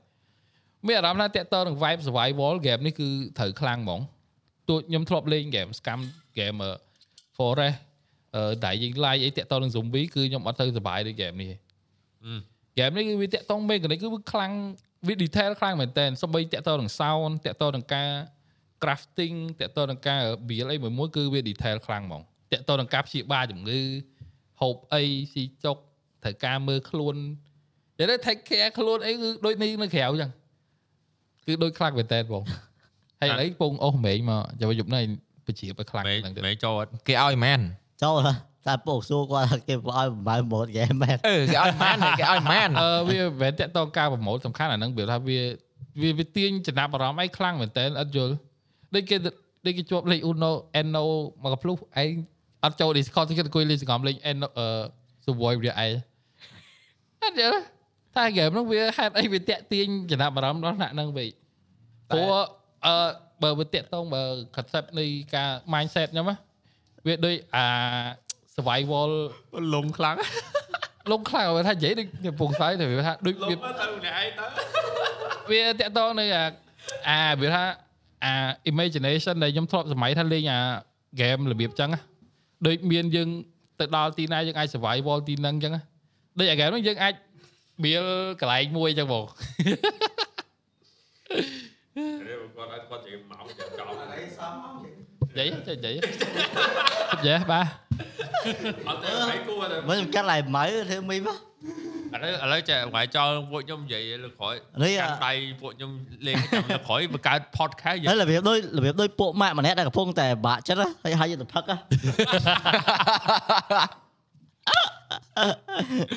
[0.87, 3.07] មានអារម្មណ៍ថាតាក់តនឹង vibe survival ហ្គេមនេះគឺ
[3.37, 4.01] ត្រូវខ្លាំងហ្មង
[4.69, 5.99] ទោះខ្ញុំធ្លាប់លេងហ្គេម scam
[6.33, 6.53] ហ្គេម
[7.37, 7.77] forest
[8.35, 11.57] អឺតែយើង like អីតាក់តនឹង zombie គឺខ្ញុំអត់ទៅសប្បាយដូចហ្គេមនេះទេ
[12.73, 14.53] ហ្គេមនេះគឺវាតាក់ទងមេកានិកគឺវាខ្លាំង
[15.07, 18.09] វា detail ខ្លាំងមែនតើសូម្បីតាក់ទងនឹង sound តាក់ទងនឹងការ
[18.83, 22.21] crafting តាក់ទងនឹងការ build អីមួយមួយគឺវា detail ខ្លាំងហ្មង
[22.51, 23.81] តាក់ទងនឹងការព្យាបាលជំងឺ
[24.61, 25.03] ហូបអី
[25.33, 25.77] ស៊ីចុក
[26.23, 27.15] ត្រូវការមើលខ្លួន
[27.99, 30.31] និយាយទៅ take care ខ្លួនអីគឺដូចនេះនៅក្រៅអញ្ចឹង
[31.45, 32.43] គឺដូចខ្លាំងមែនតើបង
[33.21, 35.03] ហើយឥឡូវពងអូសមែងមកចាំយប់នេះ
[35.45, 37.59] ពជាបខ្លាំងមែនហ្នឹងទៅមែនចូលអត់គេឲ្យមែន
[38.03, 38.33] ចូលហ៎
[38.67, 45.39] តែពុកសួរគាត់ថាគេឲ្យបំរើម៉ូតហ្គេមមែនអឺគេឲ្យមែនគេឲ្យមែនអឺវាមិនមែនតាក់ទងការប្រម៉ូទសំខាន់អាហ្នឹងវាថាវា
[46.01, 48.33] វាវាទាញចំណាប់អារម្មណ៍អីខ្លាំងមែនតើអត់យល់
[48.93, 49.15] ដូចគេ
[49.65, 51.05] ដូចគេជាប់លេខ Uno Eno
[51.43, 52.13] មកកភ្លុះឯង
[52.63, 54.67] អត់ចូល Discord គេអង្គុយលេងសង្គមលេង Eno អឺ
[55.25, 55.93] Survive វាឯង
[57.23, 57.59] អត់យល់
[58.17, 61.29] តែហ្គេមហ្នឹងវាហេតុអីវាតាក់ទាញចំណាប់អារម្មណ៍ដល់ថ្នាក់ហ្នឹងវិញ
[62.09, 62.31] ព្រោះ
[62.85, 62.95] អឺ
[63.43, 64.23] បើវាតាក់ទងបើ
[64.55, 65.05] concept នៃ
[65.35, 66.35] ការ mindset ខ្ញុំណា
[67.05, 67.65] វាដូចអា
[68.55, 69.09] survival
[69.73, 70.17] លំខ្លាំង
[71.11, 73.55] លងខ្លាំងបើថានិយាយដូចកំពងស្អីតែវាថាដូចវាទៅ
[74.05, 74.45] អ្នកឯងទៅ
[75.51, 76.45] វាតាក់ទងនៅអា
[77.09, 77.63] អាវាថា
[78.25, 78.33] អា
[78.71, 80.59] imagination ដែលខ្ញុំធ្លាប់សម័យថាលេងអា
[81.19, 82.01] game របៀបចឹងណា
[82.67, 83.29] ដូចមានយើង
[83.79, 85.81] ទៅដល់ទីណាយើងអាច survival ទីហ្នឹងចឹងណា
[86.37, 87.13] ដូចអា game ហ្នឹងយើងអាច
[87.83, 88.03] បៀល
[88.41, 94.15] កន្លែងមួយចឹងបងគាត់ឲ្យគាត់និយាយមកចាំចោលនិ
[95.37, 95.93] យាយចេះនិយាយ
[97.25, 97.65] ចេះបាទ
[98.87, 101.37] អត់ទេឯងគួរតែមិនខ្ញុំកាត់ឡៃម៉ៅធ្វើមីមក
[102.13, 105.31] ឥឡូវឥឡូវចេះថ្ងៃចោលពួកខ្ញុំនិយាយលើក្រោយនេះកាន់ដៃ
[105.61, 105.91] ពួកខ្ញុំ
[106.27, 111.63] លេងចាំលើក្រោយបង្កើត podcast យើហើយងរបៀបដូចរបៀបដូចពួកម៉ាក់ម្នាក់ដែលកំពុងតែបាក់ចិត្តណាហើយហើយទៅផឹក
[114.67, 114.75] ណា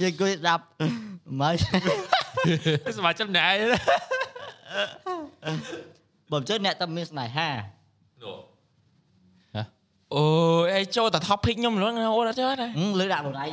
[0.03, 0.65] យើងគួយស្ដាប់
[1.41, 1.51] ម៉ៅ
[2.99, 3.59] សមាជិកម្នាក់ឯង
[6.31, 7.49] បើមិនចឹងអ្នកតែមានស្នេហា
[8.23, 8.37] នោះ
[10.15, 10.25] អូ
[10.73, 13.51] យឯងចូលតែ topic ខ្ញុំលងអូអត់ចេះដែរហឹមលើដាក់បងឯង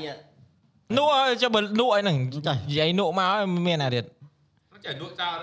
[0.97, 1.07] នោះ
[1.41, 2.15] ចុះបើនោះអីហ្នឹង
[2.47, 4.03] ចា៎និយាយនោះមកឲ្យមានអាទៀត
[4.85, 5.39] ចេះលក់ចោល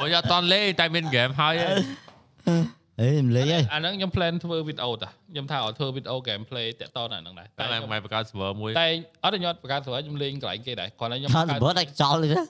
[0.00, 1.54] បើយកតនលេងតែមាន game ហើយ
[3.00, 8.88] អេមិនលេងទេអាហ្នឹងខ្ញុំ plan ធ្វើវីដេអូតាខ្ញុំថាឲ្យធ្វើវីដេអូ gameplay តាក់តនអាហ្នឹងដែរតែមិនបង្កើត server មួយតែ
[9.24, 12.44] អត់ខ្ញុំអត់បង្កើតស្រួលខ្ញុំលេងកន្លែងគេដែរគ្រាន់តែខ្ញុំខាងបង្សកើតបត់តែចោលទេណា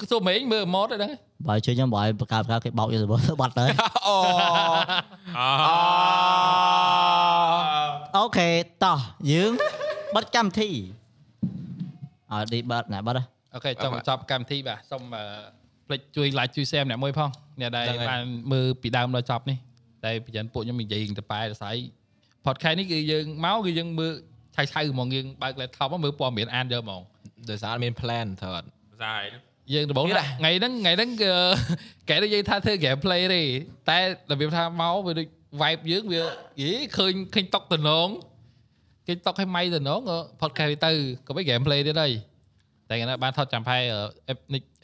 [0.00, 1.12] គឺសួរមេងមើល mod ទេហ្នឹង
[1.48, 3.64] បើជួយខ្ញុំបើឲ្យបកកើតបកកើតគេបោកយកសបត់បាត់ទៅ
[4.06, 4.16] អូ
[5.38, 8.48] អូ អូខេ
[8.84, 8.98] តោះ
[9.32, 9.52] យើង
[10.14, 10.70] បិទកម្មវិធី
[12.32, 13.24] ឲ្យឌីបាត់ណាបាត់ហ៎
[13.54, 15.24] អូខេចង់បញ្ចប់កម្មវិធីបាទសូមអឺ
[15.86, 17.30] ផ្លេចជួយ like ជួយ share ម្នាក់មួយផង
[17.60, 18.22] អ្នកដែលបាន
[18.52, 19.58] មើលពីដើមដល់ចប់នេះ
[20.04, 21.74] តែប្រយ័ត្នពួកខ្ញុំនិយាយទៅប៉ែទៅស្អី
[22.46, 24.12] podcast នេះគឺយើងមកគឺយើងមើល
[24.56, 27.02] ឆៃឆៅហ្មងយើងបើក laptop មកមើលព័ត៌មានអានយកហ្មង
[27.50, 29.22] ដោយសារអត់មាន plan ត្រូវអត់សសាយ
[29.72, 31.32] យើងដំបូងទៀតណាថ្ងៃហ្នឹងថ្ងៃហ្នឹងគឺ
[32.08, 33.42] កែនិយាយថាធ្វើ gameplay ទេ
[33.88, 33.98] តែ
[34.30, 35.26] របៀបថាមកវាដូច
[35.60, 36.22] vibe យើងវា
[36.62, 38.08] យីឃើញឃើញតុកតំណង
[39.06, 40.90] ឃើញតុកឲ្យម៉ៃតំណងក៏ podcast ទៅ
[41.26, 42.12] ក៏មិន gameplay ទៀតហើយ
[42.88, 43.76] តែកាលណាបានថតចាំផែ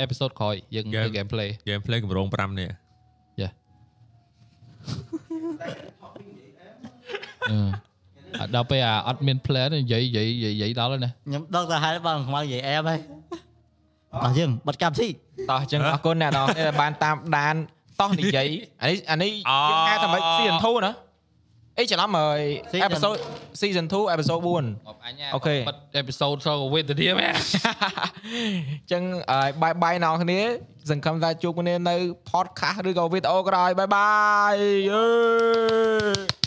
[0.01, 2.71] អេពីសូតក្រោយយើងធ្វើ gameplay gameplay កម្រង5នេះ
[7.51, 7.59] អឺ
[8.41, 13.01] អត់ដល់ពេលអាអត់មាន plan និយាយនិយាយនិយាយដល់ហើយណាខ្ញុំដឹងតែហេតុបងខ្មៅនិយាយអែមហើយ
[14.25, 15.09] អស់យើងបិទកម្មវិធី
[15.51, 17.55] តោះអញ្ចឹងអរគុណអ្នកនរគ្នាដែលបានតាមដាន
[18.01, 18.48] តោះនិយាយ
[18.82, 19.32] អានេះអានេះ
[19.70, 20.93] យើងហៅថាម៉េច season 2ណា
[21.78, 22.40] អីច្រឡំហើយ
[22.86, 23.18] episode
[23.60, 29.02] season 2 episode 4 okayបិទ episode សោវេទនាមែអញ្ចឹង
[29.62, 30.40] bye bye អ្នកនរគ្នា
[30.90, 31.97] សង្ឃឹមថាជួបគ្នានៅ
[32.31, 36.45] podcast ឬក៏វីដេអូក្រោយ bye bye yeah